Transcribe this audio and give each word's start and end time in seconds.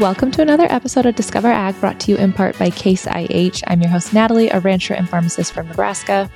Welcome 0.00 0.32
to 0.32 0.42
another 0.42 0.66
episode 0.70 1.06
of 1.06 1.14
Discover 1.14 1.46
Ag 1.48 1.78
brought 1.78 2.00
to 2.00 2.10
you 2.10 2.16
in 2.16 2.32
part 2.32 2.58
by 2.58 2.68
Case 2.70 3.06
IH. 3.06 3.62
I'm 3.68 3.80
your 3.80 3.90
host, 3.90 4.12
Natalie, 4.12 4.48
a 4.48 4.58
rancher 4.58 4.92
and 4.92 5.08
pharmacist 5.08 5.52
from 5.52 5.68
Nebraska. 5.68 6.28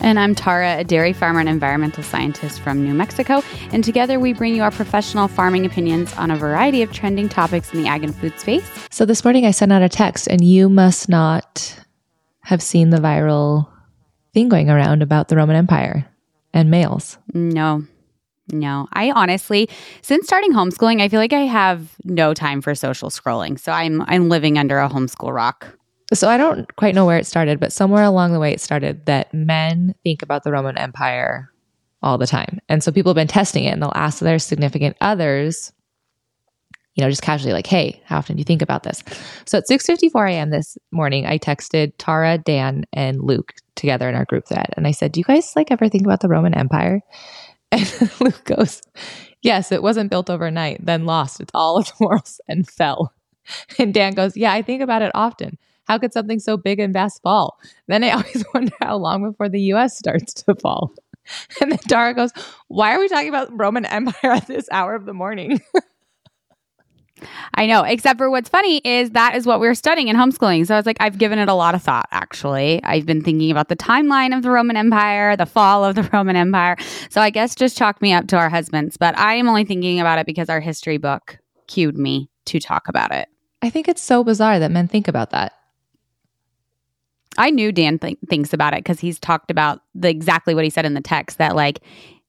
And 0.00 0.18
I'm 0.18 0.34
Tara, 0.34 0.78
a 0.78 0.84
dairy 0.84 1.12
farmer 1.12 1.40
and 1.40 1.48
environmental 1.48 2.02
scientist 2.02 2.60
from 2.60 2.82
New 2.82 2.94
Mexico. 2.94 3.42
And 3.70 3.84
together 3.84 4.18
we 4.18 4.32
bring 4.32 4.56
you 4.56 4.62
our 4.62 4.70
professional 4.70 5.28
farming 5.28 5.66
opinions 5.66 6.14
on 6.14 6.30
a 6.30 6.36
variety 6.36 6.80
of 6.80 6.90
trending 6.90 7.28
topics 7.28 7.74
in 7.74 7.82
the 7.82 7.88
ag 7.88 8.02
and 8.02 8.16
food 8.16 8.40
space. 8.40 8.66
So 8.90 9.04
this 9.04 9.24
morning 9.24 9.44
I 9.44 9.50
sent 9.50 9.72
out 9.72 9.82
a 9.82 9.90
text, 9.90 10.26
and 10.26 10.42
you 10.42 10.70
must 10.70 11.10
not 11.10 11.84
have 12.40 12.62
seen 12.62 12.88
the 12.90 12.96
viral 12.96 13.68
thing 14.32 14.48
going 14.48 14.70
around 14.70 15.02
about 15.02 15.28
the 15.28 15.36
Roman 15.36 15.56
Empire 15.56 16.08
and 16.54 16.70
males. 16.70 17.18
No, 17.34 17.86
no, 18.52 18.88
I 18.92 19.10
honestly, 19.10 19.68
since 20.02 20.26
starting 20.26 20.52
homeschooling, 20.52 21.00
I 21.00 21.08
feel 21.08 21.20
like 21.20 21.32
I 21.32 21.40
have 21.46 21.96
no 22.04 22.34
time 22.34 22.60
for 22.60 22.74
social 22.74 23.10
scrolling. 23.10 23.58
So 23.58 23.72
I'm 23.72 24.02
I'm 24.02 24.28
living 24.28 24.58
under 24.58 24.78
a 24.78 24.88
homeschool 24.88 25.34
rock. 25.34 25.66
So 26.12 26.28
I 26.28 26.36
don't 26.36 26.74
quite 26.76 26.94
know 26.94 27.06
where 27.06 27.18
it 27.18 27.26
started, 27.26 27.58
but 27.58 27.72
somewhere 27.72 28.04
along 28.04 28.32
the 28.32 28.40
way 28.40 28.52
it 28.52 28.60
started 28.60 29.06
that 29.06 29.32
men 29.32 29.94
think 30.04 30.22
about 30.22 30.44
the 30.44 30.52
Roman 30.52 30.76
Empire 30.76 31.50
all 32.02 32.18
the 32.18 32.26
time. 32.26 32.58
And 32.68 32.82
so 32.82 32.92
people 32.92 33.10
have 33.10 33.16
been 33.16 33.28
testing 33.28 33.64
it 33.64 33.70
and 33.70 33.82
they'll 33.82 33.92
ask 33.94 34.18
their 34.18 34.38
significant 34.38 34.96
others, 35.00 35.72
you 36.94 37.02
know, 37.02 37.08
just 37.08 37.22
casually 37.22 37.54
like, 37.54 37.66
"Hey, 37.66 38.02
how 38.04 38.18
often 38.18 38.36
do 38.36 38.40
you 38.40 38.44
think 38.44 38.60
about 38.60 38.82
this?" 38.82 39.02
So 39.46 39.56
at 39.58 39.68
6:54 39.68 40.26
a.m. 40.28 40.50
this 40.50 40.76
morning, 40.90 41.24
I 41.26 41.38
texted 41.38 41.92
Tara, 41.96 42.36
Dan, 42.36 42.84
and 42.92 43.22
Luke 43.22 43.54
together 43.76 44.08
in 44.08 44.14
our 44.14 44.26
group 44.26 44.46
thread, 44.46 44.68
and 44.76 44.86
I 44.86 44.90
said, 44.90 45.12
"Do 45.12 45.20
you 45.20 45.24
guys 45.24 45.54
like 45.56 45.70
ever 45.70 45.88
think 45.88 46.04
about 46.04 46.20
the 46.20 46.28
Roman 46.28 46.52
Empire?" 46.52 47.00
And 47.72 48.12
Luke 48.20 48.44
goes, 48.44 48.82
Yes, 49.42 49.72
it 49.72 49.82
wasn't 49.82 50.10
built 50.10 50.30
overnight, 50.30 50.86
then 50.86 51.06
lost 51.06 51.40
its 51.40 51.52
all 51.54 51.80
its 51.80 51.92
morals 52.00 52.40
and 52.48 52.68
fell. 52.68 53.14
And 53.78 53.94
Dan 53.94 54.14
goes, 54.14 54.36
Yeah, 54.36 54.52
I 54.52 54.62
think 54.62 54.82
about 54.82 55.02
it 55.02 55.12
often. 55.14 55.58
How 55.86 55.98
could 55.98 56.14
something 56.14 56.40
so 56.40 56.56
big 56.58 56.80
and 56.80 56.92
vast 56.94 57.22
fall? 57.22 57.58
Then 57.88 58.04
I 58.04 58.10
always 58.12 58.44
wonder 58.54 58.72
how 58.80 58.96
long 58.98 59.24
before 59.30 59.48
the 59.50 59.62
US 59.74 59.98
starts 59.98 60.34
to 60.34 60.54
fall. 60.56 60.92
And 61.60 61.72
then 61.72 61.78
Tara 61.78 62.14
goes, 62.14 62.32
Why 62.68 62.94
are 62.94 63.00
we 63.00 63.08
talking 63.08 63.30
about 63.30 63.48
Roman 63.58 63.86
Empire 63.86 64.32
at 64.32 64.48
this 64.48 64.68
hour 64.72 64.96
of 64.96 65.06
the 65.06 65.14
morning? 65.14 65.60
I 67.54 67.66
know, 67.66 67.82
except 67.82 68.18
for 68.18 68.30
what's 68.30 68.48
funny 68.48 68.78
is 68.78 69.10
that 69.10 69.34
is 69.34 69.46
what 69.46 69.60
we're 69.60 69.74
studying 69.74 70.08
in 70.08 70.16
homeschooling. 70.16 70.66
So 70.66 70.74
I 70.74 70.78
was 70.78 70.86
like 70.86 70.96
I've 71.00 71.18
given 71.18 71.38
it 71.38 71.48
a 71.48 71.54
lot 71.54 71.74
of 71.74 71.82
thought 71.82 72.08
actually. 72.10 72.82
I've 72.82 73.04
been 73.04 73.22
thinking 73.22 73.50
about 73.50 73.68
the 73.68 73.76
timeline 73.76 74.36
of 74.36 74.42
the 74.42 74.50
Roman 74.50 74.76
Empire, 74.76 75.36
the 75.36 75.46
fall 75.46 75.84
of 75.84 75.94
the 75.94 76.02
Roman 76.12 76.36
Empire. 76.36 76.76
So 77.10 77.20
I 77.20 77.30
guess 77.30 77.54
just 77.54 77.76
chalk 77.76 78.00
me 78.00 78.12
up 78.12 78.26
to 78.28 78.36
our 78.36 78.48
husbands, 78.48 78.96
but 78.96 79.16
I 79.18 79.34
am 79.34 79.48
only 79.48 79.64
thinking 79.64 80.00
about 80.00 80.18
it 80.18 80.26
because 80.26 80.48
our 80.48 80.60
history 80.60 80.96
book 80.96 81.38
cued 81.66 81.98
me 81.98 82.30
to 82.46 82.58
talk 82.58 82.88
about 82.88 83.12
it. 83.12 83.28
I 83.60 83.70
think 83.70 83.86
it's 83.86 84.02
so 84.02 84.24
bizarre 84.24 84.58
that 84.58 84.70
men 84.70 84.88
think 84.88 85.06
about 85.06 85.30
that. 85.30 85.52
I 87.38 87.50
knew 87.50 87.72
Dan 87.72 87.98
th- 87.98 88.18
thinks 88.28 88.52
about 88.52 88.74
it 88.74 88.80
because 88.80 89.00
he's 89.00 89.18
talked 89.18 89.50
about 89.50 89.80
the 89.94 90.08
exactly 90.08 90.54
what 90.54 90.64
he 90.64 90.70
said 90.70 90.84
in 90.84 90.94
the 90.94 91.00
text 91.00 91.38
that 91.38 91.56
like 91.56 91.80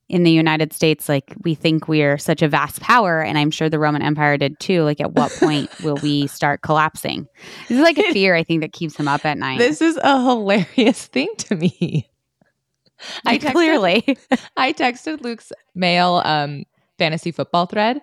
in 0.10 0.24
the 0.24 0.32
United 0.32 0.74
States, 0.74 1.08
like 1.08 1.34
we 1.44 1.56
think 1.56 1.88
we're 1.88 2.18
such 2.18 2.42
a 2.42 2.48
vast 2.48 2.82
power, 2.82 3.22
and 3.22 3.38
I'm 3.38 3.52
sure 3.52 3.70
the 3.70 3.80
Roman 3.80 4.02
Empire 4.02 4.38
did 4.38 4.60
too. 4.60 4.84
Like, 4.84 5.00
at 5.00 5.14
what 5.14 5.32
point 5.40 5.70
will 5.84 5.98
we 6.04 6.28
start 6.28 6.62
collapsing? 6.62 7.28
This 7.68 7.78
is 7.78 7.84
like 7.84 7.98
a 7.98 8.12
fear 8.12 8.36
I 8.36 8.44
think 8.44 8.62
that 8.62 8.74
keeps 8.74 8.96
him 8.96 9.08
up 9.08 9.26
at 9.26 9.38
night. 9.38 9.60
This 9.60 9.82
is 9.82 9.98
a 10.04 10.22
hilarious 10.24 11.06
thing 11.08 11.30
to 11.40 11.56
me. 11.56 12.10
I 13.26 13.38
texted, 13.38 13.52
clearly, 13.52 14.18
I 14.56 14.72
texted 14.72 15.22
Luke's 15.22 15.52
male 15.76 16.22
um, 16.24 16.64
fantasy 16.98 17.32
football 17.32 17.66
thread, 17.66 18.02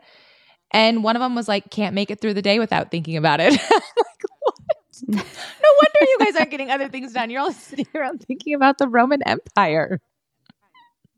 and 0.72 1.02
one 1.04 1.16
of 1.16 1.20
them 1.20 1.34
was 1.34 1.48
like, 1.48 1.70
"Can't 1.70 1.94
make 1.94 2.10
it 2.10 2.20
through 2.20 2.34
the 2.34 2.42
day 2.42 2.58
without 2.58 2.90
thinking 2.90 3.16
about 3.16 3.40
it." 3.40 3.52
like. 3.52 5.27
No 5.62 5.70
wonder 5.83 5.98
you 6.02 6.18
guys 6.18 6.36
aren't 6.36 6.50
getting 6.50 6.70
other 6.70 6.89
things 6.89 7.12
done. 7.14 7.30
You're 7.30 7.40
all 7.40 7.52
sitting 7.52 7.86
around 7.94 8.22
thinking 8.22 8.55
about 8.55 8.78
the 8.78 8.89
Roman 8.89 9.22
Empire. 9.22 10.00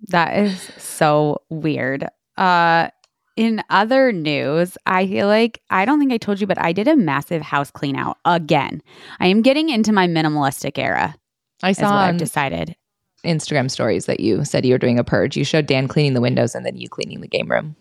That 0.08 0.36
is 0.36 0.60
so 0.78 1.42
weird. 1.48 2.06
Uh 2.36 2.88
in 3.34 3.62
other 3.70 4.12
news, 4.12 4.76
I 4.84 5.06
feel 5.06 5.26
like 5.26 5.62
I 5.70 5.86
don't 5.86 5.98
think 5.98 6.12
I 6.12 6.18
told 6.18 6.40
you, 6.40 6.46
but 6.46 6.60
I 6.60 6.72
did 6.72 6.86
a 6.86 6.96
massive 6.96 7.40
house 7.40 7.70
clean 7.70 7.96
out 7.96 8.18
again. 8.26 8.82
I 9.20 9.28
am 9.28 9.40
getting 9.40 9.70
into 9.70 9.90
my 9.90 10.06
minimalistic 10.06 10.78
era. 10.78 11.14
I 11.62 11.72
saw 11.72 11.96
I've 11.96 12.18
decided 12.18 12.76
Instagram 13.24 13.70
stories 13.70 14.06
that 14.06 14.20
you 14.20 14.44
said 14.44 14.66
you 14.66 14.74
were 14.74 14.78
doing 14.78 14.98
a 14.98 15.04
purge. 15.04 15.36
You 15.36 15.44
showed 15.44 15.66
Dan 15.66 15.88
cleaning 15.88 16.14
the 16.14 16.20
windows 16.20 16.54
and 16.54 16.66
then 16.66 16.76
you 16.76 16.88
cleaning 16.88 17.20
the 17.20 17.28
game 17.28 17.50
room. 17.50 17.76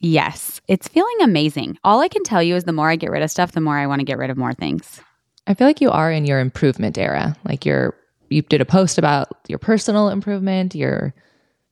Yes, 0.00 0.60
it's 0.68 0.88
feeling 0.88 1.16
amazing. 1.22 1.78
All 1.84 2.00
I 2.00 2.08
can 2.08 2.24
tell 2.24 2.42
you 2.42 2.56
is 2.56 2.64
the 2.64 2.72
more 2.72 2.90
I 2.90 2.96
get 2.96 3.10
rid 3.10 3.22
of 3.22 3.30
stuff, 3.30 3.52
the 3.52 3.60
more 3.60 3.78
I 3.78 3.86
want 3.86 4.00
to 4.00 4.04
get 4.04 4.18
rid 4.18 4.30
of 4.30 4.36
more 4.36 4.54
things. 4.54 5.00
I 5.46 5.54
feel 5.54 5.66
like 5.66 5.80
you 5.80 5.90
are 5.90 6.10
in 6.10 6.24
your 6.24 6.40
improvement 6.40 6.98
era. 6.98 7.36
Like 7.44 7.64
you're 7.64 7.94
you 8.28 8.42
did 8.42 8.60
a 8.60 8.64
post 8.64 8.98
about 8.98 9.28
your 9.48 9.58
personal 9.58 10.08
improvement, 10.08 10.74
you're 10.74 11.14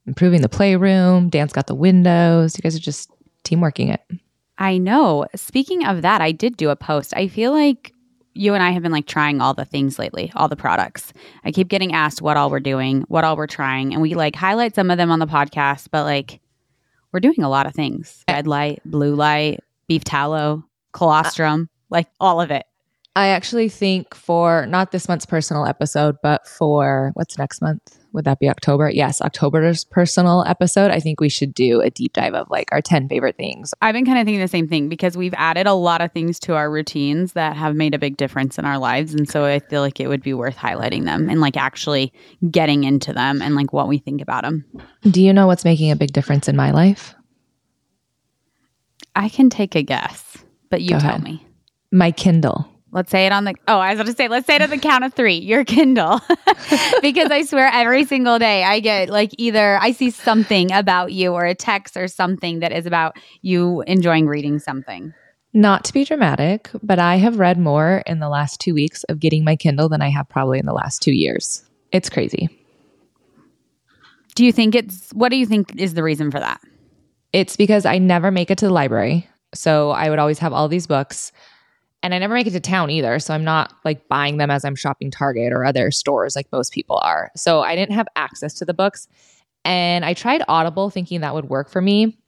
improving 0.07 0.43
the 0.43 0.49
playroom, 0.49 1.29
Dan's 1.29 1.53
got 1.53 1.67
the 1.67 1.75
windows. 1.75 2.57
You 2.57 2.63
guys 2.63 2.77
are 2.77 2.81
just 2.81 3.11
teamworking 3.45 3.93
it. 3.93 4.03
I 4.59 4.79
know. 4.79 5.27
Speaking 5.35 5.85
of 5.85 6.03
that, 6.03 6.21
I 6.21 6.33
did 6.33 6.57
do 6.57 6.71
a 6.71 6.77
post. 6.77 7.13
I 7.17 7.29
feel 7.29 7.53
like 7.53 7.93
you 8.35 8.55
and 8.55 8.63
I 8.63 8.71
have 8.71 8.83
been 8.83 8.93
like 8.93 9.07
trying 9.07 9.41
all 9.41 9.55
the 9.55 9.65
things 9.65 9.99
lately, 9.99 10.33
all 10.35 10.49
the 10.49 10.57
products. 10.57 11.13
I 11.45 11.53
keep 11.53 11.69
getting 11.69 11.93
asked 11.93 12.23
what 12.23 12.37
all 12.37 12.51
we're 12.51 12.61
doing, 12.61 13.03
what 13.09 13.25
all 13.25 13.37
we're 13.37 13.47
trying, 13.47 13.93
and 13.93 14.03
we 14.03 14.15
like 14.15 14.37
highlight 14.37 14.75
some 14.75 14.91
of 14.91 14.99
them 14.99 15.11
on 15.11 15.21
the 15.21 15.27
podcast, 15.27 15.89
but 15.91 16.05
like 16.05 16.41
we're 17.13 17.21
doing 17.21 17.43
a 17.43 17.49
lot 17.49 17.67
of 17.67 17.75
things. 17.75 18.25
Eh. 18.29 18.35
Red 18.35 18.47
light, 18.47 18.81
blue 18.85 19.15
light, 19.15 19.61
beef 19.87 20.05
tallow, 20.05 20.65
colostrum, 20.93 21.69
like 21.91 22.09
all 22.19 22.41
of 22.41 22.51
it. 22.51 22.67
I 23.17 23.29
actually 23.29 23.69
think 23.69 24.13
for 24.15 24.67
not 24.67 24.91
this 24.91 25.09
month's 25.09 25.27
personal 25.27 25.67
episode, 25.67 26.17
but 26.23 26.49
for 26.49 27.13
what's 27.15 27.39
next 27.39 27.63
month? 27.63 27.99
Would 28.13 28.25
that 28.27 28.39
be 28.41 28.49
October? 28.49 28.91
Yes, 28.91 29.21
October's 29.21 29.85
personal 29.85 30.45
episode. 30.47 30.91
I 30.91 31.01
think 31.01 31.21
we 31.21 31.29
should 31.29 31.53
do 31.55 31.81
a 31.81 31.91
deep 31.91 32.13
dive 32.13 32.35
of 32.35 32.49
like 32.51 32.69
our 32.73 32.81
10 32.81 33.09
favorite 33.09 33.37
things. 33.37 33.73
I've 33.83 33.93
been 33.93 34.05
kind 34.07 34.19
of 34.19 34.25
thinking 34.25 34.41
the 34.41 34.49
same 34.49 34.69
thing 34.69 34.89
because 34.89 35.17
we've 35.17 35.35
added 35.37 35.67
a 35.67 35.75
lot 35.75 36.01
of 36.01 36.13
things 36.13 36.39
to 36.41 36.55
our 36.55 36.71
routines 36.71 37.33
that 37.33 37.57
have 37.57 37.75
made 37.75 37.95
a 37.95 37.99
big 37.99 38.17
difference 38.17 38.59
in 38.59 38.65
our 38.65 38.79
lives. 38.79 39.15
And 39.15 39.29
so 39.29 39.45
I 39.45 39.59
feel 39.61 39.81
like 39.81 39.99
it 40.01 40.09
would 40.09 40.23
be 40.23 40.35
worth 40.35 40.57
highlighting 40.57 41.05
them 41.05 41.29
and 41.29 41.41
like 41.41 41.57
actually 41.57 42.13
getting 42.51 42.85
into 42.85 43.13
them 43.13 43.43
and 43.43 43.55
like 43.57 43.73
what 43.73 43.89
we 43.89 43.99
think 43.99 44.23
about 44.23 44.43
them. 44.45 44.65
Do 45.03 45.21
you 45.23 45.33
know 45.33 45.47
what's 45.49 45.65
making 45.65 45.91
a 45.91 45.97
big 45.97 46.13
difference 46.13 46.49
in 46.49 46.55
my 46.57 46.71
life? 46.71 47.15
I 49.17 49.29
can 49.29 49.51
take 49.51 49.75
a 49.77 49.83
guess, 49.83 50.39
but 50.71 50.83
you 50.83 50.91
Go 50.91 50.99
tell 51.01 51.11
ahead. 51.11 51.23
me. 51.23 51.47
My 51.93 52.11
Kindle. 52.11 52.69
Let's 52.95 53.11
say 53.11 53.27
it 53.27 53.33
on 53.33 53.43
the. 53.43 53.55
Oh, 53.67 53.81
I 53.81 53.91
was 53.91 53.97
going 53.97 54.07
to 54.07 54.17
say, 54.17 54.29
let's 54.29 54.47
say 54.47 54.55
it 54.55 54.63
on 54.63 54.71
the 54.71 54.79
count 54.79 55.03
of 55.03 55.13
three. 55.13 55.35
Your 55.35 55.65
Kindle, 55.65 56.21
because 57.03 57.29
I 57.29 57.43
swear 57.43 57.67
every 57.67 58.05
single 58.05 58.39
day 58.39 58.63
I 58.63 58.79
get 58.79 59.11
like 59.11 59.33
either 59.37 59.79
I 59.83 59.91
see 59.91 60.11
something 60.11 60.71
about 60.71 61.13
you 61.13 61.33
or 61.33 61.45
a 61.45 61.57
text 61.57 61.97
or 61.97 62.07
something 62.07 62.61
that 62.61 62.71
is 62.71 62.87
about 62.87 63.17
you 63.43 63.83
enjoying 63.89 64.29
reading 64.29 64.61
something. 64.61 65.13
Not 65.53 65.83
to 65.87 65.93
be 65.93 66.05
dramatic, 66.05 66.71
but 66.85 67.01
I 67.01 67.17
have 67.17 67.41
read 67.41 67.59
more 67.59 68.05
in 68.07 68.21
the 68.21 68.29
last 68.29 68.61
two 68.61 68.75
weeks 68.75 69.03
of 69.05 69.19
getting 69.19 69.43
my 69.43 69.57
Kindle 69.57 69.89
than 69.89 70.01
I 70.01 70.11
have 70.11 70.29
probably 70.29 70.61
in 70.61 70.67
the 70.67 70.73
last 70.73 71.03
two 71.03 71.13
years. 71.13 71.69
It's 71.91 72.09
crazy. 72.09 72.49
Do 74.37 74.45
you 74.45 74.53
think 74.53 74.77
it's? 74.77 75.11
What 75.11 75.31
do 75.31 75.37
you 75.37 75.47
think 75.47 75.75
is 75.77 75.95
the 75.95 76.05
reason 76.05 76.31
for 76.31 76.39
that? 76.39 76.61
It's 77.33 77.57
because 77.57 77.87
I 77.87 77.99
never 77.99 78.31
make 78.31 78.53
it 78.53 78.59
to 78.59 78.67
the 78.67 78.73
library, 78.73 79.29
so 79.53 79.91
I 79.91 80.11
would 80.11 80.21
always 80.21 80.39
have 80.39 80.53
all 80.53 80.69
these 80.69 80.87
books 80.87 81.33
and 82.05 82.13
I 82.13 82.19
never 82.19 82.35
make 82.35 82.47
it 82.47 82.51
to 82.51 82.61
town 82.61 82.91
either. 82.91 83.19
So 83.19 83.33
I'm 83.33 83.45
not 83.45 83.73
like 83.83 84.09
buying 84.09 84.37
them 84.37 84.51
as 84.51 84.63
I'm 84.63 84.77
shopping 84.77 85.11
Target 85.11 85.55
or 85.55 85.65
other 85.65 85.91
stores 85.91 86.37
like 86.37 86.53
most 86.53 86.71
people 86.71 87.01
are. 87.03 87.31
So 87.35 87.63
I 87.63 87.75
didn't 87.75 87.95
have 87.95 88.07
access 88.15 88.53
to 88.55 88.67
the 88.67 88.75
books. 88.75 89.09
And 89.65 90.05
I 90.05 90.13
tried 90.13 90.43
Audible 90.47 90.91
thinking 90.91 91.23
that 91.23 91.33
would 91.35 91.49
work 91.49 91.71
for 91.71 91.81
me. 91.81 92.19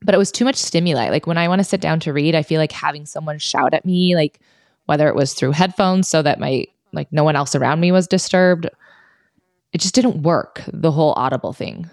But 0.00 0.14
it 0.14 0.18
was 0.18 0.32
too 0.32 0.46
much 0.46 0.56
stimuli. 0.56 1.10
Like 1.10 1.26
when 1.26 1.36
I 1.36 1.48
want 1.48 1.60
to 1.60 1.64
sit 1.64 1.82
down 1.82 2.00
to 2.00 2.14
read, 2.14 2.34
I 2.34 2.42
feel 2.42 2.58
like 2.58 2.72
having 2.72 3.04
someone 3.04 3.38
shout 3.38 3.74
at 3.74 3.84
me, 3.84 4.16
like 4.16 4.40
whether 4.86 5.06
it 5.06 5.14
was 5.14 5.34
through 5.34 5.52
headphones 5.52 6.08
so 6.08 6.22
that 6.22 6.40
my 6.40 6.64
like 6.94 7.12
no 7.12 7.24
one 7.24 7.36
else 7.36 7.54
around 7.54 7.78
me 7.78 7.92
was 7.92 8.08
disturbed. 8.08 8.70
It 9.74 9.82
just 9.82 9.94
didn't 9.94 10.22
work, 10.22 10.62
the 10.72 10.90
whole 10.90 11.12
Audible 11.18 11.52
thing. 11.52 11.90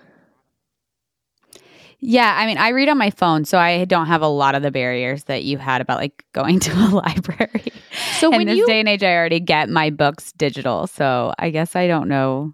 Yeah, 2.01 2.34
I 2.38 2.46
mean, 2.46 2.57
I 2.57 2.69
read 2.69 2.88
on 2.88 2.98
my 2.98 3.10
phone, 3.10 3.44
so 3.44 3.57
I 3.57 3.84
don't 3.84 4.07
have 4.07 4.22
a 4.22 4.28
lot 4.28 4.56
of 4.56 4.62
the 4.62 4.72
barriers 4.72 5.25
that 5.25 5.44
you 5.44 5.57
had 5.57 5.81
about 5.81 5.98
like 6.00 6.24
going 6.34 6.60
to 6.62 6.72
a 6.72 6.88
library. 6.90 7.74
So 8.19 8.31
in 8.34 8.46
this 8.46 8.57
you, 8.57 8.68
day 8.68 8.80
and 8.80 8.88
age, 8.88 9.04
I 9.04 9.16
already 9.16 9.40
get 9.40 9.69
my 9.69 9.90
books 9.90 10.31
digital, 10.34 10.88
so 10.88 11.34
I 11.38 11.50
guess 11.50 11.75
I 11.75 11.88
don't 11.88 12.07
know. 12.07 12.54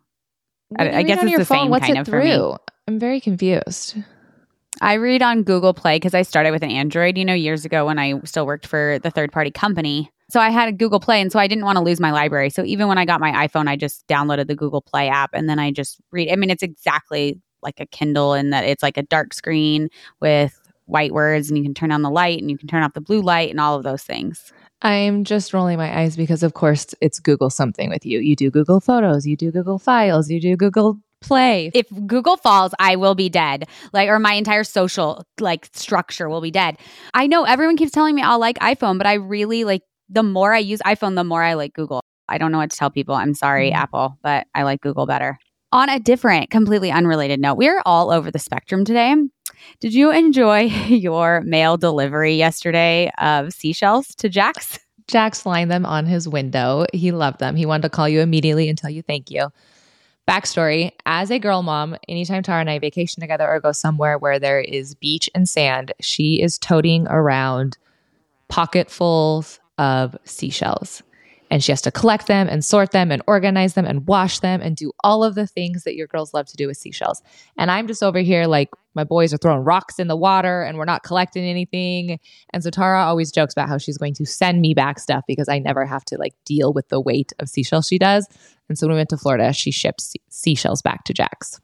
I, 0.78 1.00
I 1.00 1.04
guess 1.04 1.24
it's 1.24 1.38
the 1.38 1.46
phone, 1.46 1.72
same 1.72 1.80
kind 1.80 1.98
of 2.00 2.06
through? 2.08 2.22
for 2.22 2.50
me. 2.50 2.56
I'm 2.88 3.00
very 3.00 3.22
confused. 3.22 3.96
I 4.82 4.96
read 4.96 5.22
on 5.22 5.44
Google 5.44 5.74
Play 5.74 5.98
because 5.98 6.14
I 6.14 6.24
started 6.24 6.52
with 6.52 6.64
an 6.64 6.72
Android, 6.72 7.18
you 7.18 7.24
know, 7.24 7.34
years 7.34 7.66
ago 7.66 7.86
when 7.86 7.98
I 7.98 8.20
still 8.26 8.46
worked 8.46 8.68
for 8.68 9.00
the 9.00 9.12
third 9.12 9.32
party 9.32 9.52
company. 9.52 10.12
So 10.30 10.40
I 10.40 10.50
had 10.50 10.68
a 10.68 10.72
Google 10.72 11.00
Play, 11.00 11.22
and 11.22 11.32
so 11.32 11.40
I 11.40 11.48
didn't 11.48 11.66
want 11.66 11.78
to 11.78 11.84
lose 11.84 12.00
my 12.00 12.12
library. 12.12 12.50
So 12.50 12.64
even 12.66 12.88
when 12.88 12.98
I 12.98 13.06
got 13.06 13.22
my 13.22 13.48
iPhone, 13.48 13.68
I 13.68 13.76
just 13.76 14.06
downloaded 14.08 14.48
the 14.48 14.56
Google 14.56 14.82
Play 14.82 15.08
app, 15.08 15.30
and 15.34 15.48
then 15.48 15.60
I 15.60 15.72
just 15.72 16.02
read. 16.12 16.32
I 16.32 16.36
mean, 16.36 16.50
it's 16.50 16.64
exactly 16.64 17.40
like 17.66 17.82
a 17.82 17.86
Kindle 17.86 18.34
and 18.34 18.54
that 18.54 18.64
it's 18.64 18.82
like 18.82 18.98
a 18.98 19.04
dark 19.04 19.34
screen 19.34 19.90
with 20.22 20.58
white 20.86 21.12
words 21.12 21.50
and 21.50 21.58
you 21.58 21.64
can 21.64 21.74
turn 21.74 21.92
on 21.92 22.02
the 22.02 22.10
light 22.10 22.40
and 22.40 22.50
you 22.50 22.58
can 22.58 22.68
turn 22.68 22.84
off 22.84 22.94
the 22.94 23.02
blue 23.02 23.22
light 23.22 23.50
and 23.50 23.60
all 23.60 23.76
of 23.76 23.84
those 23.84 24.04
things. 24.04 24.54
I'm 24.82 25.24
just 25.24 25.54
rolling 25.54 25.78
my 25.78 26.00
eyes 26.00 26.16
because, 26.16 26.44
of 26.44 26.54
course, 26.54 26.94
it's 27.02 27.20
Google 27.20 27.50
something 27.50 27.90
with 27.90 28.06
you. 28.06 28.20
You 28.20 28.36
do 28.36 28.52
Google 28.52 28.80
Photos, 28.80 29.26
you 29.26 29.36
do 29.36 29.52
Google 29.52 29.80
Files, 29.80 30.30
you 30.30 30.40
do 30.40 30.56
Google 30.56 31.00
Play. 31.22 31.72
If 31.74 31.88
Google 32.06 32.38
falls, 32.38 32.74
I 32.78 32.98
will 32.98 33.16
be 33.16 33.30
dead. 33.30 33.68
Like, 33.94 34.10
or 34.10 34.20
my 34.20 34.34
entire 34.34 34.64
social 34.64 35.24
like 35.40 35.70
structure 35.74 36.30
will 36.30 36.42
be 36.42 36.52
dead. 36.52 36.78
I 37.16 37.26
know 37.26 37.46
everyone 37.46 37.78
keeps 37.78 37.92
telling 37.92 38.14
me 38.14 38.22
I'll 38.22 38.38
like 38.38 38.60
iPhone, 38.60 39.00
but 39.00 39.08
I 39.08 39.14
really 39.14 39.64
like 39.64 39.82
the 40.08 40.22
more 40.22 40.54
I 40.54 40.60
use 40.60 40.82
iPhone, 40.86 41.16
the 41.16 41.24
more 41.24 41.42
I 41.42 41.56
like 41.56 41.74
Google. 41.74 42.02
I 42.28 42.38
don't 42.38 42.52
know 42.52 42.60
what 42.60 42.72
to 42.72 42.78
tell 42.78 42.92
people. 42.92 43.16
I'm 43.16 43.34
sorry, 43.34 43.70
mm-hmm. 43.70 43.82
Apple, 43.82 44.18
but 44.22 44.46
I 44.54 44.64
like 44.64 44.82
Google 44.82 45.06
better. 45.06 45.40
On 45.76 45.90
a 45.90 46.00
different, 46.00 46.52
completely 46.52 46.90
unrelated 46.90 47.42
note, 47.42 47.56
we're 47.56 47.82
all 47.86 48.10
over 48.10 48.32
the 48.32 48.40
spectrum 48.40 48.86
today. 48.86 49.14
Did 49.82 49.94
you 49.94 50.10
enjoy 50.10 50.60
your 50.88 51.42
mail 51.42 51.76
delivery 51.76 52.36
yesterday 52.36 53.12
of 53.18 53.52
seashells 53.52 54.16
to 54.16 54.30
Jax? 54.30 54.80
Jax 55.10 55.46
lined 55.46 55.70
them 55.70 55.86
on 55.86 56.06
his 56.06 56.30
window. 56.30 56.86
He 56.94 57.12
loved 57.12 57.40
them. 57.40 57.58
He 57.58 57.66
wanted 57.66 57.82
to 57.82 57.90
call 57.90 58.08
you 58.08 58.22
immediately 58.22 58.70
and 58.70 58.78
tell 58.78 58.90
you 58.90 59.02
thank 59.02 59.30
you. 59.30 59.50
Backstory 60.26 60.92
As 61.06 61.30
a 61.30 61.40
girl 61.40 61.62
mom, 61.62 61.98
anytime 62.08 62.42
Tara 62.42 62.62
and 62.62 62.70
I 62.70 62.80
vacation 62.80 63.20
together 63.20 63.46
or 63.46 63.60
go 63.60 63.74
somewhere 63.74 64.18
where 64.18 64.40
there 64.40 64.62
is 64.62 64.96
beach 64.96 65.30
and 65.36 65.48
sand, 65.48 65.92
she 66.00 66.42
is 66.42 66.58
toting 66.58 67.06
around 67.10 67.78
pocketfuls 68.48 69.60
of 69.78 70.16
seashells 70.24 71.04
and 71.52 71.64
she 71.64 71.72
has 71.72 71.82
to 71.82 71.92
collect 71.92 72.28
them 72.28 72.48
and 72.48 72.64
sort 72.64 72.92
them 72.92 73.12
and 73.12 73.22
organize 73.28 73.74
them 73.74 73.86
and 73.86 74.08
wash 74.08 74.40
them 74.40 74.62
and 74.62 74.76
do 74.76 74.92
all 75.04 75.24
of 75.24 75.36
the 75.36 75.48
things 75.48 75.84
that 75.84 75.96
your 75.96 76.08
girls 76.08 76.34
love 76.34 76.48
to 76.48 76.56
do 76.56 76.68
with 76.68 76.78
seashells. 76.78 77.22
And 77.58 77.70
I'm 77.70 77.88
just 77.88 78.04
over 78.04 78.20
here 78.20 78.46
like 78.46 78.70
my 78.96 79.04
boys 79.04 79.34
are 79.34 79.38
throwing 79.38 79.64
rocks 79.64 80.00
in 80.00 80.08
the 80.08 80.16
water 80.16 80.64
and 80.64 80.78
we're 80.78 80.86
not 80.86 81.04
collecting 81.04 81.44
anything. 81.44 82.20
And 82.52 82.64
so 82.64 82.70
Tara 82.70 83.04
always 83.04 83.32
jokes 83.32 83.54
about 83.54 83.70
how 83.70 83.78
she's 83.78 83.98
going 83.98 84.14
to 84.16 84.26
send 84.26 84.62
me 84.62 84.74
back 84.74 85.00
stuff 85.00 85.24
because 85.28 85.50
I 85.50 85.60
never 85.60 85.86
have 85.86 86.06
to 86.06 86.18
like 86.18 86.34
deal 86.46 86.74
with 86.74 86.90
the 86.90 87.00
weight 87.00 87.34
of 87.40 87.50
seashells 87.50 87.88
she 87.88 88.00
does. 88.00 88.28
And 88.70 88.78
so 88.78 88.88
when 88.88 88.96
we 88.96 89.00
went 89.00 89.10
to 89.10 89.18
Florida, 89.18 89.54
she 89.54 89.72
ships 89.72 90.14
seashells 90.30 90.82
back 90.82 91.04
to 91.06 91.14
Jax. 91.14 91.60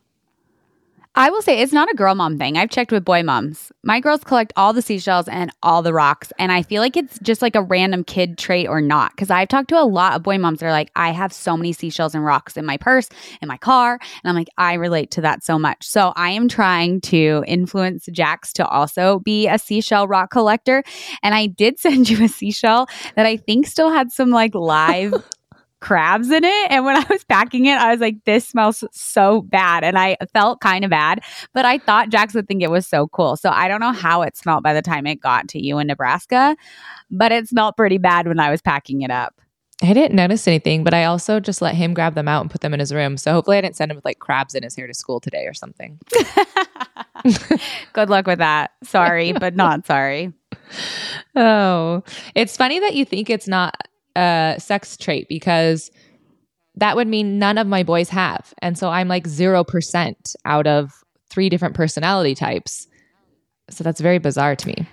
I 1.14 1.30
will 1.30 1.42
say 1.42 1.60
it's 1.60 1.74
not 1.74 1.92
a 1.92 1.94
girl 1.94 2.16
mom 2.16 2.38
thing. 2.38 2.58
I've 2.58 2.70
checked 2.70 2.90
with 2.90 3.04
boy 3.04 3.22
moms. 3.22 3.70
My 3.84 4.00
girls 4.00 4.24
collect 4.24 4.54
all 4.56 4.72
the 4.72 4.82
seashells 4.82 5.28
and 5.28 5.52
all 5.62 5.82
the 5.82 5.94
rocks. 5.94 6.32
And 6.40 6.54
I 6.54 6.64
feel 6.64 6.82
like 6.82 6.96
it's 6.96 7.20
just 7.20 7.42
like 7.42 7.54
a 7.54 7.62
random 7.62 8.06
kid 8.06 8.38
trait 8.38 8.70
or 8.70 8.80
not. 8.80 9.18
Cause 9.18 9.30
I've 9.30 9.50
talked 9.50 9.68
to 9.70 9.82
a 9.82 9.84
lot 9.84 10.14
of 10.14 10.24
boy 10.24 10.38
moms 10.38 10.62
that 10.62 10.68
are 10.68 10.72
like, 10.72 10.90
I 10.96 11.12
have 11.12 11.34
so 11.34 11.58
many 11.58 11.74
seashells 11.74 12.16
and 12.16 12.24
rocks 12.24 12.56
in 12.56 12.66
my 12.66 12.78
purse, 12.78 13.10
in 13.42 13.50
my 13.50 13.58
car. 13.58 14.00
And 14.24 14.30
I'm 14.30 14.36
like, 14.36 14.48
I 14.58 14.76
relate 14.76 15.12
to 15.12 15.22
that 15.22 15.44
so 15.44 15.60
much. 15.60 15.86
So 15.86 16.14
I 16.16 16.30
am 16.30 16.48
trying 16.48 17.02
to 17.02 17.44
influence 17.46 18.08
Jax 18.10 18.54
to 18.54 18.66
also 18.66 19.20
be 19.20 19.50
a 19.50 19.60
seashell 19.60 20.08
rock 20.08 20.32
collector. 20.32 20.82
And 21.22 21.36
I 21.36 21.48
did 21.48 21.78
send 21.82 22.10
you 22.10 22.24
a 22.24 22.30
seashell 22.30 22.88
that 23.16 23.26
I 23.26 23.36
think 23.36 23.68
still 23.68 23.92
had 23.92 24.14
some 24.14 24.30
like 24.30 24.56
live 24.56 25.14
crabs 25.82 26.30
in 26.30 26.44
it. 26.44 26.72
And 26.72 26.86
when 26.86 26.96
I 26.96 27.06
was 27.10 27.24
packing 27.26 27.66
it, 27.66 27.78
I 27.78 27.92
was 27.92 28.00
like, 28.00 28.24
this 28.26 28.48
smells 28.48 28.84
so 28.92 29.42
bad. 29.42 29.84
And 29.84 29.98
I 29.98 30.18
felt 30.34 30.62
kind 30.62 30.86
of 30.86 30.92
bad, 30.92 31.24
but 31.54 31.66
I 31.66 31.78
thought 31.78 32.10
Jax 32.10 32.34
would 32.34 32.48
think 32.48 32.62
it 32.64 32.72
was 32.72 32.88
so 32.88 33.08
cool. 33.08 33.36
So 33.36 33.50
I 33.50 33.68
don't 33.68 33.82
know 33.82 33.92
how 33.92 34.22
it 34.22 34.38
smelled 34.38 34.64
by 34.64 34.74
the 34.74 34.82
time 34.82 35.06
it 35.06 35.20
got 35.20 35.48
to 35.50 35.64
you 35.64 35.80
in 35.80 35.88
Nebraska, 35.88 36.56
but 37.10 37.32
it 37.32 37.48
smelled 37.48 37.76
pretty 37.76 37.98
bad 37.98 38.28
when 38.28 38.40
I 38.40 38.50
was 38.50 38.62
packing 38.62 39.02
it 39.02 39.12
up. 39.12 39.36
I 39.84 39.94
didn't 39.94 40.16
notice 40.16 40.48
anything, 40.48 40.84
but 40.84 40.94
I 40.94 41.06
also 41.06 41.40
just 41.40 41.60
let 41.60 41.74
him 41.74 41.96
grab 41.96 42.14
them 42.14 42.28
out 42.28 42.42
and 42.42 42.52
put 42.52 42.62
them 42.62 42.74
in 42.74 42.80
his 42.80 42.94
room. 42.94 43.18
So 43.18 43.32
hopefully 43.34 43.58
I 43.58 43.62
didn't 43.62 43.76
send 43.76 43.90
him 43.90 43.96
with 43.96 44.06
like 44.06 44.20
crabs 44.20 44.54
in 44.54 44.62
his 44.62 44.76
hair 44.76 44.86
to 44.86 44.94
school 44.94 45.20
today 45.20 45.48
or 45.48 45.56
something. 45.56 46.00
Good 47.94 48.10
luck 48.10 48.28
with 48.28 48.40
that. 48.40 48.72
Sorry, 48.84 49.34
but 49.40 49.56
not 49.56 49.86
sorry. 49.86 50.34
Oh, 51.36 52.04
it's 52.36 52.58
funny 52.58 52.80
that 52.80 52.96
you 52.96 53.06
think 53.06 53.30
it's 53.30 53.48
not 53.48 53.76
a 54.16 54.56
sex 54.60 54.98
trait 54.98 55.28
because 55.30 55.92
that 56.76 56.96
would 56.96 57.08
mean 57.08 57.40
none 57.40 57.58
of 57.58 57.68
my 57.68 57.84
boys 57.84 58.10
have. 58.10 58.54
And 58.62 58.78
so 58.78 58.90
I'm 58.90 59.08
like 59.08 59.26
0% 59.26 60.36
out 60.46 60.68
of 60.68 61.04
three 61.30 61.50
different 61.50 61.76
personality 61.76 62.36
types. 62.36 62.88
So 63.70 63.84
that's 63.84 64.02
very 64.02 64.20
bizarre 64.20 64.56
to 64.56 64.68
me. 64.68 64.88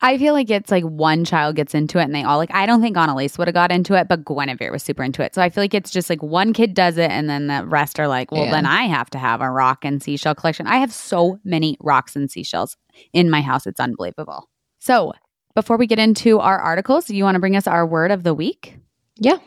I 0.00 0.18
feel 0.18 0.34
like 0.34 0.50
it's 0.50 0.70
like 0.70 0.84
one 0.84 1.24
child 1.24 1.56
gets 1.56 1.74
into 1.74 1.98
it 1.98 2.02
and 2.02 2.14
they 2.14 2.24
all 2.24 2.36
like, 2.36 2.52
I 2.52 2.66
don't 2.66 2.82
think 2.82 2.94
Annalise 2.94 3.38
would 3.38 3.48
have 3.48 3.54
got 3.54 3.72
into 3.72 3.94
it, 3.94 4.06
but 4.06 4.24
Guinevere 4.24 4.70
was 4.70 4.82
super 4.82 5.02
into 5.02 5.22
it. 5.22 5.34
So 5.34 5.40
I 5.40 5.48
feel 5.48 5.64
like 5.64 5.72
it's 5.72 5.90
just 5.90 6.10
like 6.10 6.22
one 6.22 6.52
kid 6.52 6.74
does 6.74 6.98
it 6.98 7.10
and 7.10 7.30
then 7.30 7.46
the 7.46 7.64
rest 7.64 7.98
are 7.98 8.06
like, 8.06 8.30
well, 8.30 8.44
yeah. 8.44 8.50
then 8.50 8.66
I 8.66 8.82
have 8.82 9.08
to 9.10 9.18
have 9.18 9.40
a 9.40 9.50
rock 9.50 9.82
and 9.82 10.02
seashell 10.02 10.34
collection. 10.34 10.66
I 10.66 10.76
have 10.76 10.92
so 10.92 11.38
many 11.42 11.78
rocks 11.80 12.16
and 12.16 12.30
seashells 12.30 12.76
in 13.14 13.30
my 13.30 13.40
house. 13.40 13.66
It's 13.66 13.80
unbelievable. 13.80 14.50
So 14.78 15.14
before 15.54 15.76
we 15.76 15.86
get 15.86 15.98
into 15.98 16.40
our 16.40 16.58
articles, 16.58 17.10
you 17.10 17.24
want 17.24 17.36
to 17.36 17.40
bring 17.40 17.56
us 17.56 17.66
our 17.66 17.86
word 17.86 18.10
of 18.10 18.22
the 18.22 18.34
week? 18.34 18.78
Yeah. 19.16 19.38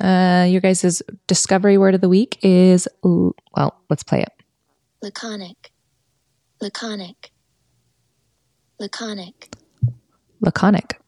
Uh, 0.00 0.46
your 0.48 0.60
guys' 0.60 1.02
discovery 1.26 1.76
word 1.76 1.94
of 1.94 2.00
the 2.00 2.08
week 2.08 2.38
is, 2.42 2.86
well, 3.02 3.80
let's 3.90 4.02
play 4.02 4.22
it. 4.22 4.32
Laconic. 5.02 5.72
Laconic. 6.60 7.30
Laconic. 8.78 9.54
Laconic. 10.40 11.00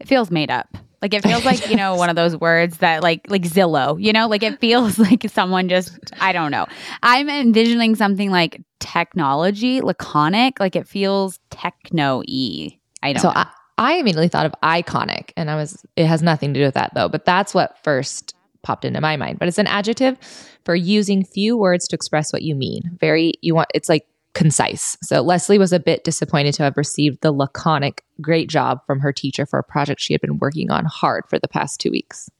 It 0.00 0.08
feels 0.08 0.30
made 0.30 0.50
up. 0.50 0.76
Like 1.00 1.14
it 1.14 1.22
feels 1.24 1.44
like, 1.44 1.68
you 1.68 1.76
know, 1.76 1.96
one 1.96 2.10
of 2.10 2.16
those 2.16 2.36
words 2.36 2.78
that 2.78 3.02
like 3.02 3.28
like 3.28 3.42
Zillow, 3.42 4.00
you 4.00 4.12
know, 4.12 4.28
like 4.28 4.44
it 4.44 4.60
feels 4.60 4.98
like 5.00 5.28
someone 5.28 5.68
just 5.68 5.98
I 6.20 6.32
don't 6.32 6.52
know. 6.52 6.66
I'm 7.02 7.28
envisioning 7.28 7.96
something 7.96 8.30
like 8.30 8.60
technology, 8.78 9.80
laconic, 9.80 10.60
like 10.60 10.76
it 10.76 10.86
feels 10.86 11.40
techno-y. 11.50 12.78
I 13.02 13.12
don't. 13.12 13.22
So 13.22 13.28
I, 13.28 13.46
I 13.78 13.94
immediately 13.94 14.28
thought 14.28 14.46
of 14.46 14.54
iconic, 14.62 15.32
and 15.36 15.50
I 15.50 15.56
was. 15.56 15.84
It 15.96 16.06
has 16.06 16.22
nothing 16.22 16.54
to 16.54 16.60
do 16.60 16.66
with 16.66 16.74
that 16.74 16.92
though. 16.94 17.08
But 17.08 17.24
that's 17.24 17.54
what 17.54 17.82
first 17.82 18.34
popped 18.62 18.84
into 18.84 19.00
my 19.00 19.16
mind. 19.16 19.38
But 19.38 19.48
it's 19.48 19.58
an 19.58 19.66
adjective 19.66 20.16
for 20.64 20.74
using 20.74 21.24
few 21.24 21.56
words 21.56 21.88
to 21.88 21.96
express 21.96 22.32
what 22.32 22.42
you 22.42 22.54
mean. 22.54 22.96
Very. 23.00 23.34
You 23.42 23.54
want. 23.54 23.70
It's 23.74 23.88
like 23.88 24.06
concise. 24.34 24.96
So 25.02 25.20
Leslie 25.20 25.58
was 25.58 25.72
a 25.72 25.80
bit 25.80 26.04
disappointed 26.04 26.54
to 26.54 26.62
have 26.62 26.76
received 26.76 27.20
the 27.20 27.32
laconic 27.32 28.02
great 28.20 28.48
job 28.48 28.80
from 28.86 29.00
her 29.00 29.12
teacher 29.12 29.44
for 29.44 29.58
a 29.58 29.64
project 29.64 30.00
she 30.00 30.14
had 30.14 30.20
been 30.20 30.38
working 30.38 30.70
on 30.70 30.84
hard 30.86 31.24
for 31.28 31.38
the 31.38 31.48
past 31.48 31.80
two 31.80 31.90
weeks. 31.90 32.30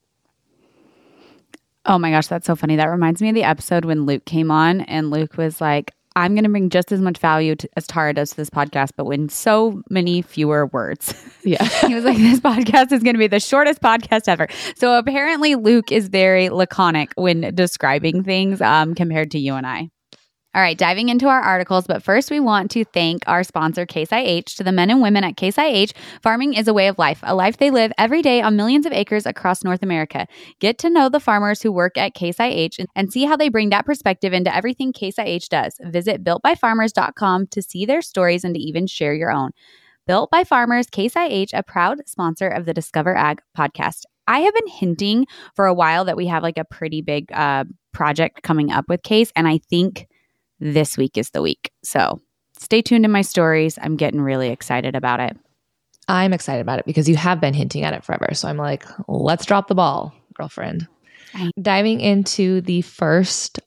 Oh 1.85 1.99
my 1.99 2.11
gosh, 2.11 2.29
that's 2.29 2.47
so 2.47 2.55
funny. 2.55 2.77
That 2.77 2.87
reminds 2.87 3.21
me 3.21 3.29
of 3.29 3.35
the 3.35 3.43
episode 3.43 3.85
when 3.85 4.07
Luke 4.07 4.25
came 4.25 4.51
on 4.51 4.83
and 4.83 5.11
Luke 5.11 5.37
was 5.37 5.61
like, 5.61 5.93
I'm 6.17 6.35
going 6.35 6.45
to 6.45 6.51
bring 6.51 6.71
just 6.71 6.93
as 6.93 7.01
much 7.01 7.19
value 7.19 7.57
to, 7.57 7.69
as 7.77 7.87
Tara 7.87 8.15
does 8.15 8.31
to 8.31 8.37
this 8.37 8.51
podcast, 8.51 8.91
but 8.97 9.07
in 9.09 9.29
so 9.29 9.83
many 9.91 10.23
fewer 10.23 10.67
words. 10.67 11.15
Yeah. 11.45 11.65
he 11.65 11.93
was 11.93 12.05
like, 12.05 12.19
this 12.19 12.39
podcast 12.39 12.93
is 12.93 13.03
going 13.03 13.15
to 13.15 13.19
be 13.19 13.27
the 13.27 13.41
shortest 13.41 13.81
podcast 13.81 14.29
ever. 14.29 14.47
So 14.77 14.97
apparently, 14.97 15.57
Luke 15.57 15.91
is 15.91 16.07
very 16.07 16.51
laconic 16.51 17.11
when 17.17 17.53
describing 17.57 18.23
things 18.23 18.61
um, 18.61 18.95
compared 18.95 19.33
to 19.33 19.41
you 19.41 19.55
and 19.55 19.67
I. 19.67 19.89
All 20.55 20.61
right, 20.61 20.77
diving 20.77 21.09
into 21.09 21.29
our 21.29 21.41
articles, 21.41 21.87
but 21.87 22.03
first 22.03 22.31
we 22.31 22.39
want 22.39 22.71
to 22.73 22.85
thank 22.85 23.23
our 23.27 23.43
sponsor, 23.43 23.87
Case 23.87 24.13
IH. 24.13 24.43
To 24.57 24.65
the 24.65 24.71
men 24.71 24.91
and 24.91 25.01
women 25.01 25.25
at 25.25 25.39
Case 25.39 25.57
IH, 25.57 25.93
farming 26.23 26.53
is 26.53 26.69
a 26.69 26.75
way 26.75 26.89
of 26.89 26.99
life, 26.99 27.21
a 27.23 27.35
life 27.35 27.57
they 27.57 27.71
live 27.71 27.91
every 27.97 28.21
day 28.21 28.43
on 28.43 28.55
millions 28.55 28.85
of 28.85 28.93
acres 28.93 29.25
across 29.25 29.65
North 29.65 29.83
America. 29.83 30.27
Get 30.61 30.77
to 30.81 30.91
know 30.91 31.09
the 31.09 31.21
farmers 31.21 31.63
who 31.63 31.73
work 31.73 31.97
at 31.97 32.13
Case 32.13 32.39
IH 32.39 32.85
and 32.95 33.11
see 33.11 33.25
how 33.25 33.35
they 33.35 33.49
bring 33.49 33.71
that 33.71 33.87
perspective 33.87 34.35
into 34.35 34.55
everything 34.55 34.93
Case 34.93 35.19
IH 35.19 35.49
does. 35.49 35.75
Visit 35.81 36.23
builtbyfarmers.com 36.23 37.47
to 37.47 37.63
see 37.63 37.87
their 37.87 38.03
stories 38.03 38.45
and 38.45 38.55
to 38.55 38.61
even 38.61 38.87
share 38.87 39.15
your 39.15 39.33
own. 39.33 39.53
Built 40.07 40.31
by 40.31 40.45
Farmers, 40.45 40.87
Case 40.89 41.17
IH, 41.17 41.55
a 41.55 41.63
proud 41.63 42.07
sponsor 42.07 42.49
of 42.49 42.67
the 42.67 42.75
Discover 42.75 43.17
Ag 43.17 43.41
podcast. 43.57 44.03
I 44.27 44.41
have 44.41 44.53
been 44.53 44.69
hinting 44.69 45.27
for 45.57 45.65
a 45.65 45.73
while 45.73 46.05
that 46.05 46.17
we 46.19 46.27
have 46.27 46.43
like 46.43 46.59
a 46.59 46.65
pretty 46.65 47.01
big 47.01 47.33
uh, 47.33 47.65
project 47.95 48.43
coming 48.43 48.71
up 48.71 48.85
with 48.91 49.03
Case, 49.03 49.33
and 49.35 49.49
I 49.49 49.59
think 49.71 50.09
this 50.63 50.97
week 50.97 51.19
is 51.19 51.31
the 51.31 51.43
week. 51.43 51.73
So 51.83 52.21
stay 52.57 52.83
tuned 52.83 53.05
in 53.05 53.11
my 53.11 53.23
stories. 53.23 53.79
I'm 53.83 53.97
getting 53.97 54.21
really 54.21 54.49
excited 54.49 54.95
about 54.95 55.21
it. 55.21 55.37
I'm 56.09 56.33
excited 56.33 56.61
about 56.61 56.79
it 56.79 56.87
because 56.87 57.09
you 57.09 57.17
have 57.17 57.41
been 57.41 57.55
hinting 57.55 57.85
at 57.85 57.95
it 57.95 58.05
forever. 58.05 58.29
So 58.35 58.49
I'm 58.49 58.57
like, 58.57 58.85
let's 59.09 59.45
drop 59.45 59.69
the 59.69 59.75
ball, 59.75 60.15
girlfriend. 60.35 60.87
Diving 61.61 62.01
into 62.01 62.61
the 62.61 62.83
first 62.83 63.61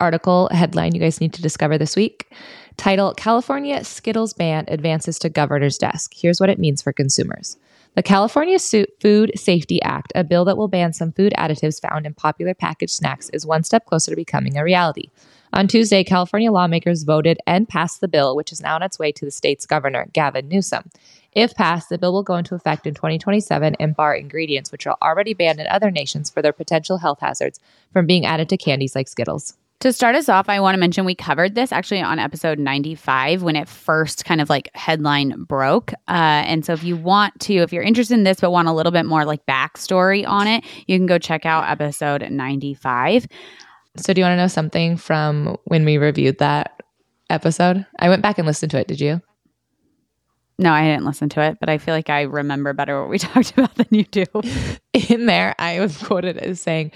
article 0.00 0.48
headline 0.50 0.94
you 0.94 1.00
guys 1.00 1.20
need 1.20 1.34
to 1.34 1.42
discover 1.42 1.76
this 1.76 1.94
week 1.94 2.32
title 2.78 3.12
California 3.14 3.84
Skittles 3.84 4.32
ban 4.32 4.64
advances 4.68 5.18
to 5.20 5.28
governor's 5.28 5.78
desk. 5.78 6.12
Here's 6.14 6.40
what 6.40 6.48
it 6.48 6.58
means 6.58 6.82
for 6.82 6.92
consumers. 6.92 7.56
The 7.94 8.02
California 8.02 8.58
Food 8.58 9.30
Safety 9.36 9.80
Act, 9.82 10.12
a 10.16 10.24
bill 10.24 10.44
that 10.46 10.56
will 10.56 10.66
ban 10.66 10.92
some 10.92 11.12
food 11.12 11.32
additives 11.38 11.80
found 11.80 12.06
in 12.06 12.14
popular 12.14 12.52
packaged 12.52 12.94
snacks, 12.94 13.28
is 13.30 13.46
one 13.46 13.62
step 13.62 13.86
closer 13.86 14.10
to 14.10 14.16
becoming 14.16 14.56
a 14.56 14.64
reality. 14.64 15.10
On 15.54 15.68
Tuesday, 15.68 16.02
California 16.02 16.50
lawmakers 16.50 17.04
voted 17.04 17.38
and 17.46 17.68
passed 17.68 18.00
the 18.00 18.08
bill, 18.08 18.34
which 18.34 18.50
is 18.50 18.60
now 18.60 18.74
on 18.74 18.82
its 18.82 18.98
way 18.98 19.12
to 19.12 19.24
the 19.24 19.30
state's 19.30 19.66
governor, 19.66 20.08
Gavin 20.12 20.48
Newsom. 20.48 20.90
If 21.30 21.54
passed, 21.54 21.90
the 21.90 21.96
bill 21.96 22.12
will 22.12 22.24
go 22.24 22.34
into 22.34 22.56
effect 22.56 22.88
in 22.88 22.94
2027 22.94 23.76
and 23.78 23.94
bar 23.94 24.16
ingredients 24.16 24.72
which 24.72 24.84
are 24.88 24.96
already 25.00 25.32
banned 25.32 25.60
in 25.60 25.68
other 25.68 25.92
nations 25.92 26.28
for 26.28 26.42
their 26.42 26.52
potential 26.52 26.98
health 26.98 27.20
hazards 27.20 27.60
from 27.92 28.04
being 28.04 28.26
added 28.26 28.48
to 28.48 28.56
candies 28.56 28.96
like 28.96 29.06
Skittles. 29.06 29.54
To 29.80 29.92
start 29.92 30.16
us 30.16 30.28
off, 30.28 30.48
I 30.48 30.58
want 30.58 30.74
to 30.74 30.80
mention 30.80 31.04
we 31.04 31.14
covered 31.14 31.54
this 31.54 31.70
actually 31.70 32.00
on 32.00 32.18
episode 32.18 32.58
95 32.58 33.42
when 33.42 33.54
it 33.54 33.68
first 33.68 34.24
kind 34.24 34.40
of 34.40 34.50
like 34.50 34.70
headline 34.74 35.44
broke. 35.44 35.92
Uh, 36.08 36.42
and 36.46 36.64
so 36.64 36.72
if 36.72 36.82
you 36.82 36.96
want 36.96 37.38
to, 37.42 37.54
if 37.56 37.72
you're 37.72 37.82
interested 37.82 38.14
in 38.14 38.24
this 38.24 38.40
but 38.40 38.50
want 38.50 38.66
a 38.66 38.72
little 38.72 38.92
bit 38.92 39.06
more 39.06 39.24
like 39.24 39.46
backstory 39.46 40.26
on 40.26 40.48
it, 40.48 40.64
you 40.86 40.96
can 40.96 41.06
go 41.06 41.18
check 41.18 41.46
out 41.46 41.68
episode 41.70 42.28
95. 42.28 43.28
So, 43.96 44.12
do 44.12 44.20
you 44.20 44.24
want 44.24 44.32
to 44.32 44.42
know 44.42 44.48
something 44.48 44.96
from 44.96 45.56
when 45.64 45.84
we 45.84 45.98
reviewed 45.98 46.38
that 46.38 46.82
episode? 47.30 47.86
I 47.98 48.08
went 48.08 48.22
back 48.22 48.38
and 48.38 48.46
listened 48.46 48.70
to 48.72 48.80
it. 48.80 48.88
Did 48.88 49.00
you? 49.00 49.20
No, 50.58 50.72
I 50.72 50.84
didn't 50.84 51.04
listen 51.04 51.28
to 51.30 51.42
it, 51.42 51.58
but 51.58 51.68
I 51.68 51.78
feel 51.78 51.94
like 51.94 52.10
I 52.10 52.22
remember 52.22 52.72
better 52.72 53.00
what 53.00 53.10
we 53.10 53.18
talked 53.20 53.52
about 53.52 53.74
than 53.74 53.86
you 53.90 54.04
do. 54.04 54.24
In 55.08 55.26
there, 55.26 55.54
I 55.58 55.80
was 55.80 55.98
quoted 55.98 56.38
as 56.38 56.60
saying 56.60 56.92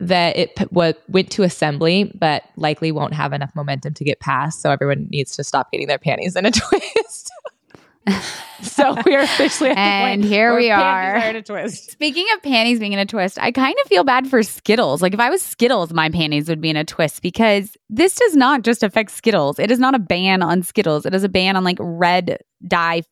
that 0.00 0.36
it 0.36 0.56
p- 0.56 0.64
what 0.70 1.02
went 1.08 1.30
to 1.32 1.42
assembly, 1.44 2.12
but 2.14 2.42
likely 2.56 2.92
won't 2.92 3.14
have 3.14 3.32
enough 3.32 3.54
momentum 3.54 3.94
to 3.94 4.04
get 4.04 4.20
past. 4.20 4.60
So 4.60 4.70
everyone 4.70 5.08
needs 5.10 5.36
to 5.36 5.44
stop 5.44 5.70
getting 5.70 5.86
their 5.86 5.98
panties 5.98 6.36
in 6.36 6.46
a 6.46 6.50
twist. 6.52 7.31
so 8.62 8.96
we 9.06 9.14
are 9.14 9.20
officially 9.22 9.70
at 9.70 9.74
the 9.74 9.80
And 9.80 10.22
point 10.22 10.32
here 10.32 10.50
where 10.52 10.60
we 10.60 10.68
panties 10.68 11.22
are. 11.24 11.30
in 11.30 11.36
a 11.36 11.42
twist. 11.42 11.90
Speaking 11.90 12.26
of 12.34 12.42
panties 12.42 12.78
being 12.80 12.92
in 12.92 12.98
a 12.98 13.06
twist, 13.06 13.38
I 13.40 13.52
kind 13.52 13.74
of 13.82 13.88
feel 13.88 14.04
bad 14.04 14.28
for 14.28 14.42
Skittles. 14.42 15.02
Like 15.02 15.14
if 15.14 15.20
I 15.20 15.30
was 15.30 15.42
Skittles, 15.42 15.92
my 15.92 16.08
panties 16.10 16.48
would 16.48 16.60
be 16.60 16.70
in 16.70 16.76
a 16.76 16.84
twist 16.84 17.22
because 17.22 17.76
this 17.88 18.14
does 18.16 18.34
not 18.36 18.62
just 18.62 18.82
affect 18.82 19.10
Skittles. 19.10 19.58
It 19.58 19.70
is 19.70 19.78
not 19.78 19.94
a 19.94 19.98
ban 19.98 20.42
on 20.42 20.62
Skittles. 20.62 21.06
It 21.06 21.14
is 21.14 21.24
a 21.24 21.28
ban 21.28 21.56
on 21.56 21.64
like 21.64 21.78
red 21.80 22.38
dye 22.66 23.02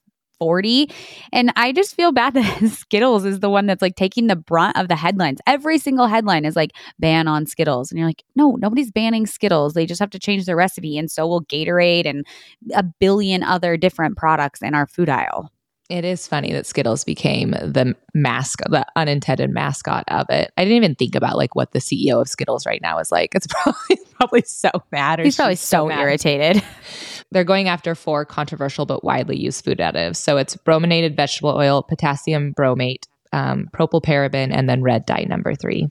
40. 0.40 0.90
And 1.32 1.52
I 1.54 1.70
just 1.70 1.94
feel 1.94 2.10
bad 2.10 2.34
that 2.34 2.68
Skittles 2.68 3.24
is 3.24 3.38
the 3.38 3.50
one 3.50 3.66
that's 3.66 3.82
like 3.82 3.94
taking 3.94 4.26
the 4.26 4.34
brunt 4.34 4.76
of 4.76 4.88
the 4.88 4.96
headlines. 4.96 5.38
Every 5.46 5.78
single 5.78 6.06
headline 6.06 6.44
is 6.44 6.56
like 6.56 6.72
ban 6.98 7.28
on 7.28 7.46
Skittles. 7.46 7.92
And 7.92 7.98
you're 7.98 8.08
like, 8.08 8.24
no, 8.34 8.56
nobody's 8.56 8.90
banning 8.90 9.26
Skittles. 9.26 9.74
They 9.74 9.86
just 9.86 10.00
have 10.00 10.10
to 10.10 10.18
change 10.18 10.46
their 10.46 10.56
recipe. 10.56 10.98
And 10.98 11.08
so 11.10 11.28
will 11.28 11.44
Gatorade 11.44 12.06
and 12.06 12.26
a 12.74 12.82
billion 12.82 13.44
other 13.44 13.76
different 13.76 14.16
products 14.16 14.62
in 14.62 14.74
our 14.74 14.86
food 14.86 15.08
aisle. 15.08 15.52
It 15.90 16.04
is 16.04 16.28
funny 16.28 16.52
that 16.52 16.66
Skittles 16.66 17.02
became 17.02 17.50
the 17.50 17.96
mascot, 18.14 18.70
the 18.70 18.86
unintended 18.94 19.50
mascot 19.50 20.04
of 20.06 20.30
it. 20.30 20.52
I 20.56 20.62
didn't 20.62 20.76
even 20.76 20.94
think 20.94 21.16
about 21.16 21.36
like 21.36 21.56
what 21.56 21.72
the 21.72 21.80
CEO 21.80 22.20
of 22.20 22.28
Skittles 22.28 22.64
right 22.64 22.80
now 22.80 22.98
is 22.98 23.10
like. 23.10 23.34
It's 23.34 23.46
probably 23.50 23.98
probably 24.14 24.42
so 24.42 24.70
mad. 24.92 25.18
Or 25.18 25.24
He's 25.24 25.34
probably 25.34 25.56
she's 25.56 25.60
so 25.60 25.90
irritated. 25.90 26.62
They're 27.32 27.44
going 27.44 27.68
after 27.68 27.94
four 27.96 28.24
controversial 28.24 28.86
but 28.86 29.02
widely 29.02 29.36
used 29.36 29.64
food 29.64 29.78
additives. 29.78 30.16
So 30.16 30.36
it's 30.36 30.56
brominated 30.56 31.16
vegetable 31.16 31.56
oil, 31.56 31.82
potassium 31.82 32.54
bromate, 32.54 33.06
um, 33.32 33.68
propylparaben, 33.72 34.52
and 34.52 34.68
then 34.68 34.82
red 34.82 35.06
dye 35.06 35.26
number 35.28 35.54
three. 35.54 35.88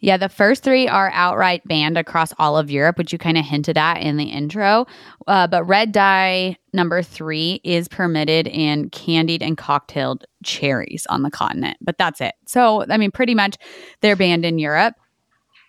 Yeah, 0.00 0.16
the 0.18 0.28
first 0.28 0.62
three 0.62 0.86
are 0.88 1.10
outright 1.14 1.62
banned 1.66 1.96
across 1.96 2.32
all 2.38 2.56
of 2.58 2.70
Europe, 2.70 2.98
which 2.98 3.12
you 3.12 3.18
kind 3.18 3.38
of 3.38 3.44
hinted 3.44 3.78
at 3.78 4.02
in 4.02 4.16
the 4.16 4.24
intro. 4.24 4.86
Uh, 5.26 5.46
but 5.46 5.64
red 5.64 5.92
dye 5.92 6.56
number 6.72 7.02
three 7.02 7.60
is 7.64 7.88
permitted 7.88 8.46
in 8.46 8.90
candied 8.90 9.42
and 9.42 9.56
cocktailed 9.56 10.24
cherries 10.44 11.06
on 11.08 11.22
the 11.22 11.30
continent, 11.30 11.78
but 11.80 11.96
that's 11.98 12.20
it. 12.20 12.34
So, 12.46 12.84
I 12.88 12.98
mean, 12.98 13.10
pretty 13.10 13.34
much 13.34 13.56
they're 14.02 14.16
banned 14.16 14.44
in 14.44 14.58
Europe. 14.58 14.94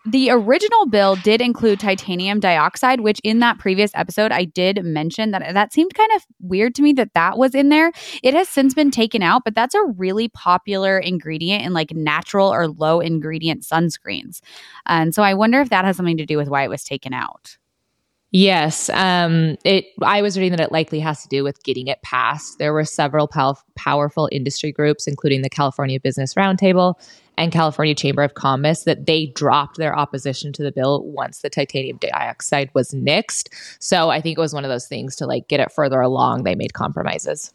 The 0.10 0.30
original 0.32 0.86
bill 0.86 1.18
did 1.18 1.42
include 1.42 1.82
titanium 1.82 2.40
dioxide, 2.40 3.02
which 3.02 3.20
in 3.26 3.40
that 3.40 3.60
previous 3.60 3.92
episode 3.94 4.32
I 4.32 4.46
did 4.46 4.82
mention 4.86 5.32
that 5.32 5.54
that 5.54 5.74
seemed 5.74 5.94
kind 5.96 6.10
of 6.16 6.26
weird 6.40 6.76
to 6.76 6.82
me 6.82 6.94
that 6.94 7.14
that 7.14 7.38
was 7.38 7.54
in 7.54 7.68
there. 7.68 7.92
It 8.24 8.34
has 8.34 8.48
since 8.48 8.74
been 8.74 8.90
taken 8.90 9.22
out, 9.22 9.42
but 9.44 9.54
that's 9.54 9.76
a 9.76 9.84
really 9.98 10.30
popular 10.30 10.98
ingredient 10.98 11.66
in 11.66 11.74
like 11.74 11.92
natural 11.92 12.48
or 12.48 12.70
low 12.70 13.02
ingredient 13.02 13.64
sunscreens. 13.64 14.40
And 14.86 15.14
so 15.14 15.24
I 15.24 15.34
wonder 15.34 15.60
if 15.60 15.72
that 15.72 15.84
has 15.84 15.98
something 15.98 16.16
to 16.16 16.26
do 16.26 16.38
with 16.38 16.48
why 16.48 16.64
it 16.64 16.70
was 16.70 16.86
taken 16.86 17.14
out. 17.14 17.58
Yes, 18.40 18.92
um, 18.92 19.58
it. 19.66 19.86
I 20.04 20.22
was 20.22 20.38
reading 20.38 20.52
that 20.52 20.60
it 20.60 20.72
likely 20.72 21.00
has 21.00 21.24
to 21.24 21.28
do 21.28 21.44
with 21.44 21.64
getting 21.64 21.88
it 21.88 22.04
passed. 22.04 22.60
There 22.60 22.72
were 22.72 22.86
several 22.86 23.28
pow- 23.28 23.58
powerful 23.76 24.30
industry 24.32 24.72
groups, 24.72 25.08
including 25.08 25.42
the 25.42 25.50
California 25.50 26.00
Business 26.00 26.36
Roundtable 26.36 26.94
and 27.36 27.52
California 27.52 27.96
Chamber 27.96 28.22
of 28.22 28.36
Commerce, 28.36 28.84
that 28.84 29.08
they 29.08 29.26
dropped 29.26 29.78
their 29.78 29.98
opposition 29.98 30.54
to 30.54 30.62
the 30.62 30.72
bill 30.72 31.04
once 31.04 31.40
the 31.40 31.50
titanium 31.50 31.98
dioxide 31.98 32.70
was 32.76 32.92
nixed. 32.92 33.50
So 33.80 34.12
I 34.12 34.22
think 34.22 34.38
it 34.38 34.42
was 34.42 34.54
one 34.54 34.64
of 34.64 34.70
those 34.70 34.88
things 34.88 35.16
to 35.16 35.26
like 35.26 35.48
get 35.48 35.60
it 35.60 35.72
further 35.72 36.00
along. 36.00 36.44
They 36.44 36.54
made 36.54 36.76
compromises. 36.76 37.52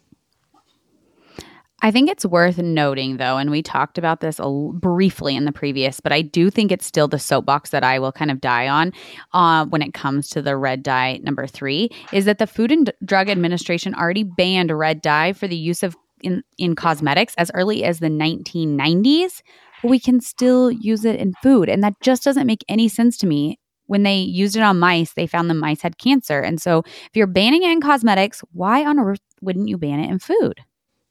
I 1.83 1.91
think 1.91 2.09
it's 2.09 2.25
worth 2.25 2.59
noting, 2.59 3.17
though, 3.17 3.37
and 3.37 3.51
we 3.51 3.61
talked 3.61 3.97
about 3.97 4.21
this 4.21 4.39
briefly 4.75 5.35
in 5.35 5.43
the 5.43 5.51
previous, 5.51 5.99
but 5.99 6.13
I 6.13 6.21
do 6.21 6.49
think 6.49 6.71
it's 6.71 6.85
still 6.85 7.09
the 7.09 7.19
soapbox 7.19 7.71
that 7.71 7.83
I 7.83 7.99
will 7.99 8.13
kind 8.13 8.31
of 8.31 8.39
die 8.39 8.69
on 8.69 8.93
uh, 9.33 9.65
when 9.65 9.81
it 9.81 9.93
comes 9.93 10.29
to 10.29 10.41
the 10.41 10.55
red 10.55 10.81
dye 10.81 11.19
number 11.23 11.45
three 11.45 11.89
is 12.13 12.23
that 12.23 12.37
the 12.37 12.47
Food 12.47 12.71
and 12.71 12.85
D- 12.85 12.93
Drug 13.03 13.27
Administration 13.27 13.93
already 13.95 14.23
banned 14.23 14.71
red 14.71 15.01
dye 15.01 15.33
for 15.33 15.45
the 15.45 15.57
use 15.57 15.83
of 15.83 15.97
in, 16.21 16.41
in 16.57 16.73
cosmetics 16.73 17.35
as 17.37 17.51
early 17.53 17.83
as 17.83 17.99
the 17.99 18.07
1990s, 18.07 19.41
but 19.81 19.89
we 19.89 19.99
can 19.99 20.21
still 20.21 20.71
use 20.71 21.03
it 21.03 21.19
in 21.19 21.33
food. 21.43 21.67
And 21.67 21.83
that 21.83 21.99
just 22.01 22.23
doesn't 22.23 22.47
make 22.47 22.63
any 22.69 22.87
sense 22.87 23.17
to 23.17 23.27
me. 23.27 23.59
When 23.87 24.03
they 24.03 24.19
used 24.19 24.55
it 24.55 24.63
on 24.63 24.79
mice, 24.79 25.11
they 25.11 25.27
found 25.27 25.49
the 25.49 25.53
mice 25.53 25.81
had 25.81 25.97
cancer. 25.97 26.39
And 26.39 26.61
so 26.61 26.83
if 26.85 27.11
you're 27.13 27.27
banning 27.27 27.63
it 27.63 27.71
in 27.71 27.81
cosmetics, 27.81 28.41
why 28.53 28.85
on 28.85 28.99
earth 28.99 29.19
wouldn't 29.41 29.67
you 29.67 29.77
ban 29.77 29.99
it 29.99 30.09
in 30.09 30.19
food? 30.19 30.61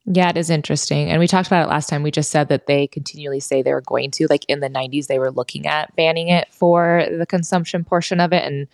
Yeah, 0.04 0.30
it 0.30 0.37
is 0.37 0.50
interesting. 0.50 1.11
And 1.11 1.21
we 1.21 1.28
talked 1.28 1.47
about 1.47 1.66
it 1.66 1.71
last 1.71 1.88
time. 1.88 2.02
We 2.02 2.11
just 2.11 2.30
said 2.30 2.49
that 2.49 2.66
they 2.66 2.88
continually 2.88 3.38
say 3.38 3.62
they're 3.62 3.80
going 3.82 4.11
to, 4.12 4.26
like 4.28 4.44
in 4.49 4.61
the 4.61 4.68
90s, 4.68 5.06
they 5.06 5.21
were 5.21 5.30
looking 5.30 5.66
at 5.66 5.94
banning 5.94 6.28
it 6.28 6.52
for 6.52 7.06
the 7.16 7.26
consumption 7.26 7.85
portion 7.85 8.18
of 8.18 8.32
it. 8.32 8.44
And 8.44 8.66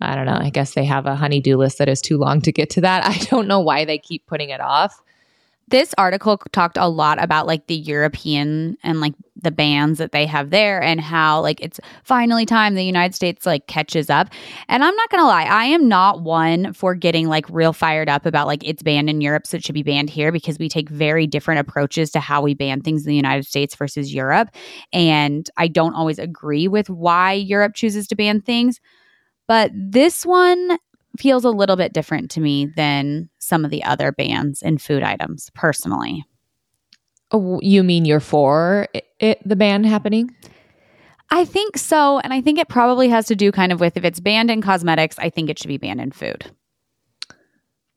I 0.00 0.14
don't 0.14 0.24
know, 0.24 0.38
I 0.40 0.48
guess 0.48 0.72
they 0.72 0.86
have 0.86 1.04
a 1.04 1.14
honeydew 1.16 1.56
list 1.56 1.78
that 1.78 1.90
is 1.90 2.00
too 2.00 2.16
long 2.16 2.40
to 2.42 2.52
get 2.52 2.70
to 2.70 2.80
that. 2.80 3.04
I 3.06 3.18
don't 3.26 3.46
know 3.46 3.60
why 3.60 3.84
they 3.84 3.98
keep 3.98 4.26
putting 4.26 4.50
it 4.50 4.60
off. 4.60 5.02
This 5.70 5.94
article 5.96 6.38
talked 6.52 6.76
a 6.76 6.88
lot 6.88 7.22
about 7.22 7.46
like 7.46 7.66
the 7.66 7.76
European 7.76 8.76
and 8.82 9.00
like 9.00 9.14
the 9.42 9.50
bans 9.50 9.98
that 9.98 10.12
they 10.12 10.26
have 10.26 10.50
there 10.50 10.82
and 10.82 11.00
how 11.00 11.40
like 11.40 11.60
it's 11.60 11.80
finally 12.04 12.44
time 12.44 12.74
the 12.74 12.84
United 12.84 13.14
States 13.14 13.46
like 13.46 13.66
catches 13.66 14.10
up. 14.10 14.28
And 14.68 14.84
I'm 14.84 14.94
not 14.94 15.10
going 15.10 15.22
to 15.22 15.26
lie, 15.26 15.44
I 15.44 15.64
am 15.64 15.88
not 15.88 16.22
one 16.22 16.72
for 16.72 16.94
getting 16.94 17.28
like 17.28 17.48
real 17.48 17.72
fired 17.72 18.08
up 18.08 18.26
about 18.26 18.46
like 18.46 18.62
it's 18.64 18.82
banned 18.82 19.08
in 19.08 19.20
Europe 19.20 19.46
so 19.46 19.56
it 19.56 19.64
should 19.64 19.74
be 19.74 19.82
banned 19.82 20.10
here 20.10 20.30
because 20.30 20.58
we 20.58 20.68
take 20.68 20.88
very 20.88 21.26
different 21.26 21.60
approaches 21.60 22.10
to 22.10 22.20
how 22.20 22.42
we 22.42 22.54
ban 22.54 22.82
things 22.82 23.06
in 23.06 23.08
the 23.08 23.16
United 23.16 23.46
States 23.46 23.74
versus 23.74 24.12
Europe. 24.12 24.48
And 24.92 25.48
I 25.56 25.68
don't 25.68 25.94
always 25.94 26.18
agree 26.18 26.68
with 26.68 26.90
why 26.90 27.32
Europe 27.32 27.74
chooses 27.74 28.06
to 28.08 28.16
ban 28.16 28.40
things. 28.40 28.80
But 29.46 29.72
this 29.74 30.26
one 30.26 30.78
feels 31.18 31.44
a 31.44 31.50
little 31.50 31.76
bit 31.76 31.92
different 31.92 32.30
to 32.32 32.40
me 32.40 32.66
than 32.76 33.28
some 33.38 33.64
of 33.64 33.70
the 33.70 33.82
other 33.84 34.12
bans 34.12 34.62
in 34.62 34.78
food 34.78 35.02
items 35.02 35.50
personally. 35.54 36.24
Oh, 37.32 37.60
you 37.62 37.82
mean 37.82 38.04
you're 38.04 38.20
for 38.20 38.88
it, 38.94 39.06
it, 39.18 39.48
the 39.48 39.56
ban 39.56 39.84
happening? 39.84 40.34
I 41.30 41.44
think 41.44 41.78
so. 41.78 42.18
And 42.20 42.32
I 42.32 42.40
think 42.40 42.58
it 42.58 42.68
probably 42.68 43.08
has 43.08 43.26
to 43.26 43.36
do 43.36 43.52
kind 43.52 43.70
of 43.72 43.80
with 43.80 43.96
if 43.96 44.04
it's 44.04 44.18
banned 44.18 44.50
in 44.50 44.62
cosmetics, 44.62 45.16
I 45.18 45.30
think 45.30 45.48
it 45.48 45.58
should 45.58 45.68
be 45.68 45.78
banned 45.78 46.00
in 46.00 46.10
food. 46.10 46.50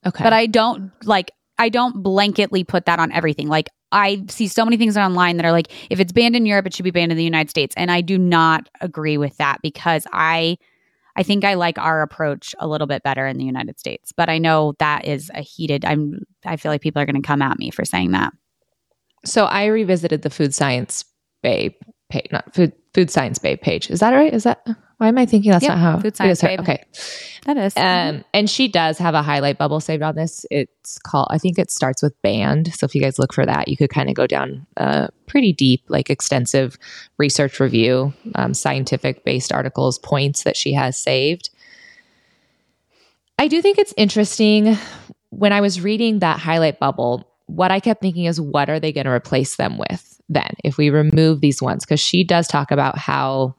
Okay. 0.06 0.24
But 0.24 0.34
I 0.34 0.46
don't 0.46 0.92
like, 1.04 1.32
I 1.58 1.70
don't 1.70 2.04
blanketly 2.04 2.68
put 2.68 2.86
that 2.86 3.00
on 3.00 3.12
everything. 3.12 3.48
Like, 3.48 3.70
I 3.92 4.24
see 4.28 4.48
so 4.48 4.66
many 4.66 4.78
things 4.78 4.98
online 4.98 5.38
that 5.38 5.46
are 5.46 5.52
like, 5.52 5.72
if 5.90 6.00
it's 6.00 6.12
banned 6.12 6.36
in 6.36 6.46
Europe, 6.46 6.66
it 6.68 6.74
should 6.74 6.84
be 6.84 6.92
banned 6.92 7.12
in 7.12 7.18
the 7.18 7.24
United 7.24 7.50
States. 7.50 7.74
And 7.78 7.92
I 7.92 8.02
do 8.02 8.18
not 8.18 8.70
agree 8.82 9.18
with 9.18 9.38
that 9.38 9.60
because 9.62 10.06
I. 10.12 10.58
I 11.16 11.24
think 11.24 11.44
I 11.46 11.54
like 11.54 11.78
our 11.78 12.02
approach 12.02 12.56
a 12.60 12.68
little 12.68 12.88
bit 12.88 13.04
better 13.04 13.28
in 13.28 13.38
the 13.38 13.46
United 13.46 13.80
States, 13.80 14.12
but 14.12 14.30
I 14.30 14.38
know 14.40 14.74
that 14.80 15.06
is 15.06 15.30
a 15.34 15.42
heated. 15.42 15.86
I'm. 15.86 16.22
I 16.46 16.58
feel 16.58 16.72
like 16.72 16.82
people 16.82 17.02
are 17.02 17.06
going 17.06 17.22
to 17.22 17.28
come 17.28 17.42
at 17.42 17.60
me 17.60 17.72
for 17.72 17.86
saying 17.86 18.12
that. 18.12 18.34
so 19.26 19.46
I 19.46 19.66
revisited 19.66 20.24
the 20.24 20.30
Food 20.30 20.54
Science 20.54 21.06
Babe 21.42 21.74
page, 22.10 22.28
not 22.32 22.54
Food 22.54 22.74
Food 22.94 23.12
Science 23.12 23.40
Babe 23.40 23.62
page. 23.62 23.90
Is 23.90 24.00
that 24.00 24.14
right? 24.14 24.34
Is 24.34 24.44
that 24.44 24.66
why 25.04 25.10
am 25.10 25.18
I 25.18 25.26
thinking 25.26 25.52
that's 25.52 25.64
Yep, 25.64 25.70
not 25.70 25.80
how 25.80 26.00
Food 26.00 26.16
Science 26.16 26.38
is 26.38 26.42
her- 26.42 26.62
Okay. 26.62 26.82
That 27.46 27.58
is. 27.58 27.76
Um, 27.76 28.24
and 28.34 28.50
she 28.50 28.70
does 28.70 28.98
have 29.00 29.16
a 29.16 29.22
highlight 29.22 29.58
bubble 29.58 29.82
saved 29.82 30.02
on 30.02 30.16
this. 30.16 30.46
It's 30.50 30.98
called, 31.00 31.28
I 31.30 31.38
think 31.38 31.60
it 31.60 31.70
starts 31.70 32.02
with 32.02 32.20
band. 32.22 32.74
So 32.74 32.86
if 32.86 32.96
you 32.96 33.02
guys 33.02 33.20
look 33.20 33.34
for 33.34 33.46
that, 33.46 33.68
you 33.68 33.76
could 33.76 33.90
kind 33.90 34.08
of 34.08 34.16
go 34.16 34.28
down 34.28 34.66
a 34.78 35.10
pretty 35.28 35.52
deep, 35.52 35.84
like 35.90 36.10
extensive 36.10 36.78
research 37.18 37.60
review, 37.60 38.14
um, 38.36 38.54
scientific 38.54 39.26
based 39.26 39.52
articles, 39.52 40.00
points 40.00 40.44
that 40.44 40.56
she 40.56 40.72
has 40.72 40.98
saved. 40.98 41.50
I 43.38 43.50
do 43.50 43.62
think 43.62 43.78
it's 43.78 43.94
interesting 43.98 44.78
when 45.32 45.52
I 45.52 45.60
was 45.60 45.82
reading 45.82 46.20
that 46.20 46.40
highlight 46.40 46.80
bubble. 46.80 47.28
What 47.48 47.72
I 47.72 47.82
kept 47.82 48.02
thinking 48.02 48.24
is, 48.24 48.40
what 48.40 48.70
are 48.70 48.80
they 48.80 48.94
going 48.94 49.06
to 49.06 49.12
replace 49.12 49.58
them 49.58 49.78
with 49.78 50.22
then 50.30 50.54
if 50.64 50.78
we 50.78 50.92
remove 50.92 51.42
these 51.42 51.62
ones? 51.62 51.84
Because 51.84 52.00
she 52.00 52.24
does 52.24 52.48
talk 52.48 52.72
about 52.72 52.98
how 52.98 53.56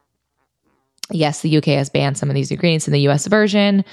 yes, 1.11 1.41
the 1.41 1.57
UK 1.57 1.67
has 1.67 1.91
banned 1.91 2.19
some 2.19 2.29
of 2.29 2.35
these 2.35 2.51
ingredients 2.51 2.87
in 2.87 2.93
the 2.93 3.09
US 3.09 3.27
version, 3.27 3.85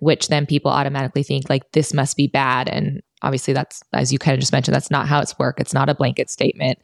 which 0.00 0.28
then 0.28 0.46
people 0.46 0.70
automatically 0.70 1.22
think 1.22 1.48
like 1.48 1.70
this 1.72 1.94
must 1.94 2.16
be 2.16 2.26
bad. 2.26 2.68
And 2.68 3.02
obviously, 3.22 3.54
that's, 3.54 3.82
as 3.92 4.12
you 4.12 4.18
kind 4.18 4.34
of 4.34 4.40
just 4.40 4.52
mentioned, 4.52 4.74
that's 4.74 4.90
not 4.90 5.08
how 5.08 5.20
it's 5.20 5.38
work. 5.38 5.60
It's 5.60 5.74
not 5.74 5.88
a 5.88 5.94
blanket 5.94 6.30
statement. 6.30 6.78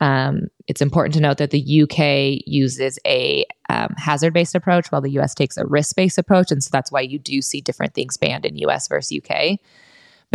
Um, 0.00 0.48
it's 0.66 0.82
important 0.82 1.14
to 1.14 1.20
note 1.20 1.38
that 1.38 1.52
the 1.52 1.82
UK 1.82 2.42
uses 2.46 2.98
a 3.06 3.46
um, 3.70 3.94
hazard 3.96 4.34
based 4.34 4.54
approach, 4.54 4.88
while 4.88 5.00
the 5.00 5.18
US 5.18 5.34
takes 5.34 5.56
a 5.56 5.66
risk 5.66 5.96
based 5.96 6.18
approach. 6.18 6.50
And 6.52 6.62
so 6.62 6.68
that's 6.70 6.92
why 6.92 7.00
you 7.00 7.18
do 7.18 7.40
see 7.40 7.60
different 7.60 7.94
things 7.94 8.16
banned 8.16 8.44
in 8.44 8.58
US 8.58 8.88
versus 8.88 9.18
UK. 9.18 9.58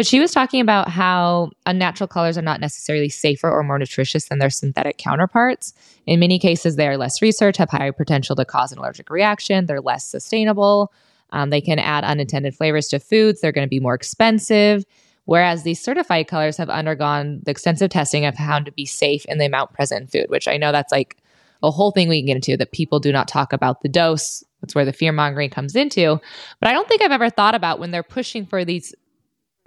But 0.02 0.08
she 0.08 0.20
was 0.20 0.32
talking 0.32 0.62
about 0.62 0.90
how 0.90 1.52
unnatural 1.68 2.08
colors 2.08 2.36
are 2.36 2.42
not 2.42 2.60
necessarily 2.60 3.08
safer 3.08 3.48
or 3.48 3.62
more 3.62 3.78
nutritious 3.78 4.26
than 4.26 4.40
their 4.40 4.50
synthetic 4.50 4.98
counterparts. 4.98 5.76
In 6.08 6.20
many 6.20 6.40
cases, 6.40 6.76
they 6.76 6.88
are 6.88 6.98
less 6.98 7.22
researched, 7.22 7.60
have 7.60 7.70
higher 7.70 7.92
potential 7.92 8.36
to 8.38 8.44
cause 8.44 8.72
an 8.72 8.80
allergic 8.80 9.12
reaction, 9.12 9.68
they're 9.68 9.80
less 9.80 10.04
sustainable. 10.04 10.92
Um, 11.30 11.52
they 11.52 11.62
can 11.62 11.78
add 11.78 12.04
unintended 12.04 12.56
flavors 12.56 12.88
to 12.88 13.00
foods, 13.00 13.42
they're 13.42 13.52
going 13.52 13.68
to 13.68 13.70
be 13.70 13.80
more 13.80 13.94
expensive. 13.94 14.86
Whereas 15.26 15.62
these 15.62 15.80
certified 15.80 16.28
colors 16.28 16.58
have 16.58 16.72
undergone 16.72 17.42
the 17.44 17.52
extensive 17.52 17.92
testing 17.92 18.26
of 18.26 18.34
how 18.34 18.58
to 18.58 18.72
be 18.72 18.88
safe 18.88 19.24
in 19.26 19.38
the 19.38 19.46
amount 19.46 19.74
present 19.74 20.02
in 20.02 20.08
food, 20.08 20.32
which 20.32 20.48
I 20.48 20.58
know 20.58 20.72
that's 20.72 20.92
like 20.92 21.18
a 21.62 21.70
whole 21.70 21.92
thing 21.92 22.10
we 22.10 22.22
can 22.22 22.26
get 22.26 22.38
into 22.38 22.58
that 22.58 22.72
people 22.72 23.00
do 23.00 23.12
not 23.12 23.28
talk 23.28 23.54
about 23.54 23.82
the 23.82 23.90
dose. 23.90 24.44
That's 24.62 24.74
where 24.74 24.86
the 24.86 24.94
fear 24.94 25.12
mongering 25.12 25.52
comes 25.52 25.76
into. 25.76 26.20
But 26.60 26.70
I 26.70 26.74
don't 26.74 26.88
think 26.88 27.04
I've 27.04 27.12
ever 27.12 27.30
thought 27.30 27.56
about 27.56 27.80
when 27.80 27.92
they're 27.92 28.04
pushing 28.04 28.48
for 28.48 28.66
these, 28.66 28.96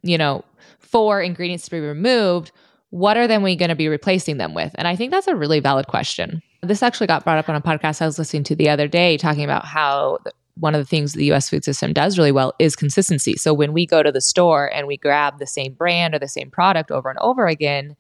you 0.05 0.19
know, 0.19 0.45
four 0.79 1.21
ingredients 1.21 1.65
to 1.65 1.71
be 1.71 1.81
removed, 1.81 2.53
what 2.91 3.17
are 3.17 3.27
then 3.27 3.43
we 3.43 3.57
going 3.57 3.71
to 3.71 3.75
be 3.75 3.89
replacing 3.89 4.37
them 4.37 4.55
with? 4.55 4.73
And 4.77 4.87
I 4.87 4.95
think 4.95 5.11
that's 5.11 5.27
a 5.27 5.35
really 5.35 5.59
valid 5.59 5.89
question. 5.89 6.43
This 6.63 6.83
actually 6.83 7.09
got 7.09 7.25
brought 7.25 7.39
up 7.39 7.49
on 7.49 7.57
a 7.57 7.61
podcast 7.61 8.01
I 8.01 8.07
was 8.07 8.19
listening 8.19 8.45
to 8.45 8.55
the 8.55 8.69
other 8.69 8.87
day 8.87 9.17
talking 9.17 9.45
about 9.45 9.65
how 9.65 10.19
one 10.57 10.75
of 10.75 10.81
the 10.81 10.85
things 10.85 11.13
the 11.13 11.33
US 11.33 11.49
food 11.49 11.65
system 11.65 11.93
does 11.93 12.17
really 12.17 12.31
well 12.31 12.55
is 12.59 12.77
consistency. 12.77 13.35
So 13.37 13.53
when 13.53 13.73
we 13.73 13.87
go 13.87 14.03
to 14.03 14.13
the 14.13 14.21
store 14.21 14.73
and 14.73 14.87
we 14.87 14.97
grab 14.97 15.39
the 15.39 15.47
same 15.47 15.73
brand 15.73 16.15
or 16.15 16.19
the 16.19 16.29
same 16.29 16.51
product 16.51 16.91
over 16.91 17.11
and 17.11 17.19
over 17.19 17.47
again, 17.47 17.97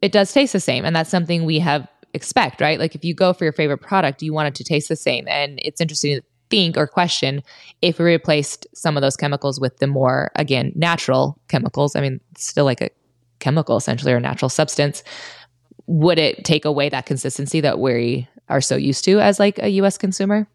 it 0.00 0.12
does 0.12 0.32
taste 0.32 0.54
the 0.54 0.60
same. 0.60 0.84
And 0.84 0.96
that's 0.96 1.10
something 1.10 1.44
we 1.44 1.58
have 1.58 1.86
expect, 2.14 2.60
right? 2.60 2.78
Like 2.78 2.94
if 2.94 3.04
you 3.04 3.14
go 3.14 3.32
for 3.32 3.44
your 3.44 3.52
favorite 3.52 3.78
product, 3.78 4.22
you 4.22 4.32
want 4.32 4.48
it 4.48 4.54
to 4.54 4.64
taste 4.64 4.88
the 4.88 4.96
same. 4.96 5.28
And 5.28 5.58
it's 5.62 5.80
interesting 5.80 6.20
think 6.50 6.76
or 6.76 6.86
question 6.86 7.42
if 7.82 7.98
we 7.98 8.04
replaced 8.04 8.66
some 8.74 8.96
of 8.96 9.00
those 9.00 9.16
chemicals 9.16 9.60
with 9.60 9.76
the 9.78 9.86
more, 9.86 10.30
again, 10.34 10.72
natural 10.74 11.38
chemicals. 11.48 11.96
I 11.96 12.00
mean, 12.00 12.20
still 12.36 12.64
like 12.64 12.80
a 12.80 12.90
chemical 13.38 13.76
essentially 13.76 14.12
or 14.12 14.20
natural 14.20 14.48
substance. 14.48 15.02
Would 15.86 16.18
it 16.18 16.44
take 16.44 16.64
away 16.64 16.88
that 16.88 17.06
consistency 17.06 17.60
that 17.60 17.78
we 17.78 18.28
are 18.48 18.60
so 18.60 18.76
used 18.76 19.04
to 19.04 19.20
as 19.20 19.38
like 19.38 19.58
a 19.58 19.68
US 19.68 19.98
consumer? 19.98 20.48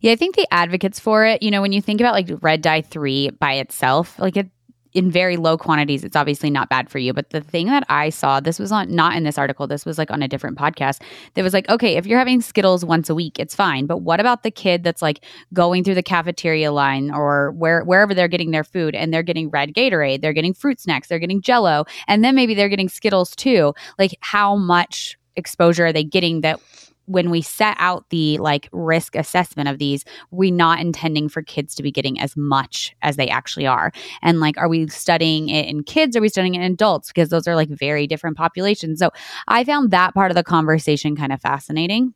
Yeah, 0.00 0.12
I 0.12 0.16
think 0.16 0.36
the 0.36 0.46
advocates 0.52 1.00
for 1.00 1.24
it, 1.24 1.42
you 1.42 1.50
know, 1.50 1.62
when 1.62 1.72
you 1.72 1.80
think 1.80 2.00
about 2.00 2.14
like 2.14 2.28
red 2.42 2.62
dye 2.62 2.82
3 2.82 3.30
by 3.30 3.54
itself, 3.54 4.18
like 4.18 4.36
it 4.36 4.50
in 4.96 5.10
very 5.10 5.36
low 5.36 5.58
quantities, 5.58 6.02
it's 6.04 6.16
obviously 6.16 6.48
not 6.48 6.70
bad 6.70 6.88
for 6.88 6.98
you. 6.98 7.12
But 7.12 7.28
the 7.28 7.42
thing 7.42 7.66
that 7.66 7.84
I 7.90 8.08
saw, 8.08 8.40
this 8.40 8.58
was 8.58 8.72
on 8.72 8.90
not 8.94 9.14
in 9.14 9.24
this 9.24 9.36
article, 9.36 9.66
this 9.66 9.84
was 9.84 9.98
like 9.98 10.10
on 10.10 10.22
a 10.22 10.28
different 10.28 10.56
podcast. 10.56 11.02
That 11.34 11.42
was 11.42 11.52
like, 11.52 11.68
okay, 11.68 11.98
if 11.98 12.06
you're 12.06 12.18
having 12.18 12.40
Skittles 12.40 12.82
once 12.82 13.10
a 13.10 13.14
week, 13.14 13.38
it's 13.38 13.54
fine. 13.54 13.84
But 13.84 13.98
what 13.98 14.20
about 14.20 14.42
the 14.42 14.50
kid 14.50 14.82
that's 14.82 15.02
like 15.02 15.22
going 15.52 15.84
through 15.84 15.96
the 15.96 16.02
cafeteria 16.02 16.72
line 16.72 17.10
or 17.10 17.52
where 17.52 17.84
wherever 17.84 18.14
they're 18.14 18.26
getting 18.26 18.52
their 18.52 18.64
food 18.64 18.94
and 18.94 19.12
they're 19.12 19.22
getting 19.22 19.50
red 19.50 19.74
Gatorade, 19.74 20.22
they're 20.22 20.32
getting 20.32 20.54
fruit 20.54 20.80
snacks, 20.80 21.08
they're 21.08 21.18
getting 21.18 21.42
Jello, 21.42 21.84
and 22.08 22.24
then 22.24 22.34
maybe 22.34 22.54
they're 22.54 22.70
getting 22.70 22.88
Skittles 22.88 23.36
too. 23.36 23.74
Like, 23.98 24.16
how 24.20 24.56
much 24.56 25.18
exposure 25.36 25.84
are 25.84 25.92
they 25.92 26.04
getting 26.04 26.40
that 26.40 26.58
when 27.06 27.30
we 27.30 27.40
set 27.40 27.76
out 27.78 28.08
the 28.10 28.38
like 28.38 28.68
risk 28.72 29.16
assessment 29.16 29.68
of 29.68 29.78
these, 29.78 30.04
we're 30.30 30.52
not 30.52 30.80
intending 30.80 31.28
for 31.28 31.42
kids 31.42 31.74
to 31.76 31.82
be 31.82 31.90
getting 31.90 32.20
as 32.20 32.36
much 32.36 32.94
as 33.02 33.16
they 33.16 33.28
actually 33.28 33.66
are. 33.66 33.92
And 34.22 34.40
like, 34.40 34.58
are 34.58 34.68
we 34.68 34.88
studying 34.88 35.48
it 35.48 35.66
in 35.66 35.82
kids? 35.82 36.16
Are 36.16 36.20
we 36.20 36.28
studying 36.28 36.54
it 36.54 36.62
in 36.62 36.72
adults? 36.72 37.08
Because 37.08 37.28
those 37.28 37.46
are 37.48 37.56
like 37.56 37.70
very 37.70 38.06
different 38.06 38.36
populations. 38.36 38.98
So 38.98 39.10
I 39.48 39.64
found 39.64 39.90
that 39.92 40.14
part 40.14 40.30
of 40.30 40.34
the 40.34 40.44
conversation 40.44 41.16
kind 41.16 41.32
of 41.32 41.40
fascinating. 41.40 42.14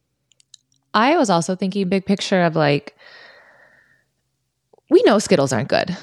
I 0.92 1.16
was 1.16 1.30
also 1.30 1.54
thinking 1.54 1.88
big 1.88 2.04
picture 2.04 2.42
of 2.42 2.56
like, 2.56 2.96
we 4.90 5.02
know 5.04 5.20
Skittles 5.20 5.52
aren't 5.52 5.68
good 5.68 5.96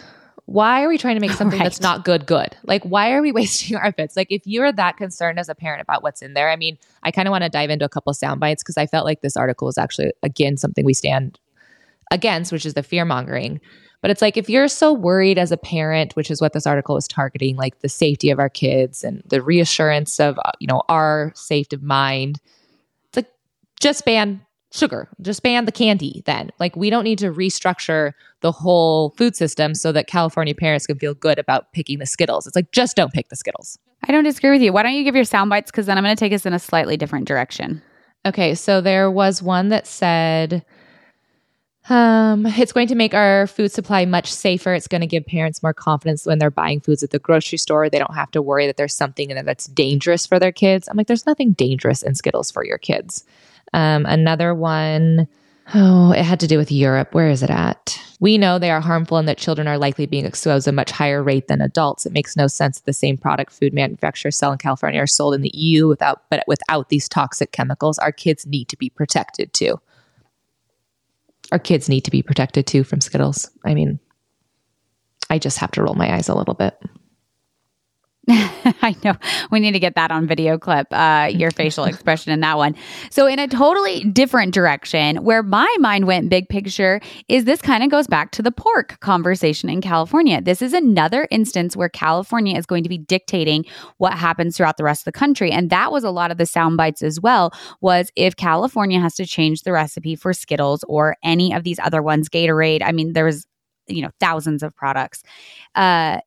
why 0.48 0.82
are 0.82 0.88
we 0.88 0.98
trying 0.98 1.18
to 1.18 1.20
make 1.20 1.32
something 1.32 1.60
right. 1.60 1.66
that's 1.66 1.82
not 1.82 2.06
good 2.06 2.26
good? 2.26 2.56
Like, 2.64 2.82
why 2.84 3.12
are 3.12 3.22
we 3.22 3.32
wasting 3.34 3.76
our 3.76 3.92
bits? 3.92 4.16
Like, 4.16 4.32
if 4.32 4.42
you're 4.46 4.72
that 4.72 4.96
concerned 4.96 5.40
as 5.40 5.50
a 5.50 5.56
parent 5.56 5.82
about 5.82 6.04
what's 6.04 6.22
in 6.22 6.34
there, 6.34 6.50
I 6.50 6.56
mean, 6.56 6.78
I 7.04 7.12
kind 7.12 7.28
of 7.28 7.32
want 7.32 7.44
to 7.44 7.50
dive 7.50 7.70
into 7.70 7.84
a 7.84 7.90
couple 7.90 8.14
sound 8.14 8.40
bites 8.40 8.64
because 8.64 8.78
I 8.78 8.88
felt 8.88 9.06
like 9.06 9.22
this 9.22 9.36
article 9.36 9.68
is 9.68 9.78
actually, 9.78 10.14
again, 10.24 10.56
something 10.56 10.86
we 10.86 10.94
stand 10.94 11.38
against, 12.12 12.54
which 12.54 12.66
is 12.66 12.76
the 12.76 12.84
fear 12.84 13.04
mongering. 13.04 13.60
But 14.02 14.10
it's 14.10 14.22
like 14.22 14.38
if 14.38 14.50
you're 14.50 14.70
so 14.70 14.94
worried 14.94 15.38
as 15.38 15.52
a 15.52 15.58
parent, 15.58 16.16
which 16.16 16.32
is 16.32 16.40
what 16.40 16.54
this 16.54 16.66
article 16.66 16.96
is 16.96 17.10
targeting, 17.10 17.58
like 17.58 17.80
the 17.80 17.90
safety 17.90 18.30
of 18.30 18.40
our 18.40 18.50
kids 18.50 19.04
and 19.04 19.22
the 19.26 19.42
reassurance 19.42 20.18
of, 20.18 20.40
uh, 20.40 20.52
you 20.60 20.68
know, 20.68 20.82
our 20.88 21.34
safety 21.36 21.76
of 21.76 21.84
mind, 21.84 22.40
it's 23.08 23.18
like 23.18 23.32
just 23.82 24.06
ban 24.06 24.46
sugar. 24.72 25.08
Just 25.22 25.44
ban 25.44 25.66
the 25.66 25.72
candy 25.72 26.24
then. 26.26 26.52
Like 26.60 26.76
we 26.76 26.90
don't 26.90 27.04
need 27.04 27.20
to 27.20 27.32
restructure 27.32 28.14
the 28.42 28.52
whole 28.52 29.12
food 29.12 29.36
system 29.36 29.74
so 29.74 29.92
that 29.92 30.08
California 30.08 30.54
parents 30.54 30.86
can 30.86 31.00
feel 31.00 31.14
good 31.14 31.40
about 31.40 31.72
picking 31.74 32.00
the 32.00 32.06
Skittles. 32.06 32.48
It's 32.48 32.56
like 32.56 32.72
just 32.72 32.96
don't 32.96 33.14
pick 33.14 33.30
the 33.30 33.36
Skittles. 33.36 33.78
I 34.08 34.12
don't 34.12 34.24
disagree 34.24 34.52
with 34.52 34.62
you. 34.62 34.74
Why 34.74 34.84
don't 34.84 34.94
you 34.94 35.04
give 35.04 35.16
your 35.16 35.24
sound 35.24 35.50
bites 35.50 35.72
because 35.72 35.86
then 35.86 35.98
I'm 35.98 36.04
going 36.04 36.16
to 36.16 36.20
take 36.20 36.34
us 36.34 36.46
in 36.46 36.54
a 36.54 36.60
slightly 36.60 36.98
different 36.98 37.28
direction. 37.28 37.82
Okay, 38.26 38.56
so 38.56 38.82
there 38.82 39.10
was 39.10 39.42
one 39.42 39.70
that 39.70 39.88
said 39.88 40.66
um, 41.90 42.46
it's 42.46 42.74
going 42.74 42.88
to 42.88 42.96
make 42.96 43.14
our 43.14 43.48
food 43.48 43.72
supply 43.72 44.06
much 44.06 44.32
safer. 44.32 44.74
It's 44.74 44.88
going 44.88 45.02
to 45.02 45.08
give 45.08 45.26
parents 45.26 45.64
more 45.64 45.74
confidence 45.74 46.26
when 46.26 46.40
they're 46.40 46.52
buying 46.52 46.82
foods 46.82 47.04
at 47.04 47.12
the 47.12 47.20
grocery 47.20 47.58
store. 47.58 47.90
They 47.90 48.00
don't 48.00 48.16
have 48.16 48.32
to 48.32 48.42
worry 48.42 48.68
that 48.68 48.78
there's 48.78 48.96
something 48.96 49.30
in 49.30 49.38
it 49.38 49.46
that's 49.46 49.68
dangerous 49.68 50.26
for 50.26 50.40
their 50.40 50.52
kids. 50.52 50.88
I'm 50.88 50.98
like, 50.98 51.08
there's 51.08 51.26
nothing 51.26 51.54
dangerous 51.54 52.04
in 52.04 52.16
Skittles 52.16 52.52
for 52.52 52.66
your 52.66 52.78
kids. 52.78 53.24
Um, 53.74 54.06
another 54.06 54.54
one, 54.54 55.28
oh, 55.74 56.12
it 56.12 56.24
had 56.24 56.40
to 56.42 56.48
do 56.48 56.58
with 56.58 56.72
Europe. 56.72 57.14
Where 57.14 57.30
is 57.30 57.44
it 57.44 57.50
at? 57.50 58.00
We 58.20 58.38
know 58.38 58.58
they 58.58 58.72
are 58.72 58.82
harmful 58.82 59.18
and 59.18 59.28
that 59.28 59.38
children 59.38 59.68
are 59.68 59.78
likely 59.78 60.06
being 60.06 60.26
exposed 60.26 60.68
at 60.68 60.72
a 60.72 60.76
much 60.76 60.92
higher 60.92 61.22
rate 61.22 61.48
than 61.48 61.62
adults. 61.62 62.06
It 62.06 62.14
makes 62.14 62.36
no 62.36 62.48
sense 62.48 62.80
that 62.80 62.86
the 62.86 62.94
same 62.94 63.18
product 63.18 63.54
food 63.54 63.74
manufacturers 63.74 64.38
sell 64.38 64.52
in 64.52 64.58
California 64.58 65.02
are 65.02 65.08
sold 65.08 65.36
in 65.36 65.42
the 65.42 65.52
EU 65.54 65.88
without, 65.88 66.24
but 66.30 66.44
without 66.48 66.90
these 66.90 67.08
toxic 67.08 67.52
chemicals. 67.52 68.00
Our 68.00 68.12
kids 68.12 68.48
need 68.48 68.70
to 68.70 68.78
be 68.78 68.90
protected 68.90 69.54
too. 69.54 69.80
Our 71.52 71.60
kids 71.60 71.88
need 71.88 72.02
to 72.02 72.12
be 72.12 72.24
protected 72.24 72.66
too 72.66 72.84
from 72.84 73.02
Skittles. 73.02 73.50
I 73.66 73.74
mean, 73.74 74.00
I 75.30 75.40
just 75.40 75.60
have 75.60 75.72
to 75.72 75.84
roll 75.84 75.96
my 75.96 76.14
eyes 76.14 76.30
a 76.30 76.36
little 76.36 76.54
bit. 76.54 76.78
I 78.30 78.94
know 79.06 79.14
we 79.52 79.62
need 79.62 79.72
to 79.72 79.80
get 79.80 79.96
that 79.96 80.12
on 80.12 80.28
video 80.28 80.58
clip, 80.58 80.88
uh, 80.92 81.30
your 81.32 81.50
facial 81.50 81.84
expression 81.86 82.34
in 82.34 82.42
that 82.42 82.58
one. 82.58 82.76
So, 83.10 83.26
in 83.26 83.40
a 83.40 83.48
totally 83.48 84.04
different 84.04 84.54
direction, 84.54 85.24
where 85.24 85.42
my 85.42 85.74
mind 85.80 86.08
went 86.08 86.30
big 86.30 86.50
picture, 86.50 87.00
is 87.30 87.46
this 87.46 87.62
kind 87.62 87.86
of 87.86 87.90
goes 87.90 88.06
back 88.06 88.32
to 88.32 88.42
the 88.42 88.52
pork 88.52 89.00
conversation 89.00 89.70
in 89.70 89.80
California. 89.80 90.42
This 90.42 90.62
is 90.62 90.74
another 90.74 91.28
instance 91.32 91.78
where 91.78 91.88
California 91.88 92.58
is 92.58 92.66
going 92.66 92.84
to 92.84 92.90
be 92.90 92.98
dictating 92.98 93.64
what 93.98 94.14
happens 94.14 94.58
throughout 94.58 94.76
the 94.76 94.84
rest 94.84 95.02
of 95.02 95.06
the 95.06 95.18
country. 95.18 95.50
And 95.50 95.70
that 95.70 95.94
was 95.94 96.04
a 96.04 96.12
lot 96.12 96.30
of 96.30 96.38
the 96.38 96.46
sound 96.46 96.76
bites 96.76 97.02
as 97.02 97.22
well, 97.22 97.54
was 97.80 98.12
if 98.18 98.36
California 98.36 99.00
has 99.00 99.16
to 99.16 99.26
change 99.26 99.62
the 99.62 99.72
recipe 99.72 100.18
for 100.18 100.34
Skittles 100.34 100.84
or 100.90 101.16
any 101.24 101.54
of 101.54 101.64
these 101.64 101.80
other 101.80 102.02
ones, 102.02 102.28
Gatorade, 102.28 102.82
I 102.84 102.92
mean, 102.92 103.14
there 103.14 103.26
was 103.26 103.48
you 103.88 104.02
know 104.02 104.10
thousands 104.20 104.64
of 104.64 104.76
products 104.76 105.24
uh 105.76 106.20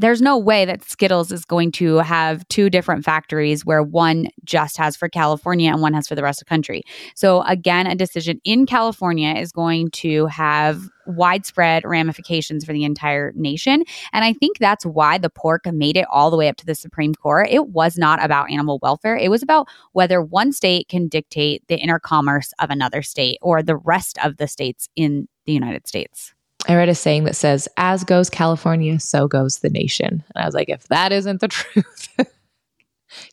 there's 0.00 0.22
no 0.22 0.38
way 0.38 0.64
that 0.64 0.82
Skittles 0.82 1.30
is 1.30 1.44
going 1.44 1.70
to 1.72 1.98
have 1.98 2.46
two 2.48 2.70
different 2.70 3.04
factories 3.04 3.66
where 3.66 3.82
one 3.82 4.28
just 4.44 4.78
has 4.78 4.96
for 4.96 5.10
California 5.10 5.70
and 5.70 5.82
one 5.82 5.92
has 5.92 6.08
for 6.08 6.14
the 6.14 6.22
rest 6.22 6.40
of 6.40 6.46
the 6.46 6.48
country. 6.48 6.82
So 7.14 7.42
again, 7.42 7.86
a 7.86 7.94
decision 7.94 8.40
in 8.44 8.64
California 8.64 9.34
is 9.34 9.52
going 9.52 9.90
to 9.90 10.24
have 10.26 10.88
widespread 11.06 11.84
ramifications 11.84 12.64
for 12.64 12.72
the 12.72 12.84
entire 12.84 13.32
nation. 13.34 13.84
And 14.14 14.24
I 14.24 14.32
think 14.32 14.58
that's 14.58 14.86
why 14.86 15.18
the 15.18 15.28
pork 15.28 15.66
made 15.66 15.98
it 15.98 16.06
all 16.10 16.30
the 16.30 16.36
way 16.36 16.48
up 16.48 16.56
to 16.56 16.66
the 16.66 16.74
Supreme 16.74 17.14
Court. 17.14 17.48
It 17.50 17.68
was 17.68 17.98
not 17.98 18.24
about 18.24 18.50
animal 18.50 18.78
welfare. 18.80 19.16
It 19.16 19.30
was 19.30 19.42
about 19.42 19.68
whether 19.92 20.22
one 20.22 20.52
state 20.52 20.88
can 20.88 21.08
dictate 21.08 21.62
the 21.68 21.76
inner 21.76 21.98
commerce 21.98 22.54
of 22.58 22.70
another 22.70 23.02
state 23.02 23.38
or 23.42 23.62
the 23.62 23.76
rest 23.76 24.18
of 24.24 24.38
the 24.38 24.48
states 24.48 24.88
in 24.96 25.28
the 25.44 25.52
United 25.52 25.86
States. 25.86 26.32
I 26.68 26.76
read 26.76 26.88
a 26.88 26.94
saying 26.94 27.24
that 27.24 27.36
says, 27.36 27.68
as 27.76 28.04
goes 28.04 28.30
California, 28.30 29.00
so 29.00 29.26
goes 29.26 29.58
the 29.58 29.70
nation. 29.70 30.22
And 30.34 30.42
I 30.42 30.44
was 30.44 30.54
like, 30.54 30.68
if 30.68 30.88
that 30.88 31.12
isn't 31.12 31.40
the 31.40 31.48
truth, 31.48 32.08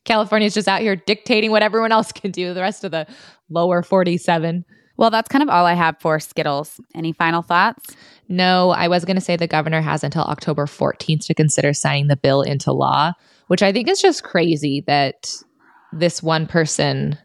California's 0.05 0.53
just 0.53 0.67
out 0.67 0.81
here 0.81 0.95
dictating 0.95 1.51
what 1.51 1.61
everyone 1.61 1.91
else 1.91 2.11
can 2.11 2.31
do, 2.31 2.53
the 2.53 2.61
rest 2.61 2.83
of 2.83 2.91
the 2.91 3.05
lower 3.49 3.83
47. 3.83 4.65
Well, 4.97 5.11
that's 5.11 5.29
kind 5.29 5.43
of 5.43 5.49
all 5.49 5.65
I 5.65 5.73
have 5.73 5.99
for 5.99 6.19
Skittles. 6.19 6.79
Any 6.95 7.13
final 7.13 7.43
thoughts? 7.43 7.95
No, 8.27 8.71
I 8.71 8.87
was 8.87 9.05
going 9.05 9.15
to 9.15 9.21
say 9.21 9.35
the 9.35 9.47
governor 9.47 9.81
has 9.81 10.03
until 10.03 10.23
October 10.23 10.65
14th 10.65 11.25
to 11.27 11.33
consider 11.33 11.73
signing 11.73 12.07
the 12.07 12.17
bill 12.17 12.41
into 12.41 12.71
law, 12.71 13.13
which 13.47 13.61
I 13.61 13.71
think 13.71 13.87
is 13.87 14.01
just 14.01 14.23
crazy 14.23 14.83
that 14.87 15.31
this 15.93 16.23
one 16.23 16.47
person 16.47 17.17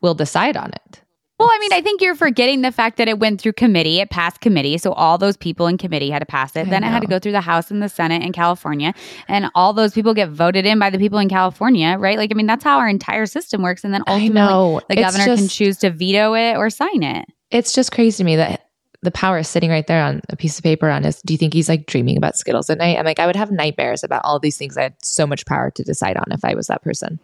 will 0.00 0.14
decide 0.14 0.56
on 0.56 0.70
it. 0.70 1.02
Well, 1.40 1.48
I 1.50 1.58
mean, 1.58 1.72
I 1.72 1.80
think 1.80 2.02
you're 2.02 2.14
forgetting 2.14 2.60
the 2.60 2.70
fact 2.70 2.98
that 2.98 3.08
it 3.08 3.18
went 3.18 3.40
through 3.40 3.54
committee. 3.54 3.98
It 4.00 4.10
passed 4.10 4.40
committee. 4.40 4.76
So 4.76 4.92
all 4.92 5.16
those 5.16 5.38
people 5.38 5.66
in 5.68 5.78
committee 5.78 6.10
had 6.10 6.18
to 6.18 6.26
pass 6.26 6.54
it. 6.54 6.66
I 6.66 6.70
then 6.70 6.84
it 6.84 6.88
had 6.88 7.00
to 7.00 7.06
go 7.06 7.18
through 7.18 7.32
the 7.32 7.40
House 7.40 7.70
and 7.70 7.82
the 7.82 7.88
Senate 7.88 8.22
in 8.22 8.32
California. 8.32 8.92
And 9.26 9.50
all 9.54 9.72
those 9.72 9.94
people 9.94 10.12
get 10.12 10.28
voted 10.28 10.66
in 10.66 10.78
by 10.78 10.90
the 10.90 10.98
people 10.98 11.18
in 11.18 11.30
California, 11.30 11.96
right? 11.98 12.18
Like, 12.18 12.30
I 12.30 12.34
mean, 12.34 12.46
that's 12.46 12.62
how 12.62 12.78
our 12.78 12.88
entire 12.88 13.24
system 13.24 13.62
works. 13.62 13.84
And 13.84 13.94
then 13.94 14.02
ultimately, 14.06 14.34
know. 14.34 14.82
the 14.88 14.96
governor 14.96 15.24
can 15.24 15.48
choose 15.48 15.78
to 15.78 15.90
veto 15.90 16.34
it 16.34 16.56
or 16.56 16.68
sign 16.68 17.02
it. 17.02 17.26
It's 17.50 17.72
just 17.72 17.90
crazy 17.90 18.18
to 18.18 18.24
me 18.24 18.36
that 18.36 18.66
the 19.02 19.10
power 19.10 19.38
is 19.38 19.48
sitting 19.48 19.70
right 19.70 19.86
there 19.86 20.04
on 20.04 20.20
a 20.28 20.36
piece 20.36 20.58
of 20.58 20.62
paper 20.62 20.90
on 20.90 21.04
his. 21.04 21.22
Do 21.22 21.32
you 21.32 21.38
think 21.38 21.54
he's 21.54 21.70
like 21.70 21.86
dreaming 21.86 22.18
about 22.18 22.36
Skittles 22.36 22.68
at 22.68 22.76
night? 22.76 22.98
I'm 22.98 23.06
like, 23.06 23.18
I 23.18 23.26
would 23.26 23.36
have 23.36 23.50
nightmares 23.50 24.04
about 24.04 24.22
all 24.24 24.38
these 24.38 24.58
things 24.58 24.76
I 24.76 24.82
had 24.82 24.96
so 25.02 25.26
much 25.26 25.46
power 25.46 25.70
to 25.70 25.82
decide 25.82 26.16
on 26.18 26.26
if 26.30 26.44
I 26.44 26.54
was 26.54 26.66
that 26.66 26.82
person. 26.82 27.18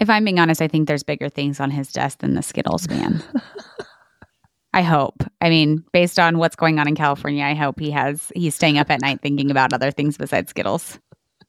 If 0.00 0.10
I'm 0.10 0.24
being 0.24 0.40
honest, 0.40 0.60
I 0.60 0.68
think 0.68 0.88
there's 0.88 1.02
bigger 1.02 1.28
things 1.28 1.60
on 1.60 1.70
his 1.70 1.92
desk 1.92 2.18
than 2.18 2.34
the 2.34 2.42
Skittles 2.42 2.88
man. 2.88 3.22
I 4.72 4.82
hope. 4.82 5.22
I 5.40 5.50
mean, 5.50 5.84
based 5.92 6.18
on 6.18 6.38
what's 6.38 6.56
going 6.56 6.80
on 6.80 6.88
in 6.88 6.96
California, 6.96 7.44
I 7.44 7.54
hope 7.54 7.78
he 7.78 7.92
has 7.92 8.32
he's 8.34 8.56
staying 8.56 8.76
up 8.76 8.90
at 8.90 9.00
night 9.00 9.20
thinking 9.22 9.52
about 9.52 9.72
other 9.72 9.92
things 9.92 10.18
besides 10.18 10.50
Skittles. 10.50 10.98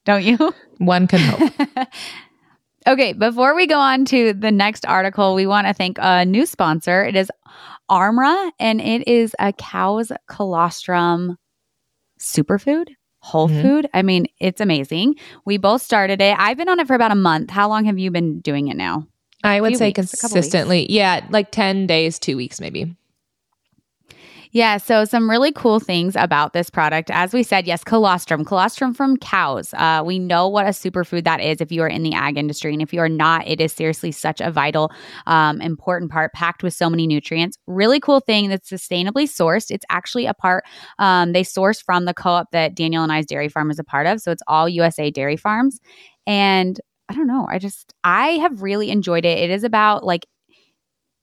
Don't 0.05 0.23
you? 0.23 0.53
One 0.77 1.07
can 1.07 1.19
hope. 1.19 1.87
okay, 2.87 3.13
before 3.13 3.55
we 3.55 3.65
go 3.65 3.79
on 3.79 4.05
to 4.05 4.33
the 4.33 4.51
next 4.51 4.85
article, 4.85 5.33
we 5.33 5.47
want 5.47 5.65
to 5.65 5.73
thank 5.73 5.97
a 5.99 6.23
new 6.23 6.45
sponsor. 6.45 7.03
It 7.03 7.15
is 7.15 7.31
Armra, 7.89 8.51
and 8.59 8.79
it 8.79 9.07
is 9.07 9.35
a 9.39 9.53
cow's 9.53 10.11
colostrum 10.27 11.37
superfood, 12.19 12.89
whole 13.25 13.49
Mhm. 13.49 13.61
food. 13.61 13.89
I 13.93 14.01
mean, 14.03 14.27
it's 14.39 14.61
amazing. 14.61 15.15
We 15.45 15.57
both 15.57 15.81
started 15.81 16.21
it. 16.21 16.35
I've 16.37 16.57
been 16.57 16.69
on 16.69 16.79
it 16.79 16.87
for 16.87 16.93
about 16.93 17.11
a 17.11 17.15
month. 17.15 17.49
How 17.49 17.67
long 17.67 17.85
have 17.85 17.97
you 17.97 18.11
been 18.11 18.39
doing 18.39 18.67
it 18.67 18.77
now? 18.77 19.07
I 19.43 19.61
would 19.61 19.75
say 19.77 19.87
weeks, 19.87 20.13
a 20.13 20.17
couple 20.17 20.35
weeks. 20.35 20.45
consistently. 20.45 20.85
Yeah, 20.91 21.25
like 21.29 21.51
10 21.51 21.87
days, 21.87 22.19
two 22.19 22.37
weeks 22.37 22.59
maybe. 22.61 22.95
Yeah, 24.55 24.77
so 24.77 25.03
some 25.03 25.29
really 25.29 25.51
cool 25.51 25.81
things 25.81 26.15
about 26.15 26.53
this 26.53 26.69
product. 26.69 27.11
As 27.11 27.33
we 27.33 27.43
said, 27.43 27.67
yes, 27.67 27.83
colostrum, 27.83 28.45
colostrum 28.45 28.93
from 28.93 29.17
cows. 29.17 29.73
Uh, 29.73 30.01
we 30.05 30.17
know 30.17 30.47
what 30.47 30.65
a 30.65 30.69
superfood 30.69 31.25
that 31.25 31.41
is 31.41 31.59
if 31.59 31.73
you 31.73 31.81
are 31.81 31.89
in 31.89 32.03
the 32.03 32.13
ag 32.13 32.37
industry. 32.37 32.71
And 32.71 32.81
if 32.81 32.93
you 32.93 33.01
are 33.01 33.09
not, 33.09 33.45
it 33.45 33.59
is 33.59 33.73
seriously 33.73 34.13
such 34.13 34.39
a 34.39 34.49
vital, 34.49 34.93
um, 35.27 35.59
important 35.59 36.09
part, 36.09 36.31
packed 36.31 36.63
with 36.63 36.73
so 36.73 36.89
many 36.89 37.05
nutrients. 37.05 37.57
Really 37.67 37.99
cool 37.99 38.21
thing 38.21 38.47
that's 38.47 38.69
sustainably 38.71 39.25
sourced. 39.25 39.71
It's 39.71 39.83
actually 39.89 40.25
a 40.25 40.33
part, 40.33 40.63
um, 40.99 41.33
they 41.33 41.43
source 41.43 41.81
from 41.81 42.05
the 42.05 42.13
co 42.13 42.29
op 42.29 42.51
that 42.51 42.75
Daniel 42.75 43.03
and 43.03 43.11
I's 43.11 43.25
dairy 43.25 43.49
farm 43.49 43.69
is 43.71 43.79
a 43.79 43.83
part 43.83 44.07
of. 44.07 44.21
So 44.21 44.31
it's 44.31 44.43
all 44.47 44.69
USA 44.69 45.11
dairy 45.11 45.35
farms. 45.35 45.81
And 46.25 46.79
I 47.09 47.13
don't 47.13 47.27
know, 47.27 47.45
I 47.51 47.59
just, 47.59 47.93
I 48.05 48.37
have 48.37 48.61
really 48.61 48.89
enjoyed 48.89 49.25
it. 49.25 49.37
It 49.37 49.49
is 49.49 49.65
about 49.65 50.05
like, 50.05 50.25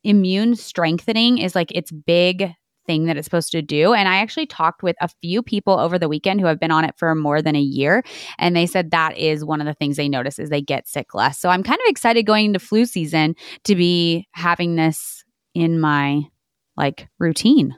immune 0.04 0.56
strengthening 0.56 1.38
is 1.38 1.54
like 1.54 1.70
its 1.72 1.90
big 1.92 2.52
thing 2.86 3.06
that 3.06 3.16
it's 3.16 3.24
supposed 3.24 3.52
to 3.52 3.62
do. 3.62 3.94
And 3.94 4.08
I 4.08 4.16
actually 4.16 4.46
talked 4.46 4.82
with 4.82 4.96
a 5.00 5.08
few 5.08 5.42
people 5.42 5.78
over 5.78 5.98
the 5.98 6.08
weekend 6.08 6.40
who 6.40 6.46
have 6.46 6.60
been 6.60 6.70
on 6.70 6.84
it 6.84 6.94
for 6.96 7.14
more 7.14 7.42
than 7.42 7.56
a 7.56 7.60
year. 7.60 8.02
And 8.38 8.56
they 8.56 8.66
said 8.66 8.90
that 8.90 9.16
is 9.16 9.44
one 9.44 9.60
of 9.60 9.66
the 9.66 9.74
things 9.74 9.96
they 9.96 10.08
notice 10.08 10.38
is 10.38 10.50
they 10.50 10.62
get 10.62 10.88
sick 10.88 11.14
less. 11.14 11.38
So 11.38 11.48
I'm 11.48 11.62
kind 11.62 11.80
of 11.84 11.90
excited 11.90 12.24
going 12.24 12.46
into 12.46 12.58
flu 12.58 12.84
season 12.84 13.34
to 13.64 13.74
be 13.74 14.26
having 14.32 14.76
this 14.76 15.24
in 15.54 15.80
my 15.80 16.22
like 16.76 17.08
routine. 17.18 17.76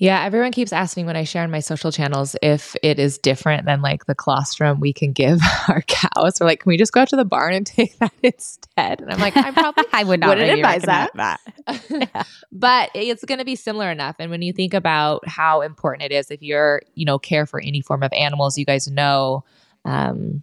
Yeah, 0.00 0.24
everyone 0.24 0.50
keeps 0.50 0.72
asking 0.72 1.04
when 1.04 1.14
I 1.14 1.24
share 1.24 1.42
on 1.42 1.50
my 1.50 1.60
social 1.60 1.92
channels 1.92 2.34
if 2.40 2.74
it 2.82 2.98
is 2.98 3.18
different 3.18 3.66
than 3.66 3.82
like 3.82 4.06
the 4.06 4.14
colostrum 4.14 4.80
we 4.80 4.94
can 4.94 5.12
give 5.12 5.40
our 5.68 5.82
cows. 5.82 6.40
Or 6.40 6.46
like, 6.46 6.60
can 6.60 6.70
we 6.70 6.78
just 6.78 6.90
go 6.92 7.02
out 7.02 7.08
to 7.10 7.16
the 7.16 7.24
barn 7.26 7.52
and 7.52 7.66
take 7.66 7.98
that 7.98 8.10
instead? 8.22 9.02
And 9.02 9.12
I'm 9.12 9.20
like, 9.20 9.36
I'm 9.36 9.52
probably 9.52 9.84
I 9.92 10.04
would 10.04 10.18
not 10.18 10.30
Wouldn't 10.30 10.48
maybe 10.48 10.60
advise 10.62 10.86
recommend 10.86 11.10
that. 12.08 12.26
but 12.50 12.90
it's 12.94 13.26
going 13.26 13.40
to 13.40 13.44
be 13.44 13.56
similar 13.56 13.90
enough. 13.90 14.16
And 14.18 14.30
when 14.30 14.40
you 14.40 14.54
think 14.54 14.72
about 14.72 15.28
how 15.28 15.60
important 15.60 16.10
it 16.10 16.14
is, 16.14 16.30
if 16.30 16.40
you're, 16.40 16.80
you 16.94 17.04
know, 17.04 17.18
care 17.18 17.44
for 17.44 17.60
any 17.60 17.82
form 17.82 18.02
of 18.02 18.10
animals, 18.14 18.56
you 18.56 18.64
guys 18.64 18.88
know 18.88 19.44
um, 19.84 20.42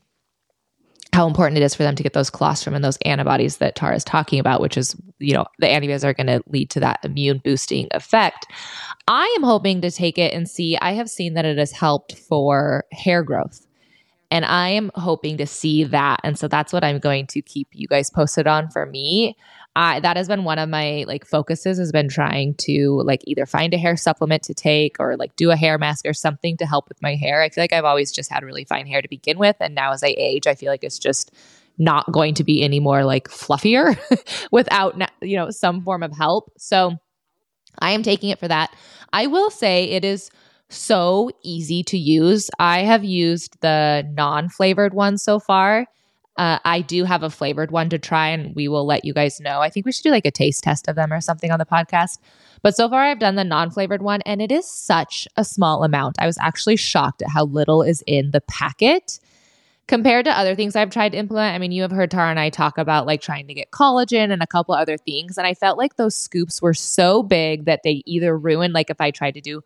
how 1.13 1.27
important 1.27 1.57
it 1.57 1.63
is 1.63 1.73
for 1.73 1.83
them 1.83 1.95
to 1.95 2.03
get 2.03 2.13
those 2.13 2.29
colostrum 2.29 2.75
and 2.75 2.83
those 2.83 2.97
antibodies 2.97 3.57
that 3.57 3.75
Tara 3.75 3.95
is 3.95 4.03
talking 4.03 4.39
about, 4.39 4.61
which 4.61 4.77
is, 4.77 4.95
you 5.19 5.33
know, 5.33 5.45
the 5.59 5.67
antibodies 5.67 6.03
are 6.03 6.13
going 6.13 6.27
to 6.27 6.41
lead 6.47 6.69
to 6.71 6.79
that 6.81 6.99
immune 7.03 7.41
boosting 7.43 7.87
effect. 7.91 8.45
I 9.07 9.33
am 9.37 9.43
hoping 9.43 9.81
to 9.81 9.91
take 9.91 10.17
it 10.17 10.33
and 10.33 10.49
see. 10.49 10.77
I 10.77 10.91
have 10.93 11.09
seen 11.09 11.33
that 11.35 11.45
it 11.45 11.57
has 11.57 11.71
helped 11.71 12.15
for 12.17 12.85
hair 12.91 13.23
growth. 13.23 13.65
And 14.29 14.43
I 14.43 14.69
am 14.69 14.91
hoping 14.95 15.37
to 15.37 15.47
see 15.47 15.85
that. 15.85 16.19
And 16.23 16.37
so 16.37 16.49
that's 16.49 16.73
what 16.73 16.83
I'm 16.83 16.99
going 16.99 17.27
to 17.27 17.41
keep 17.41 17.69
you 17.71 17.87
guys 17.87 18.09
posted 18.09 18.45
on 18.45 18.69
for 18.69 18.85
me. 18.85 19.37
I 19.77 19.99
that 19.99 20.17
has 20.17 20.27
been 20.27 20.43
one 20.43 20.57
of 20.57 20.69
my 20.69 21.05
like 21.07 21.23
focuses 21.23 21.77
has 21.77 21.91
been 21.91 22.09
trying 22.09 22.55
to 22.55 22.99
like 23.03 23.21
either 23.25 23.45
find 23.45 23.75
a 23.75 23.77
hair 23.77 23.95
supplement 23.95 24.41
to 24.43 24.55
take 24.55 24.95
or 24.99 25.15
like 25.15 25.35
do 25.35 25.51
a 25.51 25.55
hair 25.55 25.77
mask 25.77 26.07
or 26.07 26.13
something 26.13 26.57
to 26.57 26.65
help 26.65 26.89
with 26.89 26.99
my 26.99 27.13
hair. 27.13 27.43
I 27.43 27.49
feel 27.49 27.61
like 27.61 27.73
I've 27.73 27.85
always 27.85 28.11
just 28.11 28.31
had 28.31 28.43
really 28.43 28.65
fine 28.65 28.87
hair 28.87 29.03
to 29.03 29.07
begin 29.07 29.37
with. 29.37 29.55
And 29.59 29.75
now 29.75 29.91
as 29.91 30.03
I 30.03 30.15
age, 30.17 30.47
I 30.47 30.55
feel 30.55 30.71
like 30.71 30.83
it's 30.83 30.97
just 30.97 31.31
not 31.77 32.11
going 32.11 32.33
to 32.33 32.43
be 32.43 32.63
any 32.63 32.79
more 32.79 33.05
like 33.05 33.27
fluffier 33.27 33.95
without 34.51 34.99
you 35.21 35.37
know 35.37 35.51
some 35.51 35.83
form 35.83 36.01
of 36.01 36.11
help. 36.11 36.51
So 36.57 36.97
I 37.77 37.91
am 37.91 38.01
taking 38.01 38.31
it 38.31 38.39
for 38.39 38.47
that. 38.47 38.75
I 39.13 39.27
will 39.27 39.51
say 39.51 39.91
it 39.91 40.03
is 40.03 40.31
so 40.69 41.29
easy 41.43 41.83
to 41.83 41.99
use. 41.99 42.49
I 42.57 42.79
have 42.79 43.03
used 43.03 43.61
the 43.61 44.09
non 44.11 44.49
flavored 44.49 44.95
one 44.95 45.19
so 45.19 45.39
far. 45.39 45.85
Uh, 46.37 46.59
I 46.63 46.81
do 46.81 47.03
have 47.03 47.23
a 47.23 47.29
flavored 47.29 47.71
one 47.71 47.89
to 47.89 47.97
try, 47.97 48.29
and 48.29 48.55
we 48.55 48.67
will 48.67 48.85
let 48.85 49.03
you 49.03 49.13
guys 49.13 49.39
know. 49.39 49.59
I 49.59 49.69
think 49.69 49.85
we 49.85 49.91
should 49.91 50.03
do 50.03 50.11
like 50.11 50.25
a 50.25 50.31
taste 50.31 50.63
test 50.63 50.87
of 50.87 50.95
them 50.95 51.11
or 51.11 51.19
something 51.19 51.51
on 51.51 51.57
the 51.57 51.65
podcast. 51.65 52.19
But 52.61 52.75
so 52.75 52.87
far, 52.87 53.01
I've 53.01 53.19
done 53.19 53.35
the 53.35 53.43
non 53.43 53.71
flavored 53.71 54.01
one, 54.03 54.21
and 54.21 54.41
it 54.41 54.51
is 54.51 54.69
such 54.69 55.27
a 55.35 55.43
small 55.43 55.83
amount. 55.83 56.17
I 56.19 56.27
was 56.27 56.37
actually 56.39 56.75
shocked 56.75 57.23
at 57.23 57.29
how 57.29 57.45
little 57.45 57.81
is 57.81 58.03
in 58.05 58.31
the 58.31 58.41
packet 58.41 59.19
compared 59.87 60.25
to 60.25 60.37
other 60.37 60.53
things 60.53 60.75
I've 60.75 60.89
tried 60.89 61.13
to 61.13 61.17
implement. 61.17 61.55
I 61.55 61.57
mean, 61.57 61.71
you 61.71 61.81
have 61.81 61.91
heard 61.91 62.11
Tara 62.11 62.29
and 62.29 62.39
I 62.39 62.49
talk 62.49 62.77
about 62.77 63.07
like 63.07 63.21
trying 63.21 63.47
to 63.47 63.53
get 63.53 63.71
collagen 63.71 64.31
and 64.31 64.43
a 64.43 64.47
couple 64.47 64.75
other 64.75 64.97
things. 64.97 65.37
And 65.37 65.47
I 65.47 65.53
felt 65.53 65.77
like 65.77 65.95
those 65.95 66.15
scoops 66.15 66.61
were 66.61 66.73
so 66.73 67.23
big 67.23 67.65
that 67.65 67.81
they 67.83 68.03
either 68.05 68.37
ruined, 68.37 68.73
like 68.73 68.89
if 68.89 68.99
I 68.99 69.11
tried 69.11 69.35
to 69.35 69.41
do, 69.41 69.63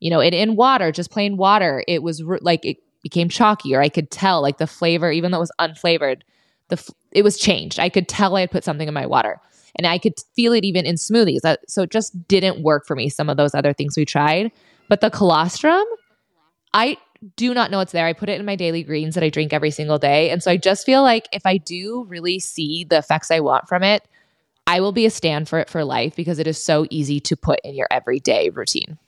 you 0.00 0.10
know, 0.10 0.20
it 0.20 0.32
in 0.32 0.56
water, 0.56 0.90
just 0.90 1.10
plain 1.10 1.36
water, 1.36 1.84
it 1.86 2.02
was 2.02 2.22
like 2.22 2.64
it 2.64 2.78
became 3.02 3.28
chalky, 3.28 3.74
or 3.74 3.80
I 3.80 3.88
could 3.88 4.10
tell 4.10 4.42
like 4.42 4.58
the 4.58 4.66
flavor, 4.66 5.10
even 5.10 5.30
though 5.30 5.38
it 5.38 5.40
was 5.40 5.52
unflavored, 5.58 6.22
the 6.68 6.76
f- 6.76 6.90
it 7.12 7.22
was 7.22 7.38
changed. 7.38 7.78
I 7.78 7.88
could 7.88 8.08
tell 8.08 8.36
I 8.36 8.40
had 8.42 8.50
put 8.50 8.64
something 8.64 8.88
in 8.88 8.94
my 8.94 9.06
water. 9.06 9.40
And 9.76 9.86
I 9.86 9.98
could 9.98 10.14
feel 10.34 10.52
it 10.52 10.64
even 10.64 10.86
in 10.86 10.96
smoothies. 10.96 11.40
So 11.68 11.82
it 11.82 11.90
just 11.90 12.26
didn't 12.26 12.62
work 12.62 12.86
for 12.86 12.96
me, 12.96 13.08
some 13.08 13.28
of 13.28 13.36
those 13.36 13.54
other 13.54 13.72
things 13.72 13.96
we 13.96 14.04
tried. 14.04 14.50
But 14.88 15.00
the 15.00 15.10
colostrum, 15.10 15.84
I 16.74 16.96
do 17.36 17.54
not 17.54 17.70
know 17.70 17.80
it's 17.80 17.92
there. 17.92 18.06
I 18.06 18.12
put 18.12 18.28
it 18.28 18.40
in 18.40 18.46
my 18.46 18.56
daily 18.56 18.82
greens 18.82 19.14
that 19.14 19.24
I 19.24 19.28
drink 19.28 19.52
every 19.52 19.70
single 19.70 19.98
day. 19.98 20.30
And 20.30 20.42
so 20.42 20.50
I 20.50 20.56
just 20.56 20.84
feel 20.84 21.02
like 21.02 21.28
if 21.32 21.46
I 21.46 21.58
do 21.58 22.04
really 22.08 22.40
see 22.40 22.84
the 22.88 22.98
effects 22.98 23.30
I 23.30 23.40
want 23.40 23.68
from 23.68 23.82
it, 23.82 24.02
I 24.66 24.80
will 24.80 24.92
be 24.92 25.06
a 25.06 25.10
stand 25.10 25.48
for 25.48 25.58
it 25.58 25.70
for 25.70 25.84
life 25.84 26.14
because 26.14 26.38
it 26.38 26.46
is 26.46 26.62
so 26.62 26.86
easy 26.90 27.20
to 27.20 27.36
put 27.36 27.60
in 27.64 27.74
your 27.74 27.88
everyday 27.90 28.50
routine. 28.50 28.98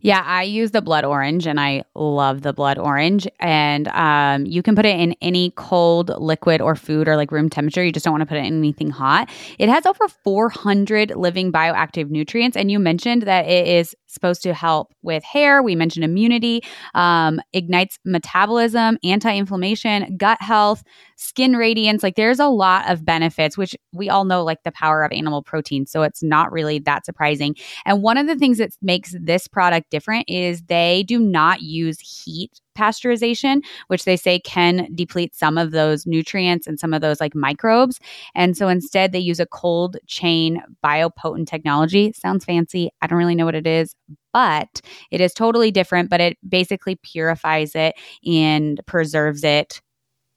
Yeah, 0.00 0.22
I 0.24 0.42
use 0.44 0.70
the 0.70 0.82
blood 0.82 1.04
orange 1.04 1.46
and 1.46 1.60
I 1.60 1.84
love 1.94 2.42
the 2.42 2.52
blood 2.52 2.78
orange. 2.78 3.28
And 3.40 3.88
um, 3.88 4.46
you 4.46 4.62
can 4.62 4.74
put 4.74 4.86
it 4.86 4.98
in 4.98 5.14
any 5.20 5.52
cold 5.56 6.10
liquid 6.18 6.60
or 6.60 6.74
food 6.74 7.08
or 7.08 7.16
like 7.16 7.30
room 7.30 7.48
temperature. 7.48 7.84
You 7.84 7.92
just 7.92 8.04
don't 8.04 8.12
want 8.12 8.22
to 8.22 8.26
put 8.26 8.38
it 8.38 8.44
in 8.44 8.58
anything 8.58 8.90
hot. 8.90 9.30
It 9.58 9.68
has 9.68 9.86
over 9.86 10.08
400 10.08 11.12
living 11.16 11.52
bioactive 11.52 12.10
nutrients. 12.10 12.56
And 12.56 12.70
you 12.70 12.78
mentioned 12.78 13.22
that 13.22 13.46
it 13.46 13.66
is 13.66 13.94
supposed 14.12 14.42
to 14.42 14.54
help 14.54 14.92
with 15.02 15.24
hair. 15.24 15.62
We 15.62 15.74
mentioned 15.74 16.04
immunity, 16.04 16.62
um, 16.94 17.40
ignites 17.52 17.98
metabolism, 18.04 18.98
anti 19.02 19.34
inflammation, 19.34 20.16
gut 20.16 20.40
health, 20.40 20.82
skin 21.16 21.56
radiance. 21.56 22.02
Like 22.02 22.16
there's 22.16 22.40
a 22.40 22.48
lot 22.48 22.90
of 22.90 23.04
benefits, 23.04 23.56
which 23.56 23.76
we 23.92 24.08
all 24.08 24.24
know 24.24 24.44
like 24.44 24.62
the 24.64 24.72
power 24.72 25.04
of 25.04 25.12
animal 25.12 25.42
protein. 25.42 25.86
So 25.86 26.02
it's 26.02 26.22
not 26.22 26.52
really 26.52 26.78
that 26.80 27.06
surprising. 27.06 27.56
And 27.84 28.02
one 28.02 28.18
of 28.18 28.26
the 28.26 28.36
things 28.36 28.58
that 28.58 28.70
makes 28.82 29.14
this 29.20 29.46
product 29.46 29.90
different 29.90 30.28
is 30.28 30.62
they 30.62 31.04
do 31.04 31.18
not 31.18 31.62
use 31.62 31.98
heat 32.00 32.60
pasteurization, 32.74 33.62
which 33.88 34.04
they 34.04 34.16
say 34.16 34.38
can 34.40 34.88
deplete 34.94 35.34
some 35.34 35.58
of 35.58 35.70
those 35.70 36.06
nutrients 36.06 36.66
and 36.66 36.78
some 36.78 36.92
of 36.94 37.00
those 37.00 37.20
like 37.20 37.34
microbes. 37.34 38.00
And 38.34 38.56
so 38.56 38.68
instead, 38.68 39.12
they 39.12 39.18
use 39.18 39.40
a 39.40 39.46
cold 39.46 39.96
chain 40.06 40.62
biopotent 40.84 41.46
technology. 41.46 42.12
Sounds 42.12 42.44
fancy. 42.44 42.90
I 43.00 43.06
don't 43.06 43.18
really 43.18 43.34
know 43.34 43.44
what 43.44 43.54
it 43.54 43.66
is, 43.66 43.94
but 44.32 44.80
it 45.10 45.20
is 45.20 45.34
totally 45.34 45.70
different, 45.70 46.10
but 46.10 46.20
it 46.20 46.38
basically 46.48 46.96
purifies 46.96 47.74
it 47.74 47.94
and 48.26 48.80
preserves 48.86 49.44
it 49.44 49.80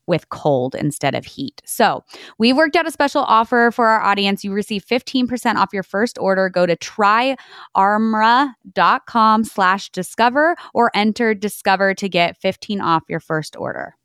with 0.08 0.30
cold 0.30 0.76
instead 0.76 1.16
of 1.16 1.26
heat. 1.26 1.62
So 1.66 2.04
we've 2.38 2.56
worked 2.56 2.76
out 2.76 2.88
a 2.88 2.92
special 2.92 3.24
offer 3.24 3.72
for 3.74 3.88
our 3.88 4.02
audience. 4.02 4.44
You 4.44 4.54
receive 4.54 4.86
15% 4.86 5.56
off 5.56 5.74
your 5.74 5.84
first 5.84 6.20
order. 6.20 6.50
Go 6.50 6.66
to 6.66 6.76
tryarmra.com 6.76 9.44
slash 9.44 9.90
discover 9.90 10.56
or 10.74 10.92
enter 10.94 11.34
discover 11.34 11.94
to 11.96 12.10
get 12.10 12.38
15 12.38 12.82
off 12.82 13.04
your 13.08 13.20
first 13.20 13.56
order. 13.56 13.96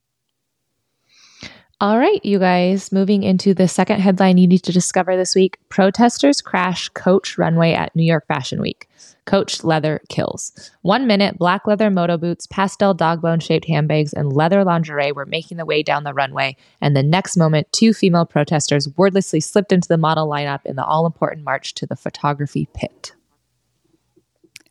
All 1.82 1.98
right, 1.98 2.22
you 2.22 2.38
guys, 2.38 2.92
moving 2.92 3.22
into 3.22 3.54
the 3.54 3.66
second 3.66 4.00
headline 4.00 4.36
you 4.36 4.46
need 4.46 4.62
to 4.64 4.72
discover 4.72 5.16
this 5.16 5.34
week 5.34 5.56
protesters 5.70 6.42
crash 6.42 6.90
Coach 6.90 7.38
runway 7.38 7.72
at 7.72 7.96
New 7.96 8.02
York 8.02 8.26
Fashion 8.26 8.60
Week. 8.60 8.86
Coach 9.24 9.64
leather 9.64 10.02
kills. 10.10 10.52
One 10.82 11.06
minute, 11.06 11.38
black 11.38 11.66
leather 11.66 11.88
moto 11.88 12.18
boots, 12.18 12.46
pastel 12.46 12.92
dog 12.92 13.22
bone 13.22 13.40
shaped 13.40 13.66
handbags, 13.66 14.12
and 14.12 14.30
leather 14.30 14.62
lingerie 14.62 15.12
were 15.12 15.24
making 15.24 15.56
the 15.56 15.64
way 15.64 15.82
down 15.82 16.04
the 16.04 16.12
runway. 16.12 16.54
And 16.82 16.94
the 16.94 17.02
next 17.02 17.38
moment, 17.38 17.72
two 17.72 17.94
female 17.94 18.26
protesters 18.26 18.86
wordlessly 18.98 19.40
slipped 19.40 19.72
into 19.72 19.88
the 19.88 19.96
model 19.96 20.28
lineup 20.28 20.66
in 20.66 20.76
the 20.76 20.84
all 20.84 21.06
important 21.06 21.46
march 21.46 21.72
to 21.76 21.86
the 21.86 21.96
photography 21.96 22.68
pit. 22.74 23.14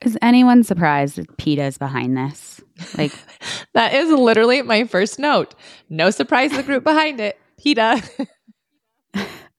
Is 0.02 0.18
anyone 0.22 0.64
surprised 0.64 1.18
that 1.18 1.38
PETA 1.38 1.64
is 1.64 1.78
behind 1.78 2.16
this? 2.16 2.62
Like, 2.98 3.12
that 3.74 3.94
is 3.94 4.10
literally 4.10 4.62
my 4.62 4.86
first 4.86 5.20
note. 5.20 5.56
No 5.90 6.10
surprise, 6.10 6.52
the 6.52 6.64
group 6.64 6.84
behind 6.84 7.20
it. 7.20 7.38
PETA. 7.62 8.02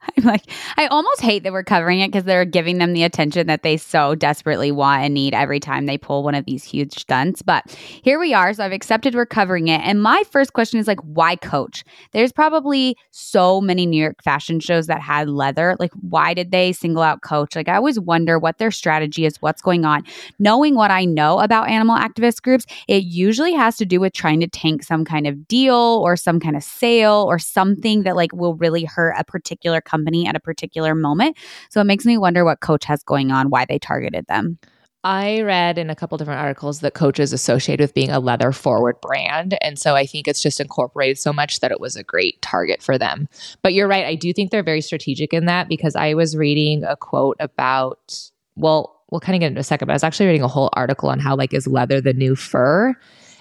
I'm 0.17 0.25
like, 0.25 0.51
I 0.77 0.87
almost 0.87 1.21
hate 1.21 1.43
that 1.43 1.53
we're 1.53 1.63
covering 1.63 2.01
it 2.01 2.09
because 2.09 2.25
they're 2.25 2.45
giving 2.45 2.79
them 2.79 2.93
the 2.93 3.03
attention 3.03 3.47
that 3.49 3.63
they 3.63 3.77
so 3.77 4.15
desperately 4.15 4.73
want 4.73 5.05
and 5.05 5.15
need 5.15 5.35
every 5.35 5.61
time 5.61 5.87
they 5.87 5.99
pull 5.99 6.23
one 6.23 6.35
of 6.35 6.47
these 6.47 6.65
huge 6.65 6.99
stunts. 6.99 7.43
But 7.43 7.71
here 8.03 8.19
we 8.19 8.33
are. 8.33 8.53
So 8.55 8.65
I've 8.65 8.73
accepted 8.73 9.15
we're 9.15 9.27
covering 9.27 9.69
it. 9.69 9.81
And 9.83 10.03
my 10.03 10.23
first 10.31 10.53
question 10.53 10.81
is 10.81 10.87
like, 10.87 11.01
why 11.01 11.37
coach? 11.37 11.85
There's 12.13 12.33
probably 12.33 12.97
so 13.11 13.61
many 13.61 13.85
New 13.87 14.01
York 14.01 14.23
fashion 14.23 14.61
shows 14.61 14.87
that 14.87 15.01
had 15.01 15.29
leather. 15.29 15.77
Like, 15.79 15.93
why 16.01 16.35
did 16.35 16.51
they 16.51 16.73
single 16.73 17.03
out 17.03 17.23
coach? 17.23 17.55
Like, 17.55 17.69
I 17.69 17.77
always 17.77 18.01
wonder 18.01 18.39
what 18.39 18.59
their 18.59 18.71
strategy 18.71 19.27
is, 19.27 19.37
what's 19.41 19.63
going 19.63 19.85
on. 19.85 20.05
Knowing 20.39 20.75
what 20.75 20.91
I 20.91 21.05
know 21.05 21.41
about 21.41 21.69
animal 21.69 21.97
activist 21.97 22.43
groups, 22.43 22.65
it 22.89 23.05
usually 23.05 23.53
has 23.53 23.77
to 23.77 23.85
do 23.85 24.01
with 24.01 24.15
trying 24.15 24.41
to 24.41 24.49
tank 24.49 24.83
some 24.83 25.05
kind 25.05 25.27
of 25.27 25.47
deal 25.47 25.75
or 25.75 26.17
some 26.17 26.41
kind 26.41 26.57
of 26.57 26.63
sale 26.63 27.27
or 27.29 27.39
something 27.39 28.03
that 28.05 28.17
like 28.17 28.33
will 28.33 28.55
really 28.55 28.85
hurt 28.85 29.15
a 29.19 29.25
particular 29.25 29.81
company 29.91 30.27
at 30.27 30.37
a 30.37 30.41
particular 30.41 30.95
moment. 30.95 31.37
So 31.71 31.81
it 31.81 31.85
makes 31.85 32.05
me 32.05 32.17
wonder 32.17 32.45
what 32.45 32.61
Coach 32.61 32.85
has 32.85 33.03
going 33.03 33.31
on, 33.31 33.51
why 33.51 33.65
they 33.65 33.79
targeted 33.79 34.27
them. 34.27 34.59
I 35.03 35.41
read 35.41 35.79
in 35.79 35.89
a 35.89 35.97
couple 35.97 36.19
different 36.19 36.41
articles 36.41 36.81
that 36.81 36.93
Coach 36.93 37.19
is 37.19 37.33
associated 37.33 37.83
with 37.83 37.95
being 37.95 38.11
a 38.11 38.21
leather 38.21 38.53
forward 38.53 39.01
brand. 39.01 39.57
And 39.63 39.79
so 39.79 39.97
I 39.97 40.05
think 40.05 40.29
it's 40.29 40.43
just 40.43 40.61
incorporated 40.61 41.19
so 41.19 41.33
much 41.33 41.61
that 41.61 41.73
it 41.73 41.81
was 41.81 41.97
a 41.97 42.05
great 42.05 42.41
target 42.43 42.83
for 42.83 42.99
them. 42.99 43.27
But 43.63 43.73
you're 43.73 43.89
right. 43.89 44.05
I 44.05 44.15
do 44.15 44.35
think 44.35 44.51
they're 44.51 44.63
very 44.63 44.83
strategic 44.83 45.33
in 45.33 45.47
that 45.47 45.69
because 45.69 45.97
I 45.97 46.13
was 46.13 46.37
reading 46.37 46.85
a 46.85 46.97
quote 46.97 47.37
about, 47.41 48.31
well, 48.57 49.01
we'll 49.11 49.23
kind 49.23 49.37
of 49.37 49.41
get 49.41 49.47
into 49.47 49.61
a 49.61 49.65
second, 49.65 49.87
but 49.87 49.93
I 49.93 49.95
was 49.95 50.05
actually 50.05 50.27
reading 50.27 50.43
a 50.43 50.49
whole 50.49 50.69
article 50.75 51.09
on 51.09 51.19
how, 51.19 51.35
like, 51.35 51.55
is 51.55 51.67
leather 51.67 52.03
the 52.03 52.13
new 52.13 52.37
fur? 52.37 52.95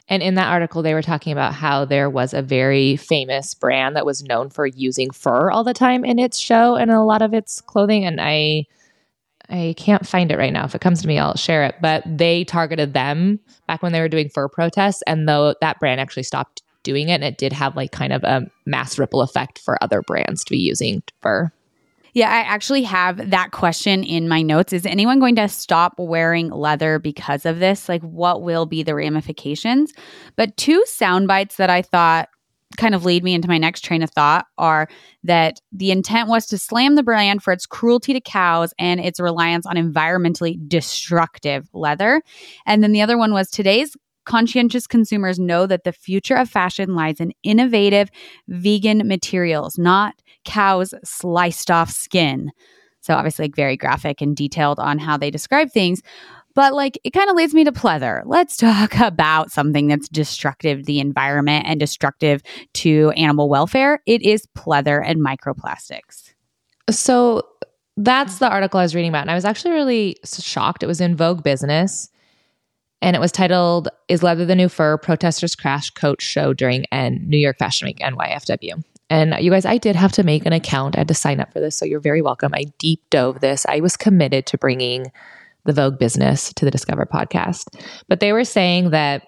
And 0.09 0.23
in 0.23 0.35
that 0.35 0.51
article, 0.51 0.81
they 0.81 0.95
were 0.95 1.03
talking 1.03 1.31
about 1.31 1.53
how 1.53 1.85
there 1.85 2.09
was 2.09 2.33
a 2.33 2.41
very 2.41 2.97
famous 2.97 3.53
brand 3.53 3.95
that 3.95 4.05
was 4.05 4.23
known 4.23 4.49
for 4.49 4.65
using 4.65 5.11
fur 5.11 5.51
all 5.51 5.63
the 5.63 5.73
time 5.73 6.03
in 6.03 6.17
its 6.17 6.39
show 6.39 6.75
and 6.75 6.89
a 6.89 7.01
lot 7.01 7.21
of 7.21 7.33
its 7.33 7.61
clothing. 7.61 8.03
And 8.05 8.19
I, 8.19 8.65
I 9.49 9.75
can't 9.77 10.07
find 10.07 10.31
it 10.31 10.39
right 10.39 10.51
now. 10.51 10.65
If 10.65 10.73
it 10.73 10.81
comes 10.81 11.01
to 11.03 11.07
me, 11.07 11.19
I'll 11.19 11.37
share 11.37 11.63
it. 11.63 11.75
But 11.79 12.03
they 12.05 12.43
targeted 12.43 12.93
them 12.93 13.39
back 13.67 13.83
when 13.83 13.91
they 13.91 14.01
were 14.01 14.09
doing 14.09 14.29
fur 14.29 14.47
protests. 14.47 15.03
And 15.05 15.29
though 15.29 15.53
that 15.61 15.79
brand 15.79 16.01
actually 16.01 16.23
stopped 16.23 16.63
doing 16.81 17.09
it, 17.09 17.15
and 17.15 17.23
it 17.23 17.37
did 17.37 17.53
have 17.53 17.75
like 17.75 17.91
kind 17.91 18.11
of 18.11 18.23
a 18.23 18.49
mass 18.65 18.97
ripple 18.97 19.21
effect 19.21 19.59
for 19.59 19.81
other 19.83 20.01
brands 20.01 20.43
to 20.43 20.51
be 20.51 20.57
using 20.57 21.03
fur. 21.21 21.51
Yeah, 22.13 22.29
I 22.29 22.39
actually 22.39 22.83
have 22.83 23.29
that 23.29 23.51
question 23.51 24.03
in 24.03 24.27
my 24.27 24.41
notes. 24.41 24.73
Is 24.73 24.85
anyone 24.85 25.19
going 25.19 25.35
to 25.35 25.47
stop 25.47 25.93
wearing 25.97 26.49
leather 26.49 26.99
because 26.99 27.45
of 27.45 27.59
this? 27.59 27.87
Like, 27.87 28.01
what 28.01 28.41
will 28.41 28.65
be 28.65 28.83
the 28.83 28.95
ramifications? 28.95 29.93
But 30.35 30.57
two 30.57 30.83
sound 30.87 31.27
bites 31.27 31.57
that 31.57 31.69
I 31.69 31.81
thought 31.81 32.29
kind 32.77 32.93
of 32.93 33.03
lead 33.03 33.23
me 33.23 33.33
into 33.33 33.47
my 33.47 33.57
next 33.57 33.81
train 33.81 34.03
of 34.03 34.11
thought 34.11 34.45
are 34.57 34.87
that 35.23 35.59
the 35.71 35.91
intent 35.91 36.29
was 36.29 36.45
to 36.47 36.57
slam 36.57 36.95
the 36.95 37.03
brand 37.03 37.41
for 37.41 37.51
its 37.51 37.65
cruelty 37.65 38.13
to 38.13 38.21
cows 38.21 38.73
and 38.77 38.99
its 38.99 39.19
reliance 39.19 39.65
on 39.65 39.75
environmentally 39.75 40.55
destructive 40.67 41.67
leather. 41.73 42.21
And 42.65 42.83
then 42.83 42.91
the 42.91 43.01
other 43.01 43.17
one 43.17 43.33
was 43.33 43.49
today's 43.49 43.95
conscientious 44.25 44.85
consumers 44.85 45.39
know 45.39 45.65
that 45.65 45.83
the 45.83 45.91
future 45.91 46.35
of 46.35 46.47
fashion 46.47 46.93
lies 46.93 47.19
in 47.19 47.33
innovative 47.41 48.09
vegan 48.47 49.07
materials, 49.07 49.79
not 49.79 50.13
cow's 50.45 50.93
sliced 51.03 51.71
off 51.71 51.89
skin. 51.89 52.51
So 53.01 53.13
obviously 53.13 53.45
like 53.45 53.55
very 53.55 53.77
graphic 53.77 54.21
and 54.21 54.35
detailed 54.35 54.79
on 54.79 54.99
how 54.99 55.17
they 55.17 55.31
describe 55.31 55.71
things. 55.71 56.01
But 56.55 56.73
like 56.73 56.99
it 57.03 57.11
kind 57.11 57.29
of 57.29 57.35
leads 57.35 57.53
me 57.53 57.63
to 57.63 57.71
pleather. 57.71 58.21
Let's 58.25 58.57
talk 58.57 58.95
about 58.99 59.51
something 59.51 59.87
that's 59.87 60.09
destructive 60.09 60.79
to 60.79 60.83
the 60.83 60.99
environment 60.99 61.65
and 61.67 61.79
destructive 61.79 62.41
to 62.75 63.11
animal 63.11 63.49
welfare. 63.49 64.01
It 64.05 64.21
is 64.21 64.47
pleather 64.57 65.01
and 65.05 65.25
microplastics. 65.25 66.33
So 66.89 67.43
that's 67.97 68.39
the 68.39 68.49
article 68.49 68.79
I 68.79 68.83
was 68.83 68.95
reading 68.95 69.09
about. 69.09 69.21
And 69.21 69.31
I 69.31 69.35
was 69.35 69.45
actually 69.45 69.71
really 69.71 70.17
shocked. 70.23 70.83
It 70.83 70.87
was 70.87 71.01
in 71.01 71.15
Vogue 71.15 71.43
Business 71.43 72.09
and 73.01 73.15
it 73.15 73.19
was 73.19 73.31
titled 73.31 73.89
Is 74.07 74.23
Leather 74.23 74.45
the 74.45 74.55
New 74.55 74.69
Fur? 74.69 74.97
Protesters 74.97 75.55
Crash 75.55 75.89
Coach 75.91 76.21
Show 76.21 76.53
During 76.53 76.85
N 76.91 77.23
New 77.27 77.37
York 77.37 77.57
Fashion 77.57 77.87
Week 77.87 77.99
NYFW. 77.99 78.83
And 79.09 79.35
you 79.39 79.51
guys, 79.51 79.65
I 79.65 79.77
did 79.77 79.95
have 79.95 80.11
to 80.13 80.23
make 80.23 80.45
an 80.45 80.53
account. 80.53 80.95
I 80.95 80.99
had 80.99 81.07
to 81.07 81.13
sign 81.13 81.39
up 81.39 81.51
for 81.51 81.59
this. 81.59 81.75
So 81.75 81.85
you're 81.85 81.99
very 81.99 82.21
welcome. 82.21 82.51
I 82.53 82.65
deep 82.77 83.01
dove 83.09 83.39
this. 83.39 83.65
I 83.67 83.79
was 83.79 83.97
committed 83.97 84.45
to 84.47 84.57
bringing 84.57 85.11
the 85.65 85.73
Vogue 85.73 85.97
business 85.97 86.53
to 86.53 86.65
the 86.65 86.71
Discover 86.71 87.07
podcast. 87.11 87.65
But 88.07 88.19
they 88.19 88.31
were 88.33 88.43
saying 88.43 88.91
that, 88.91 89.27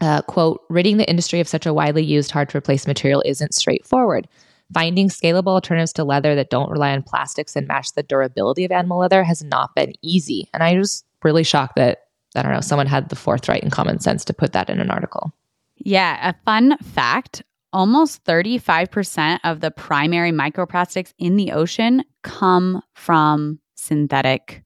uh, 0.00 0.22
quote, 0.22 0.62
ridding 0.68 0.96
the 0.96 1.08
industry 1.08 1.40
of 1.40 1.48
such 1.48 1.64
a 1.64 1.72
widely 1.72 2.04
used, 2.04 2.30
hard 2.30 2.48
to 2.50 2.58
replace 2.58 2.86
material 2.86 3.22
isn't 3.24 3.54
straightforward. 3.54 4.28
Finding 4.74 5.08
scalable 5.08 5.48
alternatives 5.48 5.92
to 5.94 6.04
leather 6.04 6.34
that 6.34 6.50
don't 6.50 6.70
rely 6.70 6.90
on 6.90 7.02
plastics 7.02 7.54
and 7.54 7.68
match 7.68 7.92
the 7.92 8.02
durability 8.02 8.64
of 8.64 8.72
animal 8.72 8.98
leather 8.98 9.22
has 9.22 9.44
not 9.44 9.74
been 9.76 9.92
easy. 10.02 10.48
And 10.52 10.62
I 10.62 10.76
was 10.76 11.04
really 11.22 11.44
shocked 11.44 11.76
that, 11.76 12.00
I 12.34 12.42
don't 12.42 12.52
know, 12.52 12.60
someone 12.60 12.88
had 12.88 13.08
the 13.08 13.16
forthright 13.16 13.62
and 13.62 13.70
common 13.70 14.00
sense 14.00 14.24
to 14.24 14.34
put 14.34 14.52
that 14.54 14.68
in 14.68 14.80
an 14.80 14.90
article. 14.90 15.32
Yeah, 15.76 16.30
a 16.30 16.34
fun 16.44 16.76
fact 16.78 17.42
almost 17.72 18.24
35% 18.24 19.40
of 19.44 19.60
the 19.60 19.70
primary 19.70 20.32
microplastics 20.32 21.12
in 21.18 21.36
the 21.36 21.52
ocean 21.52 22.04
come 22.22 22.80
from 22.94 23.60
synthetic 23.74 24.62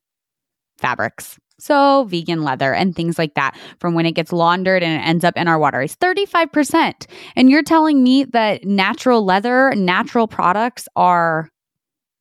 fabrics. 0.78 1.38
So, 1.58 2.04
vegan 2.04 2.42
leather 2.42 2.72
and 2.72 2.96
things 2.96 3.18
like 3.18 3.34
that 3.34 3.54
from 3.80 3.92
when 3.94 4.06
it 4.06 4.12
gets 4.12 4.32
laundered 4.32 4.82
and 4.82 5.00
it 5.00 5.06
ends 5.06 5.24
up 5.24 5.36
in 5.36 5.46
our 5.46 5.58
water 5.58 5.82
is 5.82 5.94
35%. 5.96 7.06
And 7.36 7.50
you're 7.50 7.62
telling 7.62 8.02
me 8.02 8.24
that 8.24 8.64
natural 8.64 9.24
leather, 9.24 9.74
natural 9.76 10.26
products 10.26 10.88
are 10.96 11.50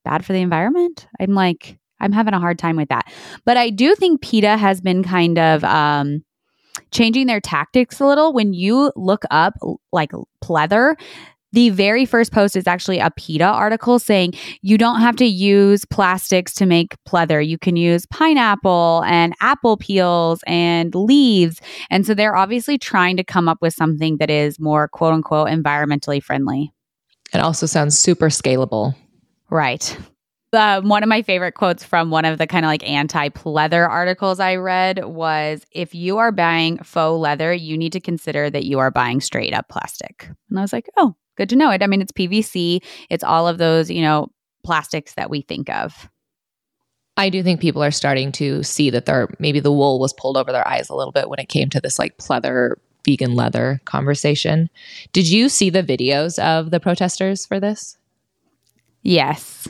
bad 0.04 0.26
for 0.26 0.34
the 0.34 0.42
environment? 0.42 1.08
I'm 1.22 1.34
like, 1.34 1.80
I'm 2.02 2.12
having 2.12 2.34
a 2.34 2.40
hard 2.40 2.60
time 2.60 2.76
with 2.76 2.90
that. 2.90 3.12
But 3.46 3.58
I 3.58 3.70
do 3.70 3.96
think 3.96 4.22
PETA 4.22 4.58
has 4.58 4.82
been 4.82 5.04
kind 5.04 5.38
of 5.38 5.64
um, 5.64 6.24
changing 6.92 7.28
their 7.28 7.42
tactics 7.42 8.00
a 8.00 8.06
little. 8.06 8.34
When 8.34 8.54
you 8.54 8.92
look 8.96 9.24
up 9.32 9.54
like 9.92 10.12
pleather, 10.44 10.96
the 11.52 11.70
very 11.72 12.06
first 12.06 12.32
post 12.32 12.56
is 12.56 12.68
actually 12.68 13.00
a 13.00 13.10
PETA 13.12 13.44
article 13.44 13.98
saying 13.98 14.34
you 14.62 14.78
don't 14.78 15.00
have 15.00 15.16
to 15.16 15.26
use 15.26 15.84
plastics 15.86 16.54
to 16.56 16.66
make 16.66 16.96
pleather. 17.08 17.46
You 17.46 17.58
can 17.58 17.76
use 17.76 18.06
pineapple 18.06 19.04
and 19.08 19.34
apple 19.42 19.78
peels 19.78 20.44
and 20.46 20.94
leaves. 20.94 21.60
And 21.90 22.06
so 22.06 22.14
they're 22.14 22.36
obviously 22.36 22.78
trying 22.78 23.18
to 23.18 23.24
come 23.24 23.48
up 23.48 23.60
with 23.62 23.74
something 23.74 24.18
that 24.18 24.30
is 24.30 24.60
more 24.60 24.88
quote 24.88 25.14
unquote 25.14 25.48
environmentally 25.48 26.22
friendly. 26.22 26.72
It 27.34 27.40
also 27.40 27.66
sounds 27.66 27.98
super 27.98 28.30
scalable. 28.30 28.96
Right. 29.50 29.98
Uh, 30.52 30.82
one 30.82 31.04
of 31.04 31.10
my 31.10 31.22
favorite 31.22 31.54
quotes 31.54 31.84
from 31.84 32.10
one 32.10 32.26
of 32.26 32.40
the 32.40 32.48
kind 32.48 32.66
of 32.66 32.70
like 32.70 32.88
anti 32.88 33.30
pleather 33.30 33.88
articles 33.88 34.40
I 34.40 34.56
read 34.56 35.06
was 35.06 35.64
if 35.72 35.94
you 35.94 36.18
are 36.18 36.32
buying 36.32 36.80
faux 36.80 37.20
leather, 37.20 37.54
you 37.54 37.78
need 37.78 37.94
to 37.94 38.00
consider 38.00 38.50
that 38.50 38.66
you 38.66 38.80
are 38.80 38.90
buying 38.90 39.22
straight 39.22 39.54
up 39.54 39.70
plastic. 39.70 40.28
And 40.50 40.58
I 40.58 40.62
was 40.62 40.74
like, 40.74 40.90
oh, 40.98 41.16
good 41.38 41.50
to 41.50 41.56
know 41.56 41.70
it. 41.70 41.84
I 41.84 41.88
mean, 41.88 42.02
it's 42.02 42.12
PVC, 42.12 42.84
it's 43.10 43.24
all 43.24 43.48
of 43.48 43.60
those, 43.60 43.92
you 43.92 44.02
know, 44.02 44.32
plastics 44.64 45.14
that 45.14 45.30
we 45.30 45.42
think 45.42 45.70
of. 45.70 46.10
I 47.16 47.30
do 47.30 47.44
think 47.44 47.60
people 47.60 47.84
are 47.84 47.92
starting 47.92 48.32
to 48.34 48.64
see 48.64 48.90
that 48.90 49.06
they're 49.06 49.28
maybe 49.40 49.60
the 49.60 49.72
wool 49.72 50.00
was 50.00 50.14
pulled 50.14 50.38
over 50.38 50.52
their 50.52 50.68
eyes 50.68 50.90
a 50.90 50.96
little 50.96 51.12
bit 51.12 51.30
when 51.30 51.40
it 51.40 51.50
came 51.50 51.70
to 51.70 51.82
this 51.82 52.00
like 52.00 52.18
pleather 52.18 52.76
vegan 53.06 53.36
leather 53.36 53.82
conversation. 53.86 54.70
Did 55.14 55.30
you 55.30 55.48
see 55.48 55.70
the 55.70 55.84
videos 55.84 56.40
of 56.40 56.72
the 56.72 56.80
protesters 56.80 57.46
for 57.46 57.60
this? 57.60 57.98
Yes 59.04 59.68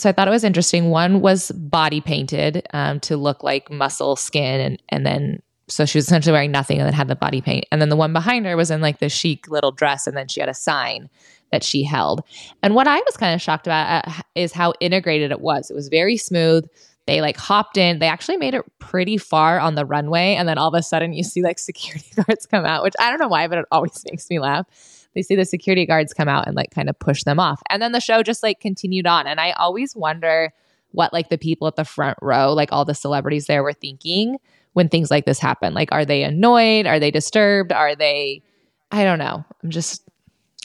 so 0.00 0.08
I 0.08 0.12
thought 0.12 0.28
it 0.28 0.32
was 0.32 0.44
interesting. 0.44 0.90
One 0.90 1.20
was 1.20 1.50
body 1.52 2.00
painted 2.00 2.66
um, 2.72 3.00
to 3.00 3.16
look 3.16 3.42
like 3.42 3.70
muscle 3.70 4.16
skin, 4.16 4.60
and 4.60 4.82
and 4.88 5.06
then 5.06 5.42
so 5.68 5.84
she 5.84 5.98
was 5.98 6.06
essentially 6.06 6.32
wearing 6.32 6.50
nothing, 6.50 6.78
and 6.78 6.86
then 6.86 6.94
had 6.94 7.08
the 7.08 7.16
body 7.16 7.40
paint. 7.40 7.66
And 7.70 7.80
then 7.80 7.88
the 7.88 7.96
one 7.96 8.12
behind 8.12 8.46
her 8.46 8.56
was 8.56 8.70
in 8.70 8.80
like 8.80 8.98
the 8.98 9.08
chic 9.08 9.48
little 9.48 9.72
dress, 9.72 10.06
and 10.06 10.16
then 10.16 10.28
she 10.28 10.40
had 10.40 10.48
a 10.48 10.54
sign 10.54 11.08
that 11.52 11.64
she 11.64 11.82
held. 11.82 12.22
And 12.62 12.74
what 12.74 12.86
I 12.86 12.96
was 12.98 13.16
kind 13.16 13.34
of 13.34 13.42
shocked 13.42 13.66
about 13.66 14.06
uh, 14.06 14.12
is 14.34 14.52
how 14.52 14.72
integrated 14.80 15.30
it 15.30 15.40
was. 15.40 15.70
It 15.70 15.74
was 15.74 15.88
very 15.88 16.16
smooth. 16.16 16.66
They 17.06 17.20
like 17.20 17.36
hopped 17.36 17.76
in. 17.76 17.98
They 17.98 18.06
actually 18.06 18.36
made 18.36 18.54
it 18.54 18.64
pretty 18.78 19.16
far 19.16 19.58
on 19.58 19.74
the 19.74 19.84
runway, 19.84 20.34
and 20.34 20.48
then 20.48 20.58
all 20.58 20.68
of 20.68 20.74
a 20.74 20.82
sudden 20.82 21.12
you 21.12 21.24
see 21.24 21.42
like 21.42 21.58
security 21.58 22.10
guards 22.16 22.46
come 22.46 22.64
out, 22.64 22.82
which 22.82 22.94
I 22.98 23.10
don't 23.10 23.20
know 23.20 23.28
why, 23.28 23.46
but 23.48 23.58
it 23.58 23.66
always 23.70 24.02
makes 24.10 24.28
me 24.30 24.38
laugh 24.38 24.66
they 25.14 25.22
see 25.22 25.34
the 25.34 25.44
security 25.44 25.86
guards 25.86 26.14
come 26.14 26.28
out 26.28 26.46
and 26.46 26.56
like 26.56 26.70
kind 26.70 26.88
of 26.88 26.98
push 26.98 27.24
them 27.24 27.40
off. 27.40 27.62
And 27.68 27.82
then 27.82 27.92
the 27.92 28.00
show 28.00 28.22
just 28.22 28.42
like 28.42 28.60
continued 28.60 29.06
on. 29.06 29.26
And 29.26 29.40
I 29.40 29.52
always 29.52 29.96
wonder 29.96 30.52
what 30.92 31.12
like 31.12 31.28
the 31.28 31.38
people 31.38 31.66
at 31.68 31.76
the 31.76 31.84
front 31.84 32.18
row, 32.20 32.52
like 32.52 32.72
all 32.72 32.84
the 32.84 32.94
celebrities 32.94 33.46
there 33.46 33.62
were 33.62 33.72
thinking 33.72 34.38
when 34.72 34.88
things 34.88 35.10
like 35.10 35.24
this 35.24 35.38
happen. 35.38 35.74
Like, 35.74 35.90
are 35.92 36.04
they 36.04 36.22
annoyed? 36.22 36.86
Are 36.86 37.00
they 37.00 37.10
disturbed? 37.10 37.72
Are 37.72 37.94
they, 37.94 38.42
I 38.90 39.04
don't 39.04 39.18
know. 39.18 39.44
I'm 39.62 39.70
just 39.70 40.02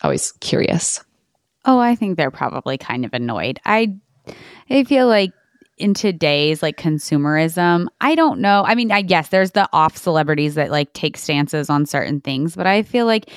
always 0.03 0.31
curious. 0.33 1.03
Oh, 1.65 1.79
I 1.79 1.95
think 1.95 2.17
they're 2.17 2.31
probably 2.31 2.77
kind 2.77 3.05
of 3.05 3.13
annoyed. 3.13 3.59
I 3.65 3.95
I 4.69 4.83
feel 4.83 5.07
like 5.07 5.31
in 5.77 5.93
today's 5.93 6.63
like 6.63 6.77
consumerism, 6.77 7.87
I 7.99 8.15
don't 8.15 8.39
know. 8.39 8.63
I 8.65 8.75
mean, 8.75 8.91
I 8.91 9.01
guess 9.01 9.29
there's 9.29 9.51
the 9.51 9.67
off 9.73 9.97
celebrities 9.97 10.55
that 10.55 10.71
like 10.71 10.93
take 10.93 11.17
stances 11.17 11.69
on 11.69 11.85
certain 11.85 12.21
things, 12.21 12.55
but 12.55 12.65
I 12.65 12.83
feel 12.83 13.05
like 13.05 13.29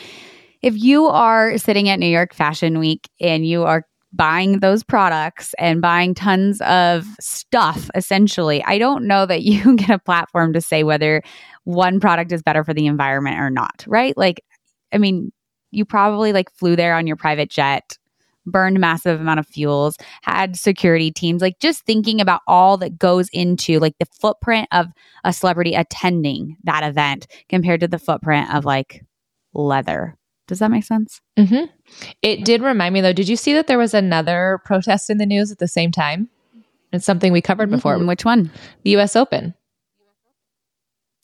if 0.62 0.76
you 0.76 1.06
are 1.06 1.58
sitting 1.58 1.88
at 1.88 1.98
New 1.98 2.06
York 2.06 2.34
Fashion 2.34 2.78
Week 2.78 3.08
and 3.20 3.46
you 3.46 3.64
are 3.64 3.84
buying 4.12 4.60
those 4.60 4.82
products 4.82 5.54
and 5.58 5.82
buying 5.82 6.14
tons 6.14 6.60
of 6.62 7.06
stuff 7.20 7.90
essentially, 7.94 8.62
I 8.64 8.78
don't 8.78 9.06
know 9.06 9.26
that 9.26 9.42
you 9.44 9.76
get 9.76 9.90
a 9.90 9.98
platform 9.98 10.52
to 10.54 10.60
say 10.60 10.84
whether 10.84 11.22
one 11.64 12.00
product 12.00 12.32
is 12.32 12.42
better 12.42 12.64
for 12.64 12.74
the 12.74 12.86
environment 12.86 13.38
or 13.38 13.50
not, 13.50 13.84
right? 13.86 14.16
Like 14.16 14.42
I 14.92 14.98
mean, 14.98 15.32
you 15.70 15.84
probably 15.84 16.32
like 16.32 16.50
flew 16.50 16.76
there 16.76 16.94
on 16.94 17.06
your 17.06 17.16
private 17.16 17.50
jet 17.50 17.98
burned 18.50 18.80
massive 18.80 19.20
amount 19.20 19.40
of 19.40 19.46
fuels, 19.46 19.96
had 20.22 20.56
security 20.56 21.10
teams, 21.10 21.42
like 21.42 21.58
just 21.60 21.84
thinking 21.84 22.20
about 22.20 22.40
all 22.46 22.76
that 22.78 22.98
goes 22.98 23.28
into 23.32 23.78
like 23.78 23.96
the 23.98 24.06
footprint 24.06 24.68
of 24.72 24.86
a 25.24 25.32
celebrity 25.32 25.74
attending 25.74 26.56
that 26.64 26.82
event 26.82 27.26
compared 27.48 27.80
to 27.80 27.88
the 27.88 27.98
footprint 27.98 28.52
of 28.54 28.64
like 28.64 29.04
leather. 29.54 30.17
Does 30.48 30.58
that 30.58 30.70
make 30.70 30.84
sense? 30.84 31.20
Mm-hmm. 31.38 31.66
It 32.22 32.44
did 32.44 32.62
remind 32.62 32.94
me 32.94 33.00
though. 33.00 33.12
Did 33.12 33.28
you 33.28 33.36
see 33.36 33.54
that 33.54 33.68
there 33.68 33.78
was 33.78 33.94
another 33.94 34.60
protest 34.64 35.10
in 35.10 35.18
the 35.18 35.26
news 35.26 35.52
at 35.52 35.58
the 35.58 35.68
same 35.68 35.92
time? 35.92 36.28
It's 36.92 37.04
something 37.04 37.32
we 37.32 37.42
covered 37.42 37.70
before. 37.70 37.96
Mm-hmm. 37.96 38.08
Which 38.08 38.24
one? 38.24 38.50
The 38.82 38.90
U.S. 38.92 39.14
Open. 39.14 39.54